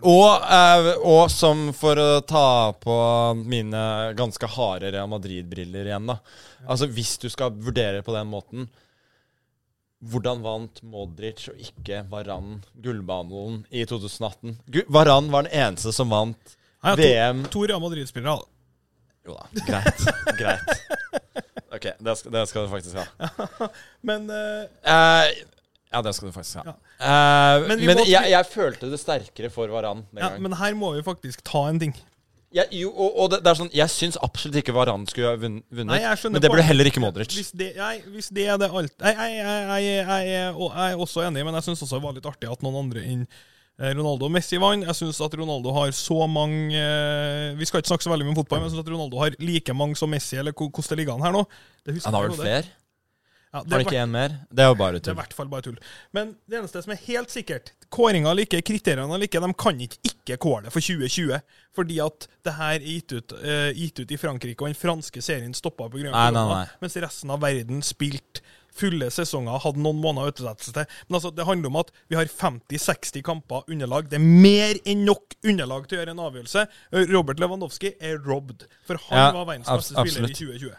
Og, 0.02 0.44
eh, 0.44 0.90
og 1.02 1.32
som 1.34 1.70
for 1.74 1.98
å 1.98 2.10
ta 2.28 2.74
på 2.78 2.98
mine 3.40 4.14
ganske 4.18 4.50
harde 4.58 4.92
Real 4.94 5.10
Madrid-briller 5.10 5.90
igjen, 5.90 6.12
da. 6.12 6.20
Altså 6.68 6.90
hvis 6.92 7.16
du 7.22 7.30
skal 7.34 7.56
vurdere 7.56 8.04
på 8.06 8.16
den 8.16 8.30
måten 8.32 8.68
Hvordan 9.98 10.44
vant 10.44 10.84
Modric 10.86 11.48
og 11.50 11.58
ikke 11.58 12.04
Varan 12.12 12.60
gullbanen 12.86 13.64
i 13.74 13.82
2018? 13.90 14.60
Gu 14.70 14.84
Varan 14.94 15.32
var 15.34 15.48
den 15.48 15.56
eneste 15.58 15.90
som 15.96 16.14
vant 16.14 16.38
to, 16.54 16.94
VM 17.00 17.42
to 17.50 17.64
Real 17.66 17.82
Madrid-spillere. 17.82 18.38
da. 18.38 18.46
Jo 19.26 19.40
da, 19.40 19.66
greit. 19.66 20.06
greit. 20.38 20.70
Ok, 21.78 21.84
det 22.00 22.14
skal, 22.16 22.32
det 22.32 22.42
skal 22.48 22.64
du 22.64 22.70
faktisk 22.72 22.96
ha. 22.96 23.68
Men 24.08 24.30
uh... 24.32 24.70
Eh, 24.88 25.32
ja, 25.94 26.02
det 26.04 26.14
skal 26.18 26.30
du 26.30 26.36
faktisk 26.36 26.60
ha. 26.60 26.74
Ja. 26.74 26.76
Uh, 27.00 27.68
Men 27.70 27.86
men 27.88 28.04
jeg, 28.06 28.32
jeg 28.34 28.46
følte 28.52 28.90
det 28.92 29.00
sterkere 29.00 29.50
for 29.54 29.72
Varan 29.72 30.04
den 30.12 30.20
ja, 30.22 30.30
gangen. 30.30 30.44
men 30.48 30.58
her 30.60 30.76
må 30.78 30.94
vi 30.98 31.04
faktisk 31.06 31.44
ta 31.48 31.68
en 31.72 31.80
ting. 31.80 31.96
Jeg, 32.56 32.70
jo, 32.80 32.90
og, 32.96 33.12
og 33.20 33.30
det, 33.32 33.42
det 33.44 33.52
er 33.52 33.58
sånn, 33.60 33.70
jeg 33.76 33.92
syns 33.92 34.16
absolutt 34.24 34.62
ikke 34.62 34.74
Varan 34.76 35.04
skulle 35.10 35.34
ha 35.34 35.40
vunnet. 35.40 35.66
Nei, 35.76 36.00
men 36.00 36.40
det 36.44 36.52
ble 36.52 36.64
heller 36.64 36.88
ikke 36.88 37.04
Modric. 37.04 37.36
Hvis 37.36 37.52
det, 37.52 37.74
jeg, 37.76 38.02
hvis 38.14 38.30
det 38.32 38.46
er 38.48 38.60
det 38.62 38.70
alt 38.72 38.96
Jeg, 39.04 39.36
jeg, 39.36 40.32
er- 40.40 40.96
også 40.96 41.26
enig, 41.28 41.44
men 41.44 41.58
jeg 41.60 41.68
syns 41.68 41.84
også 41.84 42.00
det 42.00 42.06
var 42.08 42.16
litt 42.16 42.30
artig 42.30 42.50
at 42.52 42.64
noen 42.64 42.80
andre 42.86 43.04
enn 43.04 43.26
eh, 43.28 43.92
Ronaldo 43.92 44.30
og 44.30 44.34
Messi 44.34 44.60
vant. 44.64 44.88
Jeg 44.88 44.96
syns 44.96 45.20
at 45.28 45.36
Ronaldo 45.38 45.76
har 45.76 45.92
så 45.96 46.24
mange 46.32 46.72
eh, 46.80 47.52
Vi 47.60 47.68
skal 47.68 47.84
ikke 47.84 47.92
snakke 47.92 48.08
så 48.08 48.16
veldig 48.16 48.30
mye 48.30 48.36
om 48.38 48.40
fotball, 48.40 48.64
men 48.64 48.70
jeg 48.72 48.78
syns 48.78 48.86
at 48.88 48.94
Ronaldo 48.96 49.22
har 49.26 49.38
like 49.44 49.76
mange 49.84 50.00
som 50.00 50.12
Messi, 50.16 50.40
eller 50.40 50.56
hvordan 50.56 50.88
det 50.88 51.00
ligger 51.04 51.20
an 51.20 51.28
her 51.28 51.36
nå. 51.36 51.44
Det 51.84 52.00
Han 52.08 52.16
har 52.16 52.30
vel 52.32 52.40
flere? 52.40 52.64
Ja, 53.54 53.62
det 53.64 53.72
Har 53.72 53.80
de 53.80 53.86
ikke 53.88 54.02
én 54.04 54.12
mer? 54.12 54.34
Det 54.52 54.64
er 54.64 54.68
jo 54.68 54.76
bare 54.76 55.00
tull. 55.00 55.06
Det 55.06 55.12
er 55.14 55.16
i 55.16 55.22
hvert 55.22 55.36
fall 55.38 55.48
bare 55.52 55.66
tull. 55.66 55.78
Men 56.16 56.34
det 56.52 56.60
eneste 56.60 56.82
som 56.84 56.92
er 56.94 57.00
helt 57.06 57.32
sikkert 57.32 57.72
Kåringa 57.96 58.34
like, 58.36 58.60
kriteriene 58.68 59.20
like, 59.22 59.40
de 59.40 59.54
kan 59.56 59.80
ikke 59.80 60.02
ikke 60.10 60.38
kåre 60.44 60.66
det 60.66 60.74
for 60.76 60.84
2020. 60.84 61.40
Fordi 61.78 62.00
at 62.04 62.28
det 62.44 62.54
her 62.58 62.76
er 62.76 62.84
gitt 62.84 63.14
ut, 63.16 63.36
uh, 63.40 63.70
gitt 63.78 64.02
ut 64.04 64.12
i 64.12 64.20
Frankrike, 64.20 64.60
og 64.60 64.68
den 64.74 64.76
franske 64.76 65.24
serien 65.24 65.56
stoppa 65.56 65.88
pga. 65.94 66.12
Korona. 66.12 66.66
Mens 66.84 67.00
resten 67.00 67.32
av 67.32 67.40
verden 67.46 67.80
spilte 67.86 68.44
fulle 68.78 69.08
sesonger, 69.10 69.58
hadde 69.64 69.82
noen 69.82 69.98
måneder 70.04 70.34
utsettelse 70.34 70.74
til. 70.76 70.98
Men 71.08 71.18
altså, 71.20 71.32
det 71.34 71.46
handler 71.48 71.72
om 71.72 71.80
at 71.82 71.92
vi 72.12 72.18
har 72.20 72.28
50-60 72.30 73.24
kamper 73.26 73.64
underlag. 73.72 74.10
Det 74.12 74.20
er 74.20 74.26
mer 74.26 74.78
enn 74.86 75.06
nok 75.08 75.38
underlag 75.48 75.88
til 75.88 75.98
å 75.98 76.02
gjøre 76.04 76.14
en 76.14 76.26
avgjørelse. 76.28 76.66
Robert 77.14 77.42
Lewandowski 77.42 77.96
er 77.98 78.20
robbed, 78.28 78.68
for 78.86 79.02
han 79.08 79.24
Ja, 79.24 79.32
var 79.40 79.50
verdens 79.50 79.72
beste 79.72 79.96
spiller 79.96 80.28
i 80.28 80.36
absolutt. 80.36 80.44
2020. 80.44 80.76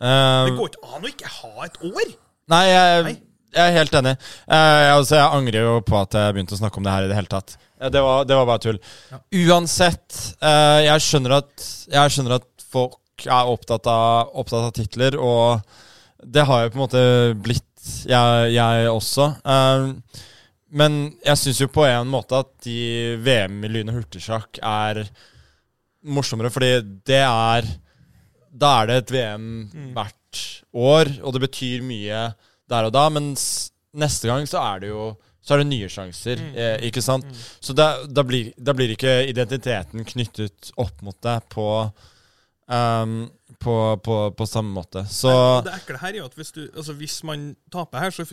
Eh, 0.00 0.44
Det 0.48 0.56
går 0.58 0.70
ikke 0.72 0.94
an 0.96 1.04
å 1.04 1.10
ikke 1.12 1.34
ha 1.40 1.66
et 1.66 1.76
år! 1.90 2.14
Nei, 2.52 2.62
jeg, 2.68 3.04
Nei. 3.06 3.12
jeg 3.54 3.62
er 3.68 3.76
helt 3.78 3.98
enig. 4.00 4.14
Jeg, 4.48 4.88
altså, 4.96 5.18
jeg 5.20 5.36
angrer 5.40 5.66
jo 5.68 5.74
på 5.86 5.98
at 6.00 6.16
jeg 6.18 6.34
begynte 6.36 6.56
å 6.56 6.60
snakke 6.62 6.80
om 6.80 6.86
det 6.88 6.94
her 6.96 7.06
i 7.06 7.10
det 7.12 7.18
hele 7.20 7.32
tatt. 7.34 7.56
Eh, 7.80 7.90
det, 7.92 8.02
var, 8.02 8.24
det 8.28 8.38
var 8.40 8.48
bare 8.50 8.64
tull. 8.64 8.80
Ja. 9.12 9.20
Uansett, 9.44 10.18
eh, 10.40 10.80
jeg, 10.88 11.04
skjønner 11.06 11.36
at, 11.42 11.68
jeg 11.92 12.14
skjønner 12.16 12.38
at 12.40 12.66
folk 12.72 13.26
er 13.28 13.52
opptatt 13.52 13.86
av, 13.90 14.32
opptatt 14.42 14.70
av 14.70 14.74
titler, 14.76 15.18
og 15.20 15.62
det 16.22 16.46
har 16.48 16.64
jo 16.64 16.72
på 16.72 16.78
en 16.78 16.84
måte 16.86 17.04
blitt 17.42 17.68
jeg, 18.06 18.52
jeg 18.54 18.86
også. 18.90 19.24
Men 20.72 20.98
jeg 21.26 21.38
syns 21.40 21.60
jo 21.64 21.68
på 21.74 21.82
en 21.84 22.06
måte 22.10 22.38
at 22.44 22.50
de 22.64 22.76
VM 23.22 23.58
i 23.66 23.70
lyn- 23.74 23.90
og 23.90 23.98
hurtigsjakk 23.98 24.60
er 24.62 25.02
morsommere, 26.02 26.50
fordi 26.54 26.70
det 27.06 27.20
er 27.26 27.66
Da 28.52 28.82
er 28.82 28.86
det 28.90 28.96
et 29.02 29.12
VM 29.16 29.46
Mm. 29.72 29.92
hvert 29.96 30.40
år, 30.74 31.08
og 31.24 31.32
det 31.34 31.40
betyr 31.48 31.82
mye 31.84 32.34
der 32.68 32.84
og 32.88 32.92
da, 32.92 33.08
mens 33.12 33.70
neste 33.94 34.28
gang 34.28 34.46
så 34.48 34.60
er 34.74 34.80
det 34.80 34.88
jo 34.92 35.16
så 35.42 35.54
er 35.56 35.58
det 35.64 35.66
nye 35.72 35.88
sjanser, 35.90 36.38
Mm. 36.38 36.52
eh, 36.54 36.76
ikke 36.86 37.02
sant? 37.02 37.24
Mm. 37.26 37.38
Så 37.60 37.74
da, 37.74 37.86
da, 38.06 38.22
blir, 38.22 38.52
da 38.62 38.72
blir 38.72 38.92
ikke 38.94 39.26
identiteten 39.28 40.04
knyttet 40.06 40.70
opp 40.78 41.02
mot 41.02 41.16
deg 41.20 41.42
på, 41.50 41.64
um, 42.68 43.16
på, 43.58 43.74
på, 44.04 44.18
på 44.38 44.46
samme 44.46 44.70
måte. 44.76 45.02
Så 45.10 45.32
Nei, 45.32 45.64
Det 45.66 45.74
ekle 45.80 45.98
her 45.98 46.12
er 46.14 46.18
jo 46.20 46.28
at 46.28 46.34
hvis, 46.38 46.52
du, 46.54 46.62
altså 46.76 46.94
hvis 46.94 47.18
man 47.26 47.56
taper 47.74 47.98
her, 48.04 48.10
så 48.14 48.24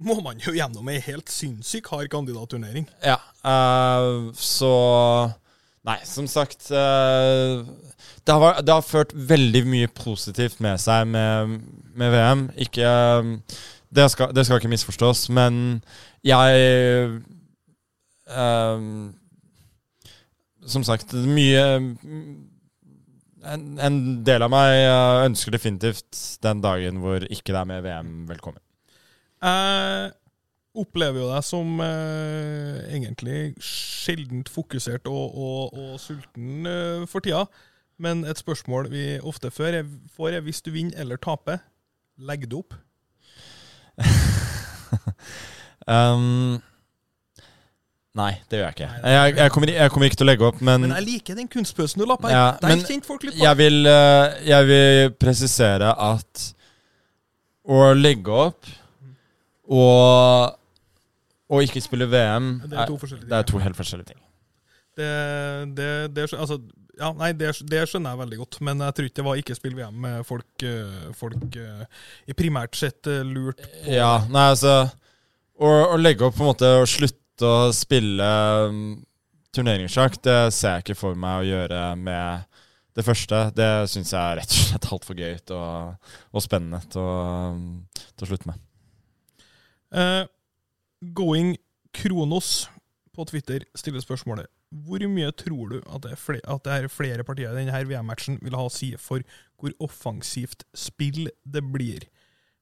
må 0.00 0.16
man 0.24 0.40
jo 0.40 0.52
gjennom 0.56 0.88
ei 0.88 1.00
helt 1.04 1.28
sinnssykt 1.28 1.90
hard 1.92 2.08
kandidatturnering. 2.08 2.88
Ja. 3.04 3.18
uh, 3.44 4.32
så 4.32 4.72
Nei, 5.88 6.00
som 6.04 6.26
sagt 6.28 6.68
eh, 6.68 7.64
det, 8.26 8.34
har, 8.34 8.58
det 8.60 8.74
har 8.74 8.84
ført 8.84 9.14
veldig 9.14 9.62
mye 9.68 9.88
positivt 9.96 10.60
med 10.60 10.76
seg 10.82 11.06
med, 11.08 11.54
med 11.96 12.12
VM. 12.12 12.42
Ikke 12.60 12.84
eh, 12.84 13.30
det 13.96 14.10
skal, 14.12 14.34
det 14.36 14.44
skal 14.44 14.60
ikke 14.60 14.72
misforstås, 14.74 15.28
men 15.32 15.80
jeg 16.26 16.58
eh, 18.28 18.74
Som 20.68 20.84
sagt, 20.84 21.14
mye 21.16 21.64
en, 23.48 23.62
en 23.80 23.98
del 24.26 24.44
av 24.44 24.52
meg 24.52 24.82
ønsker 25.24 25.54
definitivt 25.54 26.18
den 26.44 26.60
dagen 26.60 27.00
hvor 27.00 27.24
ikke 27.24 27.54
det 27.54 27.62
er 27.62 27.70
med 27.70 27.86
VM 27.86 28.10
velkommen. 28.28 28.60
Jeg 29.40 30.12
opplever 30.78 31.22
jo 31.22 31.28
deg 31.30 31.44
som 31.46 31.80
eh, 31.84 32.78
egentlig 32.96 33.40
sjeldent 33.62 34.48
fokusert 34.52 35.08
og, 35.10 35.34
og, 35.34 35.74
og 35.78 35.98
sulten 36.02 36.68
eh, 36.68 37.06
for 37.10 37.24
tida. 37.24 37.44
Men 37.98 38.22
et 38.30 38.38
spørsmål 38.38 38.90
vi 38.92 39.04
ofte 39.26 39.50
før 39.50 39.80
er, 39.80 39.88
får, 40.14 40.38
er 40.38 40.46
hvis 40.46 40.62
du 40.62 40.70
vinner 40.74 41.00
eller 41.02 41.18
taper, 41.18 41.58
legg 42.18 42.46
det 42.50 42.58
opp. 42.62 42.78
Um, 45.88 46.58
nei, 48.18 48.32
det 48.50 48.58
gjør 48.58 48.66
jeg 48.66 48.74
ikke. 48.76 48.88
Jeg, 49.08 49.36
jeg, 49.38 49.52
kommer, 49.54 49.70
jeg 49.72 49.92
kommer 49.94 50.10
ikke 50.10 50.18
til 50.20 50.26
å 50.26 50.28
legge 50.28 50.44
opp, 50.50 50.60
men, 50.60 50.84
Men 50.84 50.92
jeg 50.98 51.06
liker 51.06 51.38
den 51.38 51.48
kunstpausen 51.48 52.02
du 52.02 52.04
la 52.08 52.18
på. 52.20 52.28
Ja, 52.32 52.50
Der 52.60 52.82
kjente 52.82 53.08
folk 53.08 53.24
litt 53.24 53.38
på. 53.38 53.44
jeg, 53.46 53.58
vil, 53.62 53.88
eh, 53.88 54.36
jeg 54.50 54.68
vil 54.68 55.14
presisere 55.16 55.94
at 56.10 56.44
å 57.68 57.80
legge 57.96 58.36
opp 58.48 58.68
og, 59.68 60.57
og 61.48 61.64
ikke 61.64 61.80
spille 61.80 62.08
VM 62.10 62.50
Det 62.64 62.76
er 62.76 62.90
to 62.90 62.98
forskjellige 63.00 63.24
ting. 63.24 63.30
det 63.30 63.38
er 63.38 63.48
to 63.48 63.62
helt 63.62 63.78
forskjellige 63.78 64.10
ting. 64.12 64.20
Det, 64.98 65.10
det, 65.78 65.90
det, 66.16 66.26
altså, 66.34 66.58
ja, 66.98 67.12
nei, 67.14 67.30
det, 67.38 67.52
det 67.70 67.84
skjønner 67.86 68.14
jeg 68.14 68.20
veldig 68.24 68.38
godt, 68.40 68.58
men 68.66 68.82
jeg 68.82 68.96
tror 68.96 69.08
ikke 69.08 69.20
det 69.20 69.26
var 69.28 69.40
ikke 69.40 69.56
spill 69.56 69.76
VM 69.78 70.00
med 70.04 70.26
folk, 70.26 70.64
eh, 70.66 71.04
folk 71.16 71.58
eh, 71.62 71.84
i 72.26 72.36
primært 72.36 72.78
sett 72.78 73.06
eh, 73.06 73.22
lurt 73.26 73.62
på 73.62 73.94
Ja, 73.94 74.24
nei, 74.26 74.48
altså 74.56 74.74
Å, 75.58 75.68
å 75.94 75.96
legge 75.98 76.26
opp 76.26 76.36
på 76.38 76.44
en 76.44 76.50
måte 76.50 76.72
og 76.80 76.88
slutte 76.90 77.46
å 77.46 77.70
spille 77.74 78.26
um, 78.66 78.82
turneringssjakk, 79.54 80.18
det 80.26 80.38
ser 80.54 80.76
jeg 80.76 80.86
ikke 80.86 80.98
for 80.98 81.18
meg 81.18 81.40
å 81.40 81.46
gjøre 81.46 81.82
med 81.98 82.46
det 82.98 83.04
første. 83.06 83.40
Det 83.54 83.70
syns 83.90 84.12
jeg 84.14 84.18
er 84.18 84.40
rett 84.40 84.54
og 84.54 84.64
slett 84.68 84.88
altfor 84.94 85.18
gøy 85.18 85.36
og, 85.54 86.08
og 86.34 86.44
spennende 86.44 86.82
til 86.90 87.02
å, 87.02 87.18
um, 87.54 87.62
til 88.10 88.26
å 88.26 88.30
slutte 88.30 88.50
med. 88.50 88.62
Eh, 89.98 90.22
Going 91.00 91.56
Kronos 91.94 92.68
på 93.14 93.24
Twitter 93.24 93.64
stiller 93.78 94.02
spørsmålet 94.02 94.50
Hvor 94.84 95.02
mye 95.10 95.30
tror 95.38 95.70
du 95.72 95.76
at 95.80 96.02
det 96.04 96.12
er 96.14 96.20
flere, 96.20 96.44
at 96.46 96.64
det 96.66 96.74
er 96.74 96.90
flere 96.92 97.24
partier 97.26 97.54
i 97.54 97.62
denne 97.62 97.84
VM-matchen 97.88 98.40
vil 98.42 98.56
ha 98.58 98.66
å 98.66 98.72
si 98.72 98.92
for 99.00 99.24
hvor 99.58 99.72
offensivt 99.82 100.66
spill 100.76 101.30
det 101.42 101.62
blir? 101.72 102.04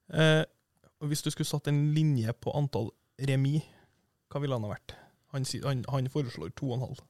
Eh, 0.09 0.45
og 1.03 1.11
hvis 1.11 1.25
du 1.27 1.29
skulle 1.33 1.49
satt 1.49 1.69
en 1.69 1.91
linje 1.93 2.33
på 2.41 2.55
antall 2.57 2.89
remis, 3.29 3.67
hva 4.33 4.41
ville 4.41 4.57
han 4.57 4.65
ha 4.65 4.71
vært? 4.71 4.95
Han, 5.35 5.45
han, 5.67 5.83
han 5.93 6.09
foreslår 6.13 6.55
to 6.57 6.71
og 6.71 6.79
en 6.79 6.87
halv. 6.87 7.03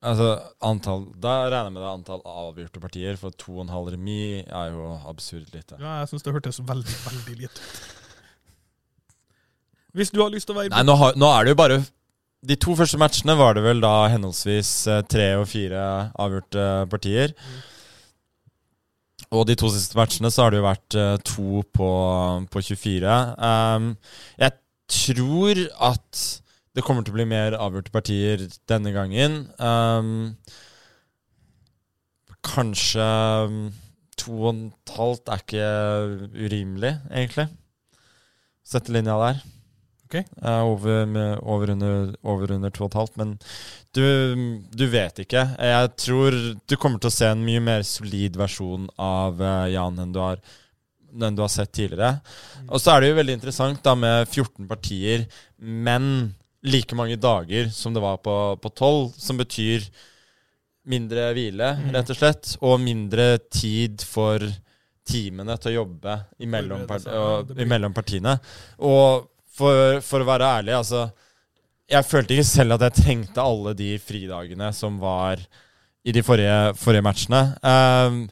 Altså, 0.00 0.32
antall, 0.64 1.10
Da 1.20 1.36
regner 1.44 1.68
jeg 1.68 1.76
med 1.76 1.82
det 1.82 1.86
er 1.86 1.98
antall 2.00 2.22
avgjorte 2.24 2.82
partier, 2.82 3.20
for 3.20 3.36
to 3.36 3.58
og 3.58 3.66
en 3.66 3.74
halv 3.76 3.92
remis 3.94 4.48
er 4.48 4.74
jo 4.74 4.90
absurd 5.12 5.52
lite. 5.54 5.78
Ja, 5.78 6.00
jeg 6.00 6.10
syns 6.10 6.26
det 6.26 6.34
hørtes 6.34 6.62
veldig, 6.64 7.00
veldig 7.04 7.40
lite 7.44 7.66
ut. 7.68 7.99
Hvis 9.96 10.12
du 10.14 10.20
har 10.22 10.30
lyst 10.32 10.48
til 10.48 10.54
å 10.54 10.60
være 10.60 10.72
Nei, 10.74 10.84
nå, 10.86 10.94
har, 10.98 11.16
nå 11.18 11.30
er 11.34 11.46
det 11.46 11.54
jo 11.54 11.58
bare 11.58 11.80
De 12.46 12.56
to 12.60 12.76
første 12.78 13.00
matchene 13.00 13.36
var 13.38 13.56
det 13.56 13.64
vel 13.64 13.82
da 13.82 13.94
henholdsvis 14.12 14.70
eh, 14.90 15.02
tre 15.10 15.32
og 15.40 15.48
fire 15.50 15.82
avgjorte 16.20 16.66
partier. 16.92 17.34
Og 19.30 19.44
de 19.46 19.54
to 19.58 19.68
siste 19.70 19.98
matchene 19.98 20.30
så 20.32 20.46
har 20.46 20.54
det 20.54 20.62
jo 20.62 20.66
vært 20.66 20.96
eh, 20.98 21.16
to 21.26 21.62
på, 21.76 21.90
på 22.50 22.62
24. 22.70 23.18
Um, 23.36 23.92
jeg 24.40 24.56
tror 24.90 25.60
at 25.90 26.24
det 26.74 26.86
kommer 26.86 27.04
til 27.04 27.14
å 27.14 27.18
bli 27.18 27.28
mer 27.28 27.58
avgjorte 27.58 27.92
partier 27.94 28.42
denne 28.70 28.94
gangen. 28.94 29.44
Um, 29.60 30.32
kanskje 32.46 33.06
um, 33.46 33.62
to 34.18 34.34
og 34.40 34.64
et 34.64 34.96
halvt 34.96 35.30
er 35.30 35.44
ikke 35.44 35.70
urimelig, 36.40 36.96
egentlig. 37.12 37.50
Sette 38.66 38.94
linja 38.94 39.18
der. 39.20 39.42
Ok. 40.10 40.16
Eh, 40.42 40.62
over, 40.66 41.04
over, 41.46 41.70
under, 41.76 42.08
over 42.26 42.50
under 42.56 42.72
to 42.74 42.82
og 42.82 42.90
et 42.90 42.96
halvt, 42.98 43.18
men 43.20 43.36
du, 43.94 44.02
du 44.74 44.88
vet 44.90 45.22
ikke. 45.22 45.44
Jeg 45.62 45.92
tror 46.02 46.34
du 46.66 46.74
kommer 46.76 46.98
til 46.98 47.12
å 47.12 47.14
se 47.14 47.28
en 47.30 47.44
mye 47.46 47.62
mer 47.62 47.86
solid 47.86 48.34
versjon 48.40 48.88
av 48.98 49.38
eh, 49.38 49.68
Jan 49.76 50.02
enn 50.02 50.10
du 50.16 50.18
har 50.18 50.42
enn 51.10 51.34
du 51.34 51.40
har 51.42 51.50
sett 51.50 51.72
tidligere. 51.74 52.20
Og 52.70 52.78
så 52.82 52.92
er 52.92 53.02
det 53.02 53.08
jo 53.10 53.16
veldig 53.18 53.34
interessant 53.38 53.80
da 53.82 53.96
med 53.98 54.28
14 54.30 54.68
partier, 54.70 55.24
men 55.58 56.04
like 56.62 56.94
mange 56.94 57.16
dager 57.18 57.70
som 57.74 57.94
det 57.96 58.02
var 58.04 58.20
på, 58.22 58.34
på 58.62 58.70
12, 58.74 59.08
som 59.18 59.38
betyr 59.40 59.86
mindre 60.90 61.30
hvile, 61.36 61.72
Mm. 61.80 61.90
rett 61.96 62.10
og 62.14 62.18
slett, 62.18 62.52
og 62.62 62.78
mindre 62.82 63.26
tid 63.50 64.02
for 64.06 64.42
teamene 65.10 65.56
til 65.58 65.72
å 65.72 65.76
jobbe 65.80 66.14
imellom, 66.46 66.86
part 66.86 67.06
og, 67.10 67.50
imellom 67.58 67.94
partiene. 67.96 68.36
Og 68.86 69.26
for, 69.60 69.98
for 70.04 70.24
å 70.24 70.28
være 70.28 70.52
ærlig, 70.60 70.76
altså 70.80 71.08
Jeg 71.90 72.06
følte 72.06 72.36
ikke 72.36 72.46
selv 72.48 72.76
at 72.76 72.86
jeg 72.86 73.02
trengte 73.02 73.42
alle 73.42 73.74
de 73.78 73.92
fridagene 74.02 74.70
som 74.76 74.98
var 75.02 75.42
i 76.06 76.14
de 76.16 76.22
forrige, 76.24 76.72
forrige 76.80 77.04
matchene. 77.04 77.40
Um, 77.60 78.22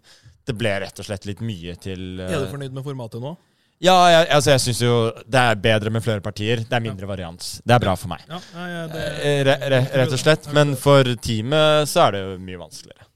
det 0.49 0.55
ble 0.57 0.71
rett 0.81 1.03
og 1.03 1.05
slett 1.05 1.27
litt 1.29 1.43
mye 1.45 1.75
til 1.83 2.23
uh, 2.23 2.31
Er 2.31 2.47
du 2.47 2.53
fornøyd 2.53 2.73
med 2.73 2.87
formatet 2.87 3.21
nå? 3.21 3.35
Ja, 3.79 3.95
jeg, 4.11 4.25
altså 4.35 4.51
jeg 4.51 4.63
syns 4.65 4.81
jo 4.83 4.95
det 5.31 5.39
er 5.39 5.59
bedre 5.63 5.91
med 5.95 6.03
flere 6.03 6.23
partier. 6.23 6.65
Det 6.67 6.75
er 6.75 6.83
mindre 6.83 7.07
varians. 7.07 7.59
Det 7.63 7.77
er 7.77 7.83
bra 7.83 7.93
for 7.99 8.11
meg. 8.11 8.25
Ja, 8.27 8.41
ja, 8.55 8.65
ja, 8.73 8.87
det, 8.91 9.03
Eh, 9.23 9.43
re, 9.47 9.55
re, 9.71 9.79
rett 10.01 10.15
og 10.17 10.19
slett. 10.19 10.49
Men 10.55 10.75
for 10.81 11.07
teamet 11.23 11.87
så 11.91 12.09
er 12.09 12.17
det 12.17 12.23
jo 12.25 12.33
mye 12.49 12.59
vanskeligere. 12.65 13.07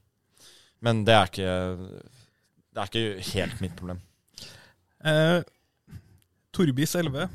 Men 0.83 1.03
det 1.07 1.17
er 1.17 1.31
ikke 1.31 1.57
Det 2.73 2.81
er 2.81 2.89
ikke 2.89 3.33
helt 3.33 3.59
mitt 3.61 3.75
problem. 3.77 3.99
Eh, 5.03 5.43
Torbis 6.55 6.95
11 6.95 7.27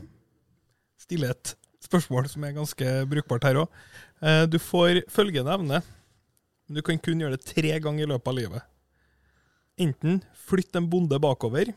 stiller 1.08 1.32
et 1.32 1.54
spørsmål 1.84 2.28
som 2.28 2.44
er 2.44 2.56
ganske 2.56 2.94
brukbart 3.08 3.46
her 3.48 3.62
òg. 3.62 3.76
Eh, 4.20 4.44
du 4.50 4.58
får 4.60 5.06
følgende 5.12 5.54
evne, 5.56 5.80
men 6.68 6.76
du 6.76 6.84
kan 6.84 7.00
kun 7.00 7.22
gjøre 7.22 7.38
det 7.38 7.48
tre 7.48 7.78
ganger 7.80 8.04
i 8.04 8.10
løpet 8.12 8.28
av 8.28 8.36
livet. 8.36 8.66
Enten 9.78 10.22
flytte 10.36 10.82
en 10.82 10.90
bonde 10.90 11.20
bakover, 11.20 11.74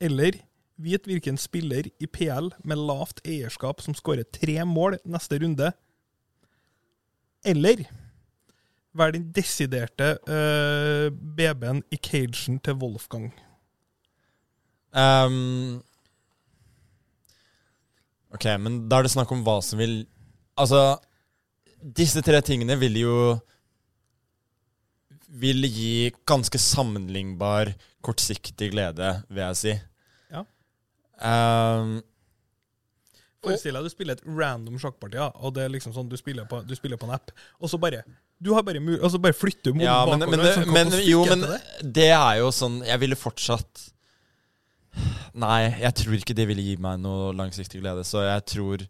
Eller 0.00 0.32
vit 0.80 1.04
hvilken 1.04 1.36
spiller 1.36 1.84
i 2.00 2.06
PL 2.08 2.46
med 2.64 2.78
lavt 2.80 3.18
eierskap 3.28 3.82
som 3.84 3.92
skårer 3.92 4.24
tre 4.24 4.64
mål 4.64 4.96
neste 5.04 5.36
runde. 5.42 5.74
Eller 7.44 7.82
være 8.96 9.18
den 9.18 9.26
desiderte 9.36 10.16
uh, 10.24 11.12
BB-en 11.12 11.82
i 11.92 11.98
cagen 12.00 12.56
til 12.64 12.80
Wolfgang. 12.80 13.28
Ehm, 14.96 15.82
ok, 18.34 18.46
men 18.62 18.82
da 18.90 19.00
er 19.00 19.06
det 19.06 19.12
snakk 19.14 19.30
om 19.34 19.44
hva 19.46 19.60
som 19.64 19.80
vil 19.80 20.02
Altså, 20.60 20.98
disse 21.80 22.20
tre 22.26 22.42
tingene 22.44 22.76
vil 22.80 22.98
jo 23.00 23.14
Vil 25.40 25.64
gi 25.64 26.10
ganske 26.28 26.58
sammenlignbar 26.60 27.72
kortsiktig 28.04 28.70
glede, 28.72 29.12
vil 29.28 29.42
jeg 29.44 29.58
si. 29.60 29.72
Ja. 30.32 30.40
Um, 31.20 31.98
Forestill 33.44 33.76
deg 33.76 33.86
du 33.86 33.92
spiller 33.92 34.16
et 34.16 34.24
random 34.24 34.80
sjakkparti, 34.80 35.18
ja, 35.20 35.28
og 35.36 35.54
det 35.56 35.66
er 35.66 35.72
liksom 35.72 35.94
sånn 35.94 36.08
du 36.10 36.16
spiller 36.18 36.48
på, 36.48 36.62
du 36.64 36.72
spiller 36.76 37.00
på 37.00 37.06
en 37.08 37.14
app, 37.16 37.32
og 37.60 37.70
så 37.72 37.78
bare 37.80 38.02
du 38.40 38.54
har 38.56 38.64
bare 38.64 38.80
altså 38.96 39.20
bare 39.20 39.36
flytter 39.36 39.74
du 39.76 39.82
ja, 39.84 39.98
moden 40.08 40.24
men, 40.24 40.40
bakover. 40.40 40.72
men, 40.72 40.92
det, 40.92 41.00
men 41.00 41.08
jo, 41.08 41.24
men 41.28 41.44
det? 41.44 41.60
det 42.00 42.08
er 42.16 42.38
jo 42.40 42.48
sånn 42.56 42.78
Jeg 42.88 43.02
ville 43.02 43.18
fortsatt 43.20 43.82
Nei, 45.34 45.70
jeg 45.80 45.94
tror 46.00 46.16
ikke 46.18 46.34
det 46.34 46.46
ville 46.50 46.62
gi 46.64 46.76
meg 46.82 46.98
noe 47.02 47.30
langsiktig 47.38 47.80
glede, 47.82 48.02
så 48.06 48.24
jeg 48.26 48.44
tror 48.50 48.84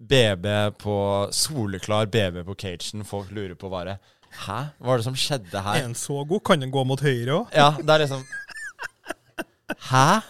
BB 0.00 0.46
på 0.80 0.94
Soleklar 1.34 2.06
BB 2.08 2.42
på 2.46 2.54
cagen. 2.56 3.02
Folk 3.04 3.30
lurer 3.36 3.54
på 3.58 3.68
bare 3.72 3.98
Hæ? 4.46 4.60
Hva 4.78 4.92
er 4.94 5.00
det 5.00 5.04
som 5.08 5.16
skjedde 5.18 5.58
Er 5.58 5.64
her? 5.66 5.80
den 5.82 5.96
så 5.98 6.20
god? 6.24 6.40
Kan 6.46 6.60
den 6.62 6.70
gå 6.70 6.84
mot 6.86 7.00
høyre 7.02 7.40
òg? 7.40 7.50
Ja, 7.56 7.72
det 7.80 7.90
er 7.96 8.04
liksom 8.04 8.22
Hæ? 9.90 10.20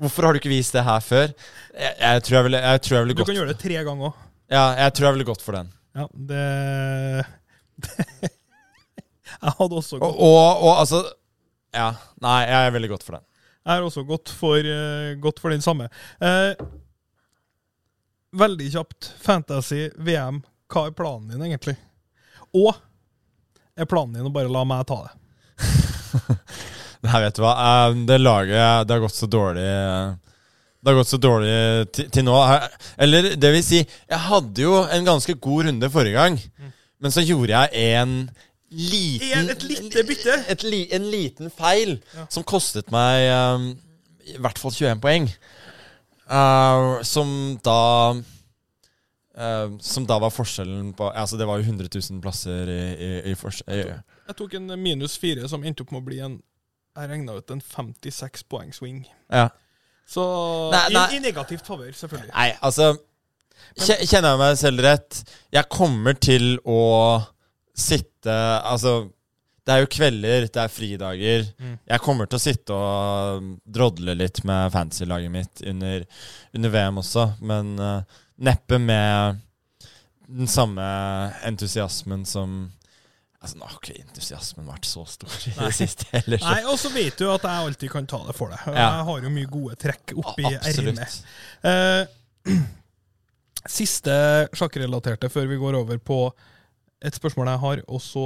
Hvorfor 0.00 0.24
har 0.24 0.32
du 0.32 0.38
ikke 0.40 0.52
vist 0.52 0.72
det 0.72 0.84
her 0.86 1.00
før? 1.04 1.32
Jeg, 1.74 1.94
jeg 2.00 2.22
tror 2.24 2.36
jeg 2.38 2.44
ville, 2.46 2.60
jeg 2.70 2.82
tror 2.86 2.96
jeg 2.96 3.04
ville 3.04 3.14
Du 3.16 3.20
gått 3.20 3.28
kan 3.32 3.36
gjøre 3.40 3.52
det 3.52 3.58
tre 3.60 3.82
ganger 3.84 4.08
òg. 4.12 4.22
Ja, 4.50 4.62
jeg 4.80 4.94
tror 4.96 5.06
jeg 5.10 5.16
ville 5.18 5.28
gått 5.28 5.42
for 5.44 5.58
den. 5.58 5.68
Ja, 5.98 6.06
det, 6.30 6.44
Jeg 9.40 9.52
hadde 9.58 9.76
også 9.78 9.96
Og, 9.98 10.02
gått 10.04 10.22
og, 10.26 10.62
og 10.64 10.72
altså 10.82 11.02
Ja. 11.74 11.90
Nei, 12.22 12.38
jeg 12.50 12.72
ville 12.74 12.88
gått 12.90 13.04
for 13.06 13.18
den. 13.18 13.26
Jeg 13.60 13.76
har 13.76 13.84
også 13.84 14.04
gått 14.08 14.30
for, 14.32 14.56
eh, 14.58 15.14
gått 15.20 15.38
for 15.42 15.52
den 15.52 15.60
samme. 15.64 15.88
Eh, 16.20 16.54
veldig 18.36 18.70
kjapt. 18.72 19.10
Fantasy, 19.20 19.88
VM. 19.98 20.42
Hva 20.70 20.86
er 20.88 20.94
planen 20.96 21.28
din, 21.32 21.42
egentlig? 21.48 21.76
Og 22.54 22.74
er 23.76 23.86
planen 23.90 24.14
din 24.16 24.26
å 24.30 24.32
bare 24.34 24.50
la 24.52 24.64
meg 24.66 24.86
ta 24.88 25.00
det? 25.06 25.12
Nei, 27.04 27.20
vet 27.24 27.36
du 27.36 27.42
hva. 27.44 27.52
eh, 27.64 27.94
Det 28.08 28.18
laget 28.20 28.86
Det 28.88 28.94
har 28.96 29.00
gått 29.04 29.14
så 29.16 29.28
dårlig 29.30 29.62
eh, 29.64 30.10
Det 30.80 30.90
har 30.90 30.96
gått 30.98 31.10
så 31.12 31.20
dårlig 31.20 31.54
til, 31.96 32.08
til 32.12 32.24
nå. 32.26 32.36
Eller 33.00 33.30
det 33.40 33.52
vil 33.54 33.64
si, 33.64 33.82
jeg 33.84 34.22
hadde 34.30 34.64
jo 34.64 34.78
en 34.84 35.04
ganske 35.08 35.36
god 35.40 35.68
runde 35.68 35.90
forrige 35.92 36.16
gang. 36.16 36.38
Men 37.00 37.12
så 37.14 37.24
gjorde 37.24 37.52
jeg 37.52 37.92
en 37.96 38.14
liten 38.70 39.38
En- 39.38 39.50
et 39.50 39.62
lite 39.66 40.04
bytte. 40.06 40.34
Et 40.48 40.64
et, 40.64 40.92
en 40.94 41.10
liten 41.10 41.50
feil 41.50 42.00
Ja. 42.14 42.26
som 42.30 42.44
kostet 42.44 42.90
meg 42.90 43.30
um, 43.34 43.78
i 44.26 44.36
hvert 44.38 44.58
fall 44.58 44.70
21 44.70 45.00
poeng. 45.00 45.30
Uh, 46.30 47.02
som 47.02 47.58
da 47.64 48.12
uh, 48.14 49.78
Som 49.82 50.06
da 50.06 50.18
var 50.22 50.30
forskjellen 50.30 50.92
på 50.94 51.08
Altså, 51.10 51.36
det 51.36 51.46
var 51.48 51.58
jo 51.58 51.64
100 51.66 51.88
000 51.90 52.20
plasser 52.22 52.68
i, 52.70 52.82
i, 52.94 53.10
i, 53.32 53.34
forskjell. 53.34 53.76
Jeg, 53.76 53.98
Jeg 54.28 54.36
tok 54.38 54.54
en 54.54 54.70
minus 54.78 55.18
fire 55.18 55.48
som 55.50 55.64
endte 55.66 55.82
opp 55.82 55.90
med 55.90 56.02
å 56.04 56.06
bli 56.06 56.20
en 56.22 56.38
Jeg 56.96 57.10
regna 57.10 57.34
ut 57.34 57.50
en 57.50 57.60
56 57.62 58.44
poeng 58.50 58.72
swing. 58.74 59.04
Ja. 59.30 59.48
Så 60.06 60.22
Nei, 60.70 60.86
nei. 60.94 61.04
I, 61.14 61.16
I 61.16 61.22
negativt 61.22 61.66
favør, 61.66 61.92
selvfølgelig. 61.94 62.32
Nei, 62.34 62.50
altså 62.62 62.92
Kjenner 63.76 64.32
jeg 64.32 64.38
meg 64.40 64.56
selv 64.58 64.80
rett 64.86 65.20
Jeg 65.52 65.68
kommer 65.70 66.14
til 66.18 66.56
å 66.64 66.78
sitte 67.80 68.34
Altså 68.64 69.10
Det 69.66 69.74
er 69.74 69.82
jo 69.84 69.90
kvelder, 69.92 70.46
det 70.48 70.62
er 70.62 70.72
fridager. 70.72 71.44
Mm. 71.60 71.76
Jeg 71.92 72.02
kommer 72.04 72.28
til 72.30 72.38
å 72.38 72.42
sitte 72.42 72.74
og 72.76 73.50
drodle 73.64 74.16
litt 74.16 74.42
med 74.48 74.72
fantasy-laget 74.74 75.32
mitt 75.34 75.62
under, 75.68 76.06
under 76.56 76.74
VM 76.74 77.00
også, 77.02 77.26
men 77.44 77.74
uh, 77.78 78.20
neppe 78.40 78.80
med 78.82 79.40
den 80.30 80.50
samme 80.50 80.84
entusiasmen 81.46 82.26
som 82.26 82.70
Altså, 83.40 83.56
Nå 83.56 83.64
har 83.64 83.76
ikke 83.78 84.02
entusiasmen 84.02 84.66
vært 84.68 84.84
så 84.84 85.06
stor 85.08 85.32
i 85.48 85.54
det 85.56 85.70
siste 85.72 86.04
heller. 86.12 86.42
Nei, 86.44 86.58
Og 86.68 86.76
så 86.76 86.90
vet 86.92 87.16
du 87.16 87.24
at 87.32 87.46
jeg 87.48 87.68
alltid 87.70 87.92
kan 87.94 88.08
ta 88.08 88.18
det 88.26 88.34
for 88.36 88.52
deg. 88.52 88.66
Ja. 88.68 88.74
Jeg 88.82 89.06
har 89.08 89.24
jo 89.24 89.30
mye 89.32 89.48
gode 89.48 89.76
trekk 89.80 90.12
oppi 90.20 90.44
ermet. 90.44 90.66
Absolutt. 90.68 91.24
Eh, 91.64 92.58
siste 93.80 94.16
sjakkrelaterte 94.56 95.32
før 95.32 95.48
vi 95.48 95.56
går 95.62 95.78
over 95.80 96.02
på 96.04 96.18
et 97.00 97.16
spørsmål 97.16 97.48
jeg 97.48 97.62
har, 97.64 97.82
og 97.88 98.02
så 98.04 98.24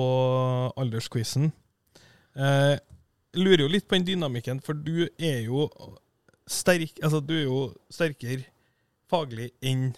aldersquizen. 0.80 1.52
Eh, 2.34 2.76
lurer 3.38 3.64
jo 3.64 3.70
litt 3.70 3.86
på 3.88 3.98
den 3.98 4.08
dynamikken, 4.08 4.60
for 4.64 4.78
du 4.78 5.06
er 5.18 5.44
jo 5.46 5.68
sterk 6.50 6.98
Altså, 7.02 7.22
du 7.24 7.34
er 7.36 7.44
jo 7.46 7.60
sterkere 7.92 8.44
faglig 9.10 9.52
enn 9.64 9.92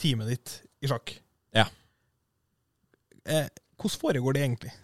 teamet 0.00 0.32
ditt 0.34 0.56
i 0.84 0.90
sjakk. 0.90 1.14
Ja. 1.56 1.68
Eh, 3.24 3.46
hvordan 3.78 4.02
foregår 4.02 4.36
det 4.36 4.42
egentlig? 4.44 4.74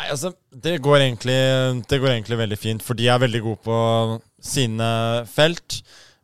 Nei, 0.00 0.08
altså, 0.08 0.32
det 0.50 0.78
går, 0.80 1.02
egentlig, 1.04 1.36
det 1.90 2.00
går 2.00 2.14
egentlig 2.14 2.40
veldig 2.40 2.58
fint, 2.58 2.82
for 2.82 2.96
de 2.96 3.08
er 3.12 3.20
veldig 3.20 3.42
gode 3.44 3.62
på 3.66 3.78
sine 4.40 4.90
felt. 5.28 5.82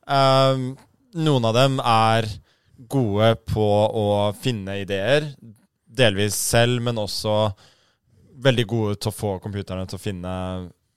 Eh, 0.08 0.64
noen 1.16 1.48
av 1.48 1.56
dem 1.56 1.78
er 1.84 2.28
gode 2.92 3.34
på 3.48 3.68
å 4.00 4.06
finne 4.40 4.80
ideer, 4.82 5.28
delvis 5.96 6.36
selv, 6.36 6.82
men 6.86 7.00
også 7.00 7.36
veldig 8.46 8.66
gode 8.68 8.98
til 9.00 9.10
å 9.12 9.16
få 9.16 9.34
computerne 9.42 9.86
til 9.88 9.98
å 9.98 10.02
finne, 10.02 10.34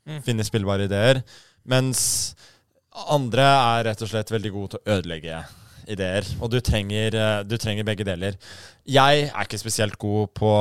Mm. 0.09 0.21
finne 0.25 0.43
spillbare 0.47 0.87
ideer. 0.87 1.19
Mens 1.69 2.33
andre 3.13 3.43
er 3.45 3.83
rett 3.85 4.01
og 4.01 4.09
slett 4.09 4.31
veldig 4.31 4.51
gode 4.55 4.69
til 4.73 4.79
å 4.79 4.95
ødelegge 4.97 5.41
ideer. 5.87 6.25
Og 6.41 6.49
du 6.49 6.59
trenger, 6.65 7.13
eh, 7.15 7.43
du 7.43 7.57
trenger 7.57 7.85
begge 7.85 8.05
deler. 8.07 8.35
Jeg 8.87 9.27
er 9.29 9.43
ikke 9.45 9.59
spesielt 9.59 9.97
god 10.01 10.33
på 10.33 10.53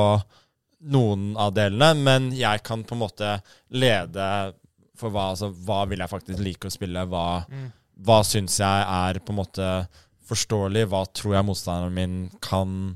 noen 0.91 1.35
av 1.37 1.53
delene, 1.55 1.93
men 1.97 2.31
jeg 2.31 2.61
kan 2.63 2.83
på 2.83 2.93
en 2.95 3.01
måte 3.01 3.41
lede 3.71 4.53
for 4.95 5.09
hva, 5.09 5.31
altså, 5.33 5.49
hva 5.65 5.81
vil 5.89 5.99
jeg 6.03 6.11
faktisk 6.11 6.39
like 6.43 6.67
å 6.67 6.71
spille, 6.71 7.05
hva, 7.09 7.45
hva 7.99 8.19
syns 8.23 8.59
jeg 8.59 8.85
er 8.85 9.19
på 9.19 9.33
en 9.33 9.39
måte 9.41 9.87
forståelig, 10.29 10.85
hva 10.91 11.05
tror 11.11 11.33
jeg 11.35 11.47
motstanderen 11.47 11.93
min 11.95 12.29
kan, 12.41 12.95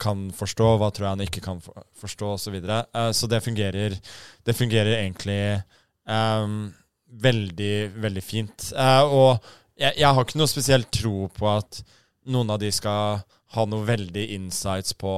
kan 0.00 0.26
forstå, 0.36 0.76
hva 0.80 0.90
tror 0.92 1.06
jeg 1.06 1.16
han 1.16 1.24
ikke 1.26 1.42
kan 1.44 1.62
forstå, 1.62 2.34
osv. 2.34 2.44
Så, 2.44 2.52
videre. 2.54 2.82
Eh, 2.94 3.10
så 3.16 3.28
det 3.30 3.42
fungerer, 3.44 3.96
det 4.44 4.56
fungerer 4.56 4.98
egentlig 4.98 5.62
um, 6.04 6.72
veldig, 7.10 7.74
veldig 7.96 8.22
fint. 8.24 8.70
Uh, 8.76 9.04
og 9.04 9.50
jeg, 9.80 9.96
jeg 9.98 10.14
har 10.14 10.26
ikke 10.26 10.40
noe 10.40 10.50
spesielt 10.50 10.90
tro 10.92 11.28
på 11.34 11.48
at 11.50 11.82
noen 12.30 12.50
av 12.52 12.60
de 12.60 12.70
skal 12.74 13.22
ha 13.56 13.66
noe 13.66 13.86
veldig 13.88 14.26
insights 14.36 14.94
på 14.94 15.14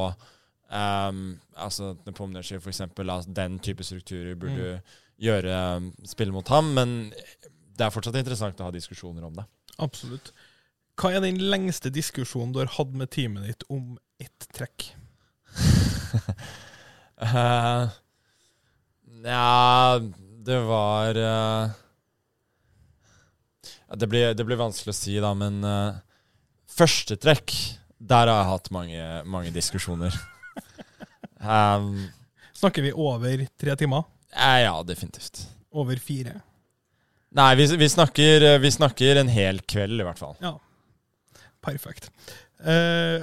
um, 0.73 1.23
altså 1.59 1.93
Nepomniachtchi, 2.07 2.61
for 2.63 2.73
eksempel, 2.73 3.11
at 3.13 3.29
den 3.29 3.59
type 3.65 3.85
strukturer 3.85 4.37
burde 4.39 4.77
Mm. 4.77 5.01
gjøre 5.23 5.59
um, 5.77 5.91
spille 6.09 6.33
mot 6.35 6.49
ham, 6.49 6.73
men 6.75 7.13
det 7.77 7.85
er 7.85 7.93
fortsatt 7.93 8.17
interessant 8.19 8.59
å 8.61 8.71
ha 8.71 8.73
diskusjoner 8.75 9.25
om 9.27 9.37
det. 9.37 9.45
Absolutt. 9.79 10.33
Hva 11.03 11.11
er 11.17 11.25
den 11.25 11.41
lengste 11.51 11.91
diskusjonen 11.91 12.53
du 12.55 12.61
har 12.61 12.69
hatt 12.77 12.93
med 12.95 13.11
teamet 13.11 13.49
ditt 13.49 13.65
om 13.73 13.97
ett 14.23 14.47
trekk? 14.55 14.93
Uh, 17.23 17.87
ja, 19.23 20.01
det 20.43 20.57
var 20.67 21.15
uh, 21.15 21.71
det, 23.95 24.09
blir, 24.11 24.35
det 24.35 24.43
blir 24.43 24.59
vanskelig 24.59 24.91
å 24.91 24.97
si, 24.97 25.15
da, 25.23 25.31
men 25.39 25.61
uh, 25.63 26.01
første 26.67 27.15
trekk, 27.23 27.55
der 28.03 28.27
har 28.27 28.41
jeg 28.41 28.51
hatt 28.51 28.73
mange, 28.75 29.07
mange 29.23 29.53
diskusjoner. 29.55 30.19
um, 31.39 31.95
Snakker 32.65 32.89
vi 32.89 32.91
over 32.91 33.47
tre 33.55 33.79
timer? 33.79 34.11
ja, 34.35 34.75
definitivt. 34.83 35.45
Over 35.71 36.03
fire? 36.03 36.41
Nei, 37.39 37.55
vi, 37.61 37.71
vi, 37.79 37.89
snakker, 37.89 38.51
vi 38.59 38.75
snakker 38.75 39.23
en 39.23 39.31
hel 39.31 39.63
kveld, 39.63 40.03
i 40.03 40.11
hvert 40.11 40.21
fall. 40.21 40.35
Ja. 40.43 40.57
Perfekt. 41.63 42.09
Eh, 42.63 43.23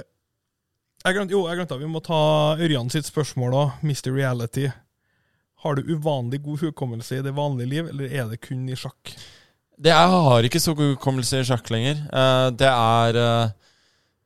jeg 1.00 1.16
glemte, 1.16 1.32
jo, 1.32 1.46
jeg 1.48 1.56
glemte 1.56 1.78
vi 1.80 1.88
må 1.88 2.02
ta 2.04 2.20
Ørjan 2.60 2.90
sitt 2.92 3.08
spørsmål 3.08 3.56
òg. 3.56 3.82
Mr. 3.86 4.12
Reality. 4.16 4.68
Har 5.60 5.76
du 5.76 5.92
uvanlig 5.92 6.40
god 6.44 6.64
hukommelse 6.66 7.18
i 7.20 7.24
det 7.24 7.34
vanlige 7.36 7.68
liv, 7.68 7.88
eller 7.92 8.12
er 8.12 8.28
det 8.30 8.40
kun 8.44 8.66
i 8.68 8.76
sjakk? 8.78 9.12
Det 9.80 9.92
er, 9.92 9.96
jeg 9.96 10.22
har 10.28 10.46
ikke 10.48 10.60
så 10.60 10.74
god 10.76 10.94
hukommelse 10.94 11.40
i 11.40 11.48
sjakk 11.48 11.68
lenger. 11.72 12.00
Eh, 12.12 12.46
det 12.56 12.68
er 12.68 13.20
eh, 13.20 13.50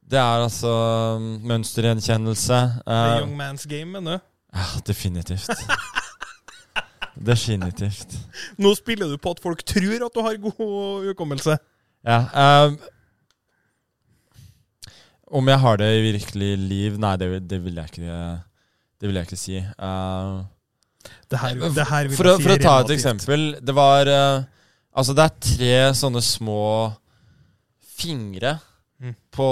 Det 0.05 0.19
er 0.21 0.43
altså 0.45 0.71
um, 1.17 1.29
mønstergjenkjennelse. 1.49 2.59
Er 2.87 3.15
Uh, 3.15 3.21
young 3.23 3.37
man's 3.39 3.65
game, 3.67 3.91
mener 3.91 4.19
du? 4.19 4.25
ja, 4.55 4.67
definitivt. 4.87 5.49
Definitivt. 7.15 8.17
Nå 8.59 8.75
spiller 8.75 9.09
du 9.09 9.17
på 9.23 9.31
at 9.35 9.41
folk 9.43 9.63
tror 9.67 10.05
at 10.07 10.15
du 10.15 10.21
har 10.27 10.37
god 10.43 11.07
hukommelse. 11.07 11.57
Ja. 12.05 12.19
ehm, 12.35 12.77
om 15.31 15.49
jeg 15.49 15.61
har 15.63 15.79
det 15.81 15.91
i 15.99 16.03
virkelig 16.11 16.51
liv? 16.59 16.99
Nei, 17.01 17.15
det, 17.21 17.29
det 17.49 17.61
vil 17.65 17.81
jeg 17.81 17.93
ikke 17.93 18.19
Det 19.01 19.09
vil 19.09 19.17
jeg 19.21 19.29
ikke 19.29 19.41
si. 19.41 19.57
Uh, 19.79 20.45
Det 21.31 21.39
her, 21.41 21.55
det 21.61 21.87
her 21.89 22.09
vil 22.09 22.17
for, 22.17 22.31
å, 22.33 22.37
for 22.41 22.55
å 22.55 22.61
ta 22.61 22.75
et 22.85 22.93
eksempel. 22.97 23.57
Det 23.61 23.75
var 23.77 24.09
uh, 24.09 24.45
Altså, 24.95 25.15
det 25.17 25.25
er 25.25 25.41
tre 25.43 25.75
sånne 25.99 26.23
små 26.23 26.93
fingre 27.97 28.59
Mm. 29.05 29.15
på 29.35 29.47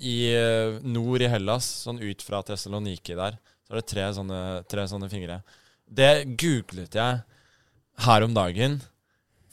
i 0.00 0.32
eh, 0.32 0.78
nord 0.82 1.22
i 1.22 1.28
Hellas, 1.28 1.66
sånn 1.84 2.00
ut 2.00 2.22
fra 2.24 2.40
Tessaloniki 2.42 3.14
der. 3.18 3.36
Så 3.66 3.74
er 3.74 3.80
det 3.82 3.88
tre 3.92 4.06
sånne, 4.16 4.38
tre 4.64 4.86
sånne 4.88 5.10
fingre. 5.12 5.42
Det 5.84 6.24
googlet 6.40 6.96
jeg 6.96 7.20
her 8.06 8.24
om 8.24 8.34
dagen 8.34 8.78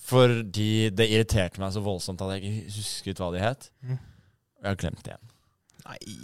fordi 0.05 0.89
det 0.93 1.09
irriterte 1.09 1.59
meg 1.61 1.74
så 1.76 1.82
voldsomt 1.84 2.22
at 2.22 2.36
jeg 2.36 2.45
ikke 2.45 2.76
husket 2.78 3.22
hva 3.22 3.32
de 3.34 3.43
het. 3.43 3.70
Mm. 3.84 3.97
Og 3.99 4.63
jeg 4.63 4.72
har 4.72 4.82
glemt 4.86 5.03
det 5.03 5.13
igjen. 5.13 5.24
Nei. 5.86 6.15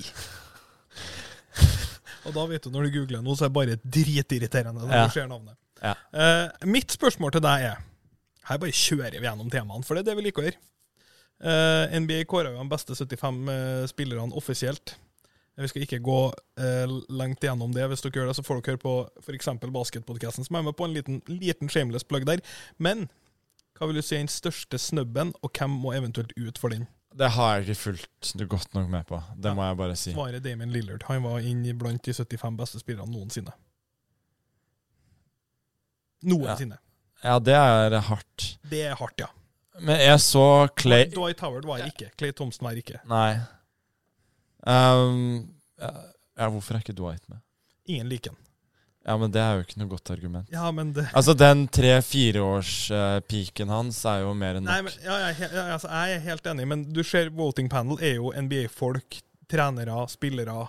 Og 2.26 2.34
da 2.36 2.44
vet 2.50 2.66
du, 2.66 2.70
når 2.74 2.88
du 2.88 2.96
googler 3.00 3.24
noe, 3.26 3.38
så 3.38 3.48
er 3.48 3.52
det 3.52 3.58
bare 3.58 3.78
dritirriterende 3.82 4.84
når 4.84 4.94
Ja. 4.94 5.06
du 5.08 5.14
ser 5.14 5.30
navnet. 5.30 5.58
Ja. 5.82 5.96
Uh, 6.14 6.68
mitt 6.70 6.94
spørsmål 6.94 7.32
til 7.34 7.42
deg 7.42 7.64
er 7.72 7.80
Her 8.46 8.58
bare 8.58 8.74
kjører 8.74 9.16
vi 9.20 9.26
gjennom 9.26 9.50
temaene, 9.54 9.86
for 9.86 9.96
det 9.96 10.02
er 10.02 10.12
det 10.12 10.18
vi 10.18 10.24
liker 10.28 10.42
å 10.42 10.46
gjøre. 10.48 10.60
Uh, 11.42 12.00
NBA 12.02 12.24
kårer 12.30 12.52
jo 12.54 12.62
de 12.62 12.70
beste 12.70 12.96
75 12.98 13.38
uh, 13.50 13.86
spillerne 13.90 14.34
offisielt. 14.38 14.96
Vi 15.62 15.68
skal 15.70 15.86
ikke 15.86 16.00
gå 16.02 16.20
uh, 16.34 16.94
langt 17.10 17.42
igjennom 17.44 17.74
det. 17.74 17.86
Hvis 17.90 18.02
dere 18.02 18.18
gjør 18.18 18.30
det, 18.32 18.36
så 18.38 18.44
får 18.46 18.62
dere 18.62 18.74
høre 18.74 18.82
på 18.82 18.94
f.eks. 19.22 19.50
basketpodkasten, 19.78 20.46
som 20.48 20.58
er 20.58 20.66
med 20.66 20.78
på 20.78 20.86
en 20.86 20.94
liten, 20.98 21.22
liten 21.30 21.70
shameless 21.70 22.04
plug 22.06 22.26
der. 22.30 22.42
Men 22.82 23.08
hva 23.78 23.90
vil 23.90 23.98
du 23.98 24.02
si 24.06 24.16
er 24.18 24.24
den 24.26 24.30
største 24.32 24.78
snubben, 24.82 25.34
og 25.42 25.54
hvem 25.58 25.78
må 25.86 25.94
eventuelt 25.98 26.34
ut 26.38 26.58
for 26.62 26.74
den? 26.74 26.88
Det 27.18 27.28
har 27.36 27.56
jeg 27.58 27.66
ikke 27.68 27.76
fulgt 27.82 28.34
godt 28.50 28.74
nok 28.74 28.88
med 28.90 29.04
på. 29.10 29.18
Det 29.36 29.50
Ja. 29.52 29.54
må 29.54 29.66
jeg 29.68 29.78
bare 29.78 29.96
si. 30.00 30.14
Svaret 30.14 30.44
Damien 30.44 30.72
Lillard. 30.72 31.04
Han 31.10 31.24
var 31.24 31.40
inn 31.40 31.66
i 31.66 31.74
blant 31.74 32.02
de 32.06 32.14
75 32.14 32.58
beste 32.58 32.80
spillerne 32.80 33.12
noensinne. 33.12 33.52
Noensinne. 36.24 36.78
Ja, 37.24 37.38
det 37.40 37.54
er 37.54 38.00
hardt. 38.08 38.58
Det 38.70 38.82
er 38.86 38.96
hardt, 38.96 39.20
ja. 39.20 39.28
Men 39.82 40.00
jeg 40.02 40.20
så 40.22 40.44
Clay 40.78 41.06
Dwight 41.14 41.40
Howard 41.40 41.66
var 41.66 41.78
ikke. 41.86 42.10
Clay 42.18 42.32
Thompson 42.36 42.66
var 42.68 42.78
ikke. 42.78 43.00
Nei. 43.10 43.40
Um, 44.68 45.54
ja, 45.82 45.90
ja, 46.38 46.50
hvorfor 46.50 46.76
er 46.78 46.84
ikke 46.84 46.94
Dwight 46.98 47.28
med? 47.30 47.40
Ingen 47.90 48.10
liker 48.12 48.32
han. 48.36 48.40
Ja, 49.02 49.16
men 49.18 49.32
det 49.34 49.42
er 49.42 49.56
jo 49.58 49.64
ikke 49.66 49.80
noe 49.82 49.90
godt 49.90 50.12
argument. 50.14 50.52
Ja, 50.54 50.68
men 50.76 50.92
det 50.94 51.08
Altså, 51.18 51.34
den 51.34 51.66
tre-fireårs-peaken 51.74 53.72
hans 53.74 54.06
er 54.06 54.22
jo 54.28 54.34
mer 54.38 54.60
enn 54.60 54.66
nok. 54.68 54.74
Nei, 54.76 54.82
men 54.86 54.94
ja, 55.02 55.16
jeg, 55.26 55.50
ja, 55.50 55.64
altså, 55.74 55.90
jeg 55.90 56.20
er 56.20 56.22
helt 56.28 56.46
enig, 56.54 56.68
men 56.70 56.84
du 56.94 57.02
ser 57.08 57.32
voting 57.34 57.70
panel 57.72 57.98
er 57.98 58.16
jo 58.20 58.34
NBA-folk, 58.36 59.10
trenere, 59.50 60.06
spillere 60.12 60.68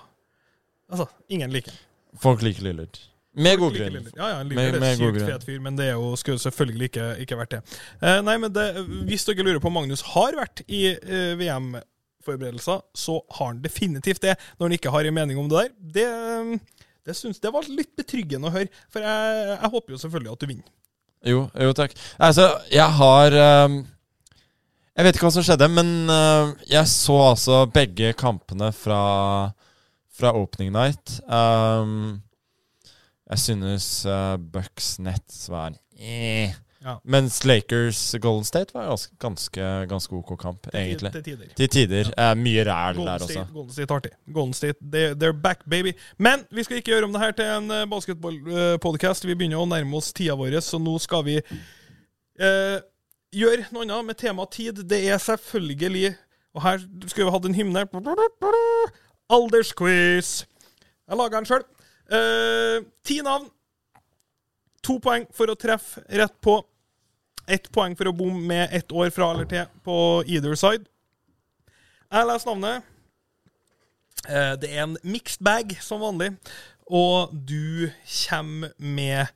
Altså, 0.92 1.06
ingen 1.32 1.52
liker. 1.52 1.72
Folk 2.20 2.42
liker 2.44 2.62
Lillard. 2.66 2.98
Med 3.32 3.56
god 3.56 3.72
grunn. 3.72 4.08
Ja, 4.12 4.26
ja, 4.28 4.40
Lillard 4.44 4.82
er 4.84 4.98
Sykt 4.98 5.22
fet 5.24 5.46
fyr, 5.48 5.60
men 5.64 5.76
det 5.78 5.86
er 5.88 5.94
jo 5.96 6.10
skulle 6.20 6.40
selvfølgelig 6.42 6.90
ikke, 6.90 7.06
ikke 7.24 7.38
vært 7.40 7.54
det. 7.54 7.60
Uh, 8.02 8.18
nei, 8.26 8.36
men 8.42 8.52
det, 8.52 8.66
hvis 9.08 9.24
dere 9.28 9.46
lurer 9.46 9.62
på 9.62 9.70
om 9.70 9.78
Magnus 9.80 10.04
har 10.12 10.36
vært 10.36 10.60
i 10.68 10.82
uh, 10.92 11.32
VM-forberedelser, 11.40 12.84
så 12.92 13.16
har 13.38 13.54
han 13.54 13.62
definitivt 13.64 14.20
det, 14.24 14.36
når 14.58 14.68
han 14.68 14.76
ikke 14.76 14.92
har 14.92 15.08
en 15.08 15.16
mening 15.16 15.40
om 15.40 15.48
det 15.48 15.62
der. 15.62 15.72
Det, 15.96 16.08
det 17.06 17.16
synes, 17.18 17.40
det 17.42 17.50
var 17.52 17.66
litt 17.66 17.92
betryggende 17.98 18.48
å 18.48 18.54
høre, 18.54 18.70
for 18.92 19.04
jeg, 19.04 19.48
jeg 19.50 19.72
håper 19.74 19.94
jo 19.94 20.00
selvfølgelig 20.02 20.32
at 20.32 20.42
du 20.42 20.50
vinner. 20.50 20.70
Jo, 21.22 21.42
jo, 21.54 21.74
takk. 21.78 21.94
Altså, 22.18 22.48
jeg 22.72 22.88
har 22.98 23.36
um, 23.66 23.76
Jeg 24.96 25.06
vet 25.06 25.16
ikke 25.16 25.28
hva 25.28 25.34
som 25.36 25.44
skjedde, 25.46 25.68
men 25.70 25.92
uh, 26.10 26.50
jeg 26.68 26.90
så 26.90 27.18
altså 27.30 27.62
begge 27.72 28.10
kampene 28.18 28.72
fra, 28.76 29.02
fra 30.12 30.34
opening 30.36 30.74
night. 30.74 31.16
Um, 31.30 32.20
jeg 33.32 33.44
synes 33.46 33.86
uh, 34.04 34.36
Bucks 34.36 34.98
Nets 35.00 35.46
var 35.48 35.78
eh. 35.96 36.52
Ja. 36.84 37.00
Mens 37.04 37.44
Lakers 37.44 38.14
Golden 38.20 38.44
State 38.44 38.74
var 38.74 38.86
ganske, 38.86 39.16
ganske, 39.18 39.86
ganske 39.86 40.14
ok 40.14 40.40
kamp, 40.40 40.66
egentlig. 40.74 41.12
Til 41.12 41.22
tider. 41.22 41.52
Til 41.56 41.68
tider. 41.68 42.10
Eh, 42.18 42.34
mye 42.38 42.64
ræl 42.66 42.96
Golden 42.96 43.12
der 43.12 43.18
State, 43.18 43.40
også. 43.40 43.52
Golden 43.52 43.72
State 43.72 43.94
artig. 43.94 44.10
Golden 44.34 44.54
State, 44.54 44.78
they, 44.92 45.12
they're 45.14 45.40
back, 45.42 45.62
baby. 45.70 45.92
Men 46.18 46.42
vi 46.50 46.64
skal 46.64 46.76
ikke 46.76 46.90
gjøre 46.90 47.04
om 47.04 47.12
det 47.12 47.20
her 47.22 47.36
til 47.38 47.44
en 47.44 47.70
uh, 47.70 47.90
basketballpodkast. 47.90 49.26
vi 49.26 49.34
begynner 49.34 49.62
å 49.62 49.68
nærme 49.68 49.96
oss 49.96 50.12
tida 50.12 50.34
vår, 50.38 50.58
så 50.60 50.80
nå 50.82 50.96
skal 50.98 51.24
vi 51.28 51.36
eh, 51.38 52.78
gjøre 53.32 53.68
noe 53.70 53.86
annet 53.86 54.10
med 54.10 54.18
tema 54.18 54.46
tid. 54.50 54.82
Det 54.82 54.98
er 55.06 55.22
selvfølgelig 55.22 56.16
Og 56.54 56.62
her 56.62 56.82
skulle 57.06 57.28
vi 57.28 57.32
hatt 57.32 57.46
en 57.46 57.54
hymne. 57.54 57.86
Aldersquiz. 59.30 60.42
Jeg 61.08 61.16
laga 61.16 61.38
den 61.38 61.46
sjøl. 61.48 61.64
ti 63.04 63.22
navn. 63.22 63.48
To 64.82 64.98
poeng 64.98 65.28
for 65.30 65.46
å 65.46 65.54
treffe 65.54 66.02
rett 66.10 66.34
på. 66.42 66.58
Ett 67.48 67.70
poeng 67.74 67.96
for 67.98 68.08
å 68.08 68.14
bomme 68.16 68.40
med 68.46 68.68
ett 68.72 68.92
år 68.92 69.10
fra 69.10 69.32
eller 69.32 69.48
til 69.50 69.66
på 69.84 69.96
either 70.26 70.54
side. 70.58 70.86
Jeg 72.12 72.28
leser 72.28 72.50
navnet. 72.52 72.82
Eh, 74.28 74.54
Det 74.60 74.70
er 74.70 74.82
en 74.82 74.96
mixed 75.02 75.42
bag, 75.44 75.76
som 75.80 76.00
vanlig. 76.00 76.36
Og 76.86 77.30
du 77.32 77.90
kommer 78.28 78.70
med 78.78 79.26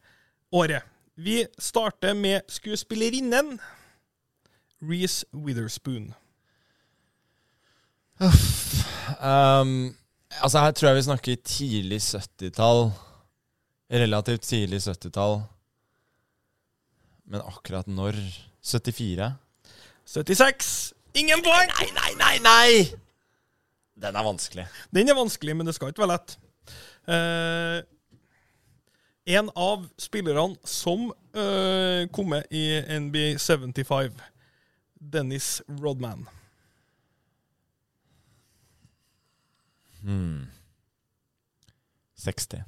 året. 0.53 0.83
Vi 1.17 1.47
starter 1.59 2.15
med 2.15 2.41
skuespillerinnen 2.49 3.59
Reece 4.83 5.25
Witherspoon. 5.33 6.15
Um, 9.21 9.97
altså 10.43 10.59
Her 10.61 10.71
tror 10.71 10.89
jeg 10.89 10.97
vi 10.97 11.03
snakker 11.03 11.37
tidlig 11.45 12.01
70-tall. 12.01 12.91
Relativt 13.93 14.43
tidlig 14.43 14.81
70-tall. 14.85 15.41
Men 17.27 17.43
akkurat 17.43 17.89
når? 17.91 18.19
74? 18.63 19.33
76. 20.07 20.95
Ingen 21.19 21.43
poeng! 21.43 21.71
Nei, 21.79 21.89
nei, 21.97 22.13
nei, 22.21 22.37
nei! 22.45 22.71
Den 23.97 24.17
er 24.17 24.25
vanskelig. 24.27 24.67
Den 24.95 25.09
er 25.09 25.17
vanskelig, 25.19 25.57
men 25.57 25.67
det 25.67 25.75
skal 25.75 25.91
ikke 25.91 26.05
være 26.05 26.15
lett. 26.15 26.37
Eh, 27.09 27.79
en 29.37 29.51
av 29.59 29.87
spillerne 29.99 30.55
som 30.63 31.09
uh, 31.11 32.07
kom 32.15 32.29
med 32.31 32.47
i 32.55 32.79
NBA 33.01 33.39
75, 33.43 34.21
Dennis 35.01 35.49
Rodman. 35.83 36.29
Hmm. 40.05 40.47
60. 42.15 42.63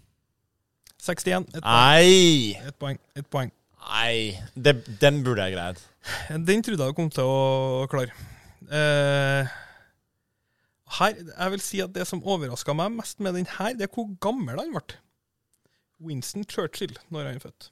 61. 0.99 1.47
Ett 1.55 1.63
poeng. 1.63 1.63
Nei! 1.63 2.59
Et 2.67 2.75
poeng. 2.79 2.99
Et 3.15 3.31
poeng. 3.31 3.55
Nei, 3.79 4.35
det, 4.55 4.75
den 5.01 5.23
burde 5.25 5.45
jeg 5.47 5.55
greid. 5.57 5.81
Den 6.47 6.63
trodde 6.67 6.85
jeg 6.89 6.97
kom 6.99 7.09
til 7.15 7.25
å 7.29 7.87
klare. 7.91 8.13
Eh, 8.69 9.49
her, 10.99 11.15
jeg 11.21 11.53
vil 11.55 11.63
si 11.65 11.81
at 11.85 11.93
Det 11.95 12.05
som 12.09 12.21
overraska 12.25 12.75
meg 12.77 12.93
mest 12.99 13.21
med 13.25 13.35
den 13.39 13.47
her, 13.59 13.73
det 13.79 13.87
er 13.89 13.93
hvor 13.95 14.11
gammel 14.25 14.59
han 14.61 14.73
ble. 14.75 14.99
Winston 16.05 16.45
Churchill, 16.49 16.95
når 17.11 17.27
han 17.31 17.39
er 17.41 17.45
født. 17.47 17.71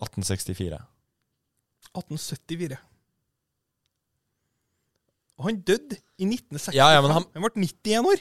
1864. 0.00 0.78
1874. 1.94 2.78
Og 5.40 5.46
han 5.48 5.60
døde 5.64 5.96
i 6.20 6.26
1965. 6.28 6.76
Ja, 6.76 6.90
ja, 6.94 7.00
men 7.04 7.10
han- 7.16 7.26
han 7.34 7.42
ble 7.42 7.64
91 7.64 8.06
år. 8.06 8.20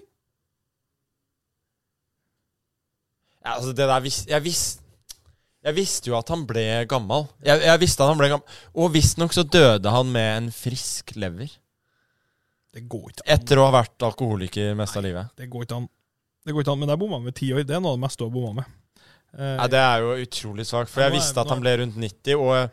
Ja, 3.45 3.55
altså 3.55 3.71
det 3.71 3.85
der 3.87 4.09
jeg, 4.27 4.41
vis, 4.43 4.63
jeg 5.63 5.75
visste 5.77 6.11
jo 6.11 6.17
at 6.19 6.29
han 6.33 6.43
ble 6.47 6.65
gammel. 6.91 7.27
Jeg, 7.45 7.61
jeg 7.63 7.79
visste 7.81 8.03
at 8.03 8.11
han 8.11 8.19
ble 8.19 8.27
gammel 8.33 8.59
Og 8.75 8.91
visstnok 8.93 9.35
så 9.35 9.45
døde 9.47 9.93
han 9.93 10.11
med 10.11 10.29
en 10.37 10.49
frisk 10.55 11.15
lever. 11.15 11.53
Det 12.75 12.83
går 12.91 13.07
ikke 13.13 13.23
an. 13.25 13.31
Etter 13.37 13.61
å 13.61 13.69
ha 13.69 13.71
vært 13.79 14.05
alkoholiker 14.05 14.75
mest 14.77 14.97
av 14.99 15.05
livet. 15.07 15.31
Det 15.39 15.47
går 15.49 15.65
ikke 15.65 15.79
an. 15.79 15.87
Det 16.45 16.53
går 16.55 16.63
ikke 16.63 16.73
an, 16.75 16.79
Men 16.83 16.91
der 16.91 16.99
bomma 17.01 17.19
med 17.23 17.35
ti 17.37 17.49
år. 17.53 17.63
Det 17.67 17.75
er 17.75 17.81
noe 17.83 17.95
av 17.95 17.99
det 17.99 18.03
meste 18.05 18.25
har 18.27 18.33
bomma 18.33 18.61
med. 18.61 18.75
Eh, 19.37 19.55
Ja, 19.55 19.67
det 19.71 19.81
er 19.81 20.05
jo 20.05 20.13
utrolig 20.25 20.65
svakt, 20.69 20.91
for 20.91 21.05
jeg 21.05 21.15
visste 21.17 21.41
at 21.41 21.51
han 21.53 21.61
ble 21.63 21.75
rundt 21.81 21.97
90, 21.99 22.35
og 22.39 22.53
jeg, 22.55 22.69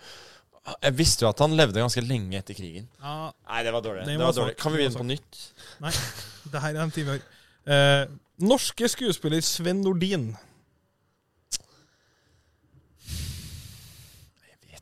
jeg 0.83 0.97
visste 0.99 1.25
jo 1.25 1.31
at 1.31 1.43
han 1.45 1.57
levde 1.59 1.83
ganske 1.83 2.05
lenge 2.05 2.39
etter 2.39 2.57
krigen. 2.59 2.87
ja, 3.03 3.31
Nei, 3.49 3.63
det 3.67 3.73
var 3.75 3.85
dårlig. 3.85 4.05
Det 4.07 4.19
var 4.19 4.31
var 4.31 4.39
dårlig. 4.41 4.57
Kan 4.61 4.73
vi 4.75 4.83
begynne 4.83 5.01
på 5.01 5.09
nytt? 5.09 5.43
Nei, 5.85 5.93
det 6.53 6.63
her 6.65 6.75
er 6.75 6.83
en 6.85 6.95
time 6.95 7.17
vi. 7.17 7.25
Eh, 7.67 8.05
norske 8.47 8.89
skuespiller 8.93 9.41
Sven 9.45 9.81
Nordin. 9.85 10.31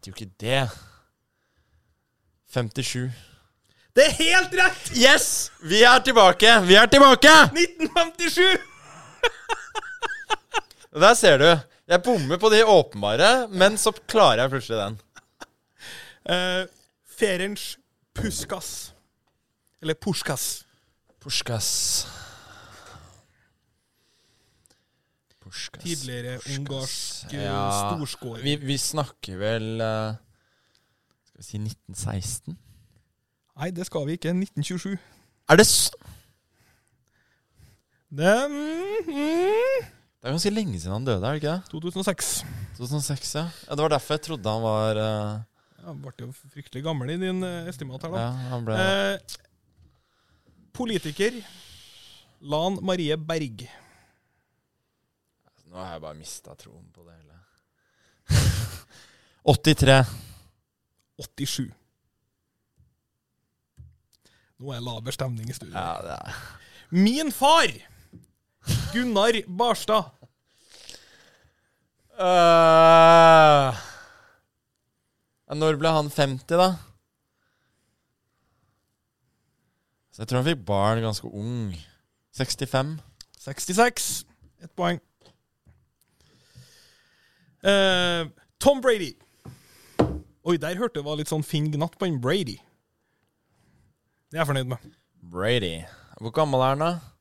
Vet 0.04 0.10
jo 0.10 0.24
ikke 0.24 0.34
det. 0.40 0.70
57. 2.52 3.12
Det 3.96 4.04
er 4.04 4.10
helt 4.18 4.56
rett! 4.58 4.90
Yes! 4.92 5.52
Vi 5.64 5.80
er 5.80 6.02
tilbake! 6.04 6.50
Vi 6.68 6.74
er 6.76 6.90
tilbake! 6.92 7.32
1957! 7.56 8.60
Der 11.04 11.14
ser 11.14 11.38
du. 11.40 11.48
Jeg 11.88 12.02
bommer 12.04 12.36
på 12.36 12.50
de 12.52 12.60
åpenbare, 12.66 13.48
men 13.48 13.78
så 13.80 13.94
klarer 14.04 14.44
jeg 14.44 14.52
plutselig 14.52 14.82
den. 14.82 15.00
Uh, 16.28 16.68
Ferenc 17.16 17.64
Puskas. 18.14 18.92
Eller 19.80 19.94
Puskas. 19.94 20.66
Puskas. 21.20 21.72
Puskas. 25.54 25.82
Tidligere 25.84 26.38
ungarsk 26.56 27.34
eh, 27.34 27.44
Ja, 27.46 27.94
storskårer. 27.94 28.42
Vi, 28.42 28.56
vi 28.58 28.76
snakker 28.80 29.38
vel 29.38 29.68
eh, 29.84 30.16
Skal 31.28 31.38
vi 31.38 31.46
si 31.46 31.60
1916? 31.60 32.56
Nei, 33.54 33.68
det 33.70 33.86
skal 33.86 34.08
vi 34.08 34.16
ikke. 34.18 34.32
1927. 34.34 34.96
Er 35.46 35.60
det 35.60 35.66
s 35.68 35.76
Det 38.10 38.34
mm, 38.50 39.06
mm, 39.06 39.84
Det 39.86 40.26
er 40.26 40.34
ganske 40.34 40.54
lenge 40.54 40.80
siden 40.80 40.96
han 40.96 41.06
døde, 41.06 41.22
er 41.22 41.36
det 41.36 41.42
ikke 41.42 41.54
det? 41.54 41.70
2006. 41.70 42.32
2006, 42.80 43.34
ja. 43.38 43.46
ja. 43.68 43.78
Det 43.78 43.86
var 43.86 43.94
derfor 43.94 44.18
jeg 44.18 44.24
trodde 44.26 44.56
han 44.56 44.66
var 44.66 44.98
uh... 44.98 45.38
Ja, 45.78 45.86
Han 45.92 46.02
ble 46.02 46.14
jo 46.18 46.32
fryktelig 46.34 46.82
gammel 46.82 47.14
i 47.14 47.20
din 47.20 47.44
uh, 47.44 47.68
estimat 47.70 48.02
her, 48.02 48.10
da. 48.16 48.26
Ja, 48.26 48.50
han 48.50 48.66
ble 48.66 48.78
Eh, 48.80 49.38
politiker 50.74 51.38
Lan 52.42 52.80
Marie 52.82 53.14
Berg. 53.16 53.68
Nå 55.74 55.82
har 55.82 55.96
jeg 55.96 56.02
bare 56.04 56.14
mista 56.14 56.52
troen 56.54 56.84
på 56.94 57.02
det 57.02 57.16
hele. 57.16 57.40
83. 59.66 59.96
87. 61.18 61.64
Nå 64.62 64.70
er 64.70 64.84
laber 64.86 65.14
stemning 65.14 65.50
i 65.50 65.56
studio. 65.56 65.74
Ja, 65.74 65.98
det 66.04 66.14
er 66.14 66.38
Min 66.94 67.32
far! 67.34 67.72
Gunnar 68.94 69.40
Barstad. 69.50 70.12
Uh, 72.14 73.74
Når 75.58 75.80
ble 75.80 75.90
han 75.96 76.10
50, 76.10 76.54
da? 76.54 76.68
Så 80.14 80.22
jeg 80.22 80.30
tror 80.30 80.38
han 80.40 80.46
fikk 80.46 80.62
barn 80.68 81.02
ganske 81.02 81.26
ung. 81.26 81.74
65. 82.38 82.94
66. 83.42 84.12
Ett 84.62 84.72
poeng. 84.78 85.02
Eh, 87.64 88.26
Tom 88.60 88.80
Brady. 88.84 89.14
Oi, 90.44 90.58
der 90.60 90.76
hørte 90.76 91.00
jeg 91.00 91.06
var 91.06 91.16
litt 91.16 91.30
sånn 91.32 91.44
fin 91.46 91.70
Gnatt 91.72 91.96
på 91.96 92.04
en 92.04 92.20
Brady. 92.20 92.58
Det 94.28 94.36
er 94.36 94.42
jeg 94.42 94.50
fornøyd 94.50 94.68
med. 94.74 94.90
Brady. 95.32 95.78
Hvor 96.20 96.34
gammel 96.36 96.60
er 96.60 96.74
han, 96.74 96.84
da? 96.84 97.14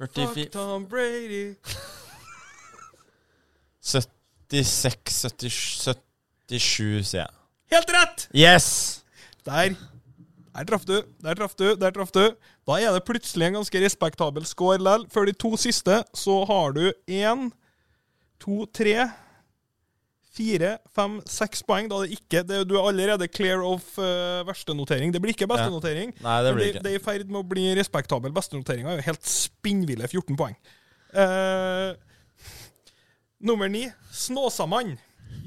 44 0.00 0.32
Fuck 0.32 0.52
Tom 0.54 0.86
Brady. 0.88 1.42
76 3.82 5.12
77, 5.12 5.60
77, 6.48 7.04
sier 7.10 7.26
jeg. 7.26 7.34
Helt 7.72 7.92
rett! 7.92 8.28
Yes! 8.32 8.68
Der. 9.44 9.74
Der 10.52 10.66
traff 10.68 10.84
du, 10.88 10.98
der 11.24 11.36
traff 11.36 11.54
du, 11.56 11.66
der 11.80 11.92
traff 11.92 12.12
du. 12.12 12.24
Da 12.68 12.76
er 12.78 12.92
det 12.94 13.04
plutselig 13.08 13.48
en 13.48 13.58
ganske 13.60 13.80
respektabel 13.84 14.44
score 14.48 14.78
likevel. 14.80 15.06
Før 15.12 15.28
de 15.28 15.34
to 15.36 15.52
siste 15.60 16.02
så 16.16 16.38
har 16.48 16.76
du 16.76 16.84
én, 17.08 17.50
to, 18.40 18.64
tre, 18.72 19.08
fire, 20.32 20.76
fem, 20.96 21.18
seks 21.28 21.64
poeng. 21.66 21.90
Da 21.90 22.02
det 22.02 22.16
ikke 22.16 22.42
det, 22.48 22.62
Du 22.68 22.76
er 22.78 22.88
allerede 22.88 23.28
clear 23.28 23.64
of 23.66 23.84
uh, 24.00 24.42
verstenotering. 24.48 25.12
Det 25.14 25.22
blir 25.22 25.36
ikke 25.36 25.50
bestenotering. 25.50 26.14
Nei, 26.24 26.38
det 26.46 26.54
blir 26.56 26.70
ikke. 26.72 26.84
det 26.86 26.94
er 26.94 27.00
i 27.00 27.04
ferd 27.04 27.28
med 27.28 27.42
å 27.42 27.48
bli 27.54 27.66
respektabel. 27.78 28.34
Bestenoteringa 28.34 28.94
er 28.94 29.02
jo 29.02 29.08
helt 29.10 29.28
spinnville 29.28 30.08
14 30.08 30.38
poeng. 30.40 30.56
Uh, 31.12 31.92
nummer 33.42 33.68
ni, 33.72 33.86
Snåsamann. 34.12 34.96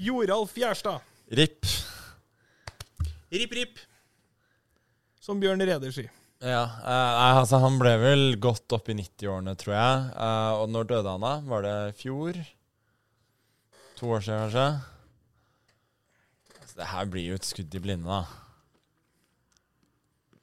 Joralf 0.02 0.54
Gjerstad. 0.58 1.02
RIP. 1.32 1.66
Rip, 3.34 3.58
rip. 3.58 3.82
Som 5.22 5.42
Bjørn 5.42 5.64
Reder 5.66 5.94
sier. 5.94 6.12
Ja, 6.44 6.66
eh, 6.84 7.38
altså 7.40 7.58
Han 7.64 7.80
ble 7.80 7.96
vel 8.02 8.26
godt 8.42 8.76
opp 8.76 8.90
i 8.92 8.98
90-årene, 8.98 9.56
tror 9.58 9.74
jeg. 9.74 10.04
Eh, 10.14 10.52
og 10.60 10.70
når 10.74 10.90
døde 10.92 11.16
han, 11.16 11.24
da? 11.26 11.34
Var 11.48 11.66
det 11.66 11.76
i 11.88 11.96
fjor? 12.04 12.40
To 13.96 14.12
år 14.12 14.20
siden, 14.20 14.40
kanskje? 14.40 14.66
Altså, 16.62 16.76
det 16.78 16.88
her 16.88 17.06
blir 17.06 17.28
jo 17.30 17.34
et 17.34 17.46
skudd 17.46 17.76
i 17.76 17.80
blinde, 17.80 18.10
da. 18.10 18.24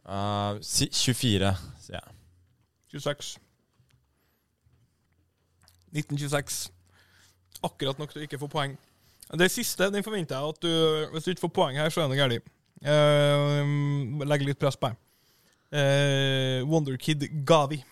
Uh, 0.02 0.60
si, 0.64 0.88
24, 0.92 1.50
sier 1.80 1.98
jeg. 1.98 2.14
26. 2.90 3.36
1926. 5.92 6.72
Akkurat 7.62 8.00
nok 8.00 8.12
til 8.12 8.22
å 8.22 8.26
ikke 8.26 8.40
få 8.40 8.48
poeng. 8.50 8.74
Det 9.38 9.50
siste 9.52 9.88
den 9.92 10.04
forventer 10.04 10.36
jeg 10.36 10.48
at 10.48 10.58
du 10.64 11.12
Hvis 11.12 11.24
du 11.24 11.30
ikke 11.30 11.46
får 11.46 11.52
poeng 11.56 11.78
her, 11.78 11.92
så 11.92 12.02
er 12.02 12.10
det 12.10 12.18
galt. 12.18 12.50
Uh, 12.82 14.24
legger 14.26 14.48
litt 14.48 14.60
press 14.60 14.76
på 14.80 14.90
deg. 14.90 14.98
Uh, 15.72 16.68
Wonderkid 16.68 17.28
Gavi. 17.46 17.82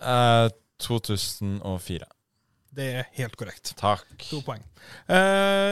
Uh, 0.00 0.48
2004. 0.80 2.06
Det 2.80 2.86
er 2.96 3.08
helt 3.18 3.34
korrekt. 3.36 3.74
Takk. 3.76 4.06
To 4.30 4.38
poeng. 4.46 4.62
Eh, 5.10 5.16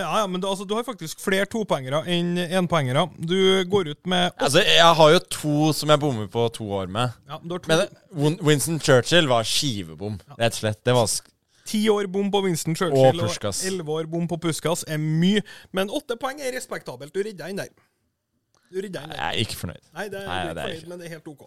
ja, 0.02 0.18
ja, 0.20 0.26
men 0.28 0.42
du, 0.42 0.46
altså, 0.50 0.66
du 0.68 0.74
har 0.76 0.84
faktisk 0.84 1.22
flere 1.24 1.46
topoengere 1.48 2.02
enn 2.12 2.34
énpoengere. 2.59 3.06
Du 3.16 3.64
går 3.70 3.88
ut 3.94 4.06
med 4.12 4.26
åtte- 4.34 4.44
Altså, 4.44 4.61
Jeg 4.66 4.94
har 4.98 5.11
jo 5.14 5.18
to 5.32 5.72
som 5.72 5.88
jeg 5.94 6.00
bommer 6.02 6.26
på 6.28 6.44
to 6.52 6.66
år 6.82 6.86
med. 6.92 7.14
ja, 7.30 7.38
du 7.40 7.54
har 7.54 7.59
to, 7.64 7.68
Men 7.68 7.88
Win- 8.12 8.38
Winston 8.44 8.78
Churchill 8.80 9.26
var 9.30 9.42
skivebom, 9.48 10.20
rett 10.38 10.52
og 10.52 10.61
slett. 10.61 10.84
Det 10.84 10.94
var 10.94 11.06
sk 11.06 11.24
Ti 11.68 11.82
år 11.92 12.06
bom 12.12 12.30
på 12.32 12.40
Winston 12.44 12.72
Og 12.72 12.76
Churchill 12.78 13.20
og 13.20 13.28
Puskas. 13.28 13.64
elleve 13.66 13.88
år 13.92 14.06
bom 14.11 14.26
på 14.28 14.36
Puskas 14.40 14.84
er 14.88 14.96
mye. 14.98 15.42
Men 15.72 15.88
åtte 15.90 16.16
poeng 16.20 16.40
er 16.40 16.52
respektabelt. 16.56 17.12
Du 17.12 17.20
redda 17.22 17.48
inn 17.48 17.56
der. 17.56 17.68
Du 18.72 18.80
redda 18.80 19.02
inn 19.04 19.11
Jeg 19.11 19.20
er 19.20 19.32
ikke 19.44 19.56
fornøyd. 19.56 19.82
Nei, 19.94 20.09
det 20.09 20.22
er, 20.22 20.26
Nei, 20.26 20.44
du 20.44 20.48
er 20.50 20.54
det 20.54 20.62
er 20.62 20.66
fornøyd, 20.68 20.78
ikke. 20.78 20.88
men 20.88 20.98
det 20.98 21.06
er 21.06 21.11
helt 21.16 21.28
OK. 21.28 21.42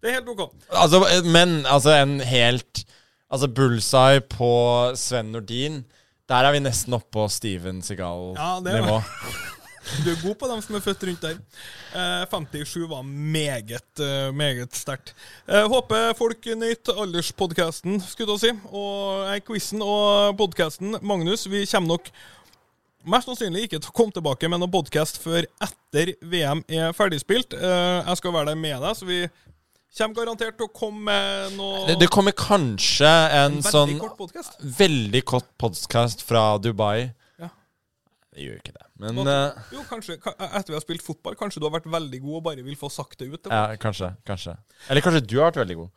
Det 0.00 0.08
er 0.10 0.14
helt 0.14 0.28
OK. 0.28 0.54
Altså, 0.72 1.22
men 1.24 1.66
altså 1.66 1.90
en 2.02 2.20
helt 2.20 2.84
Altså 3.30 3.46
bullseye 3.48 4.20
på 4.26 4.50
Sven 4.98 5.30
Nordin. 5.32 5.84
Der 6.30 6.46
er 6.46 6.54
vi 6.54 6.62
nesten 6.62 6.94
oppe 6.94 7.10
på 7.14 7.28
Steven 7.30 7.82
Segal-nivå. 7.82 8.98
Ja. 8.98 9.34
Du 10.04 10.10
er 10.12 10.18
god 10.22 10.34
på 10.38 10.48
dem 10.50 10.60
som 10.62 10.76
er 10.76 10.82
født 10.84 11.04
rundt 11.08 11.22
der. 11.24 11.38
Eh, 11.96 12.26
57 12.30 12.84
var 12.90 13.02
meget, 13.02 14.02
eh, 14.04 14.28
meget 14.34 14.76
sterkt. 14.76 15.14
Eh, 15.48 15.64
håper 15.72 16.12
folk 16.18 16.46
nøt 16.56 16.90
alderspodkasten, 16.92 18.00
skulle 18.00 18.36
jeg 18.36 18.40
si. 18.40 18.52
Og 18.70 19.24
eh, 19.34 19.40
quizen 19.46 19.82
og 19.82 20.36
podkasten. 20.38 20.98
Magnus, 21.02 21.46
vi 21.50 21.64
kommer 21.66 21.96
nok 21.96 22.10
mest 23.08 23.30
sannsynlig 23.30 23.64
ikke 23.66 23.80
til 23.80 23.88
å 23.88 23.96
komme 23.96 24.12
tilbake 24.12 24.48
med 24.52 24.60
noen 24.60 24.72
podkast 24.74 25.18
før 25.22 25.46
etter 25.64 26.12
VM 26.20 26.60
er 26.68 26.92
ferdigspilt. 26.92 27.56
Eh, 27.56 28.02
jeg 28.04 28.20
skal 28.20 28.36
være 28.36 28.52
der 28.52 28.60
med 28.60 28.82
deg, 28.84 28.98
så 28.98 29.08
vi 29.08 29.22
kommer 29.98 30.14
garantert 30.20 30.56
til 30.58 30.66
å 30.68 30.72
komme 30.72 31.02
med 31.10 31.56
noe 31.58 31.86
Det, 31.88 31.96
det 32.00 32.08
kommer 32.14 32.32
kanskje 32.36 33.08
en, 33.10 33.56
veldig 33.58 33.72
sånn 33.74 33.94
kort 34.00 34.16
podcast. 34.20 34.60
veldig 34.78 35.22
kort 35.28 35.48
podkast 35.58 36.22
fra 36.26 36.44
Dubai. 36.62 37.10
Ja. 37.40 37.48
Det 38.34 38.44
gjør 38.46 38.60
ikke 38.60 38.74
det. 38.76 38.86
Men 39.00 39.16
Nå, 39.16 39.24
eh, 39.26 39.72
Jo, 39.72 39.82
kanskje, 39.88 40.18
ka- 40.22 40.36
etter 40.38 40.68
vi 40.74 40.78
har 40.78 40.84
spilt 40.84 41.02
fotball, 41.02 41.34
kanskje 41.40 41.58
du 41.60 41.66
har 41.66 41.74
vært 41.80 41.88
veldig 41.90 42.20
god 42.22 42.36
og 42.36 42.42
bare 42.50 42.62
vil 42.62 42.76
få 42.76 42.90
sagt 42.92 43.18
det 43.18 43.30
ut. 43.32 43.46
ja, 43.50 43.64
kanskje. 43.80 44.12
Kanskje. 44.26 44.56
Eller 44.88 45.00
kanskje 45.02 45.26
du 45.26 45.38
har 45.40 45.50
vært 45.50 45.62
veldig 45.64 45.76
god. 45.82 45.90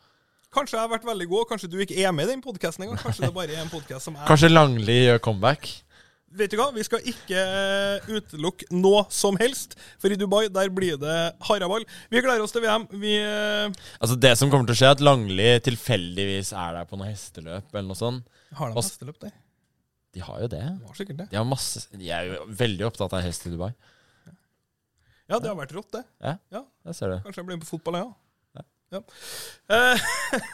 Kanskje 0.54 0.78
jeg 0.78 0.82
har 0.86 0.90
vært 0.92 1.06
veldig 1.06 1.28
god, 1.30 1.40
og 1.42 1.50
kanskje 1.50 1.70
du 1.70 1.78
ikke 1.82 1.98
er 2.06 2.12
med 2.14 2.28
i 2.28 2.32
den 2.34 2.42
podkasten 2.42 2.84
engang. 2.86 3.00
Kanskje 3.02 3.26
det 3.26 3.34
bare 3.34 3.50
er 3.56 3.62
en 3.64 3.70
podkast 3.72 4.06
som 4.06 4.16
er 4.16 4.28
Kanskje 4.30 4.50
Langli 4.54 5.00
gjør 5.08 5.20
comeback. 5.20 5.70
Vet 6.34 6.50
du 6.54 6.58
hva, 6.58 6.68
vi 6.74 6.82
skal 6.86 7.04
ikke 7.10 7.38
eh, 7.38 8.08
utelukke 8.10 8.66
noe 8.74 9.04
som 9.14 9.38
helst, 9.38 9.76
for 10.02 10.14
i 10.14 10.18
Dubai 10.18 10.48
der 10.50 10.72
blir 10.74 10.98
det 11.02 11.18
haraball. 11.46 11.86
Vi 12.10 12.24
gleder 12.26 12.42
oss 12.42 12.56
til 12.56 12.64
VM. 12.66 12.88
Vi 13.02 13.14
eh, 13.22 13.70
Altså 14.00 14.18
Det 14.18 14.34
som 14.40 14.50
kommer 14.50 14.66
til 14.70 14.74
å 14.74 14.80
skje, 14.80 14.90
er 14.90 14.98
at 14.98 15.04
Langli 15.06 15.50
tilfeldigvis 15.68 16.54
er 16.58 16.80
der 16.80 16.90
på 16.90 16.98
noe 16.98 17.12
hesteløp 17.12 17.70
eller 17.76 17.90
noe 17.92 18.00
sånt. 18.00 18.26
har 18.58 18.74
de 18.74 18.82
hesteløp 18.82 19.22
der. 19.22 19.36
De 20.14 20.22
har 20.22 20.42
jo 20.44 20.50
det. 20.50 20.64
De, 20.98 21.06
det. 21.18 21.30
De 21.32 21.38
har 21.40 21.46
masse 21.50 21.88
De 21.98 22.10
er 22.14 22.28
jo 22.30 22.44
veldig 22.64 22.86
opptatt 22.90 23.14
av 23.18 23.24
hest 23.26 23.48
i 23.50 23.54
Dubai. 23.54 23.72
Ja, 25.30 25.40
det 25.40 25.48
har 25.50 25.56
vært 25.58 25.74
rått, 25.74 25.92
det. 25.96 26.04
Ja, 26.22 26.38
Ja. 26.54 26.66
Jeg 26.90 26.98
ser 26.98 27.14
det. 27.14 27.22
Kanskje 27.24 27.40
jeg 27.42 27.48
blir 27.48 27.58
med 27.58 27.66
på 27.66 27.76
fotball, 27.78 28.02
jeg 28.02 28.10
òg. 28.10 28.20
Ja. 28.94 29.00
Eh, 29.74 30.04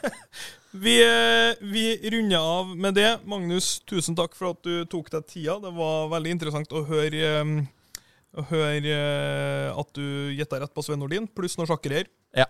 vi, 0.72 0.96
eh, 1.02 1.56
vi 1.62 2.10
runder 2.12 2.38
av 2.38 2.78
med 2.78 2.94
det. 2.94 3.20
Magnus, 3.26 3.80
tusen 3.90 4.16
takk 4.18 4.36
for 4.38 4.54
at 4.54 4.62
du 4.64 4.86
tok 4.86 5.10
deg 5.14 5.26
tida. 5.28 5.58
Det 5.64 5.74
var 5.74 6.10
veldig 6.14 6.36
interessant 6.36 6.74
å 6.76 6.86
høre, 6.86 7.24
eh, 7.42 8.04
å 8.38 8.46
høre 8.52 8.94
eh, 8.94 9.70
at 9.74 9.94
du 9.98 10.36
gjetta 10.38 10.62
rett 10.62 10.74
på 10.74 10.86
Svein 10.86 11.02
Nordin, 11.02 11.28
pluss 11.28 11.58
noen 11.58 11.70
sjakkerier. 11.70 12.10
Ja. 12.38 12.46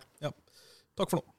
Takk 1.00 1.10
for 1.10 1.22
nå. 1.22 1.39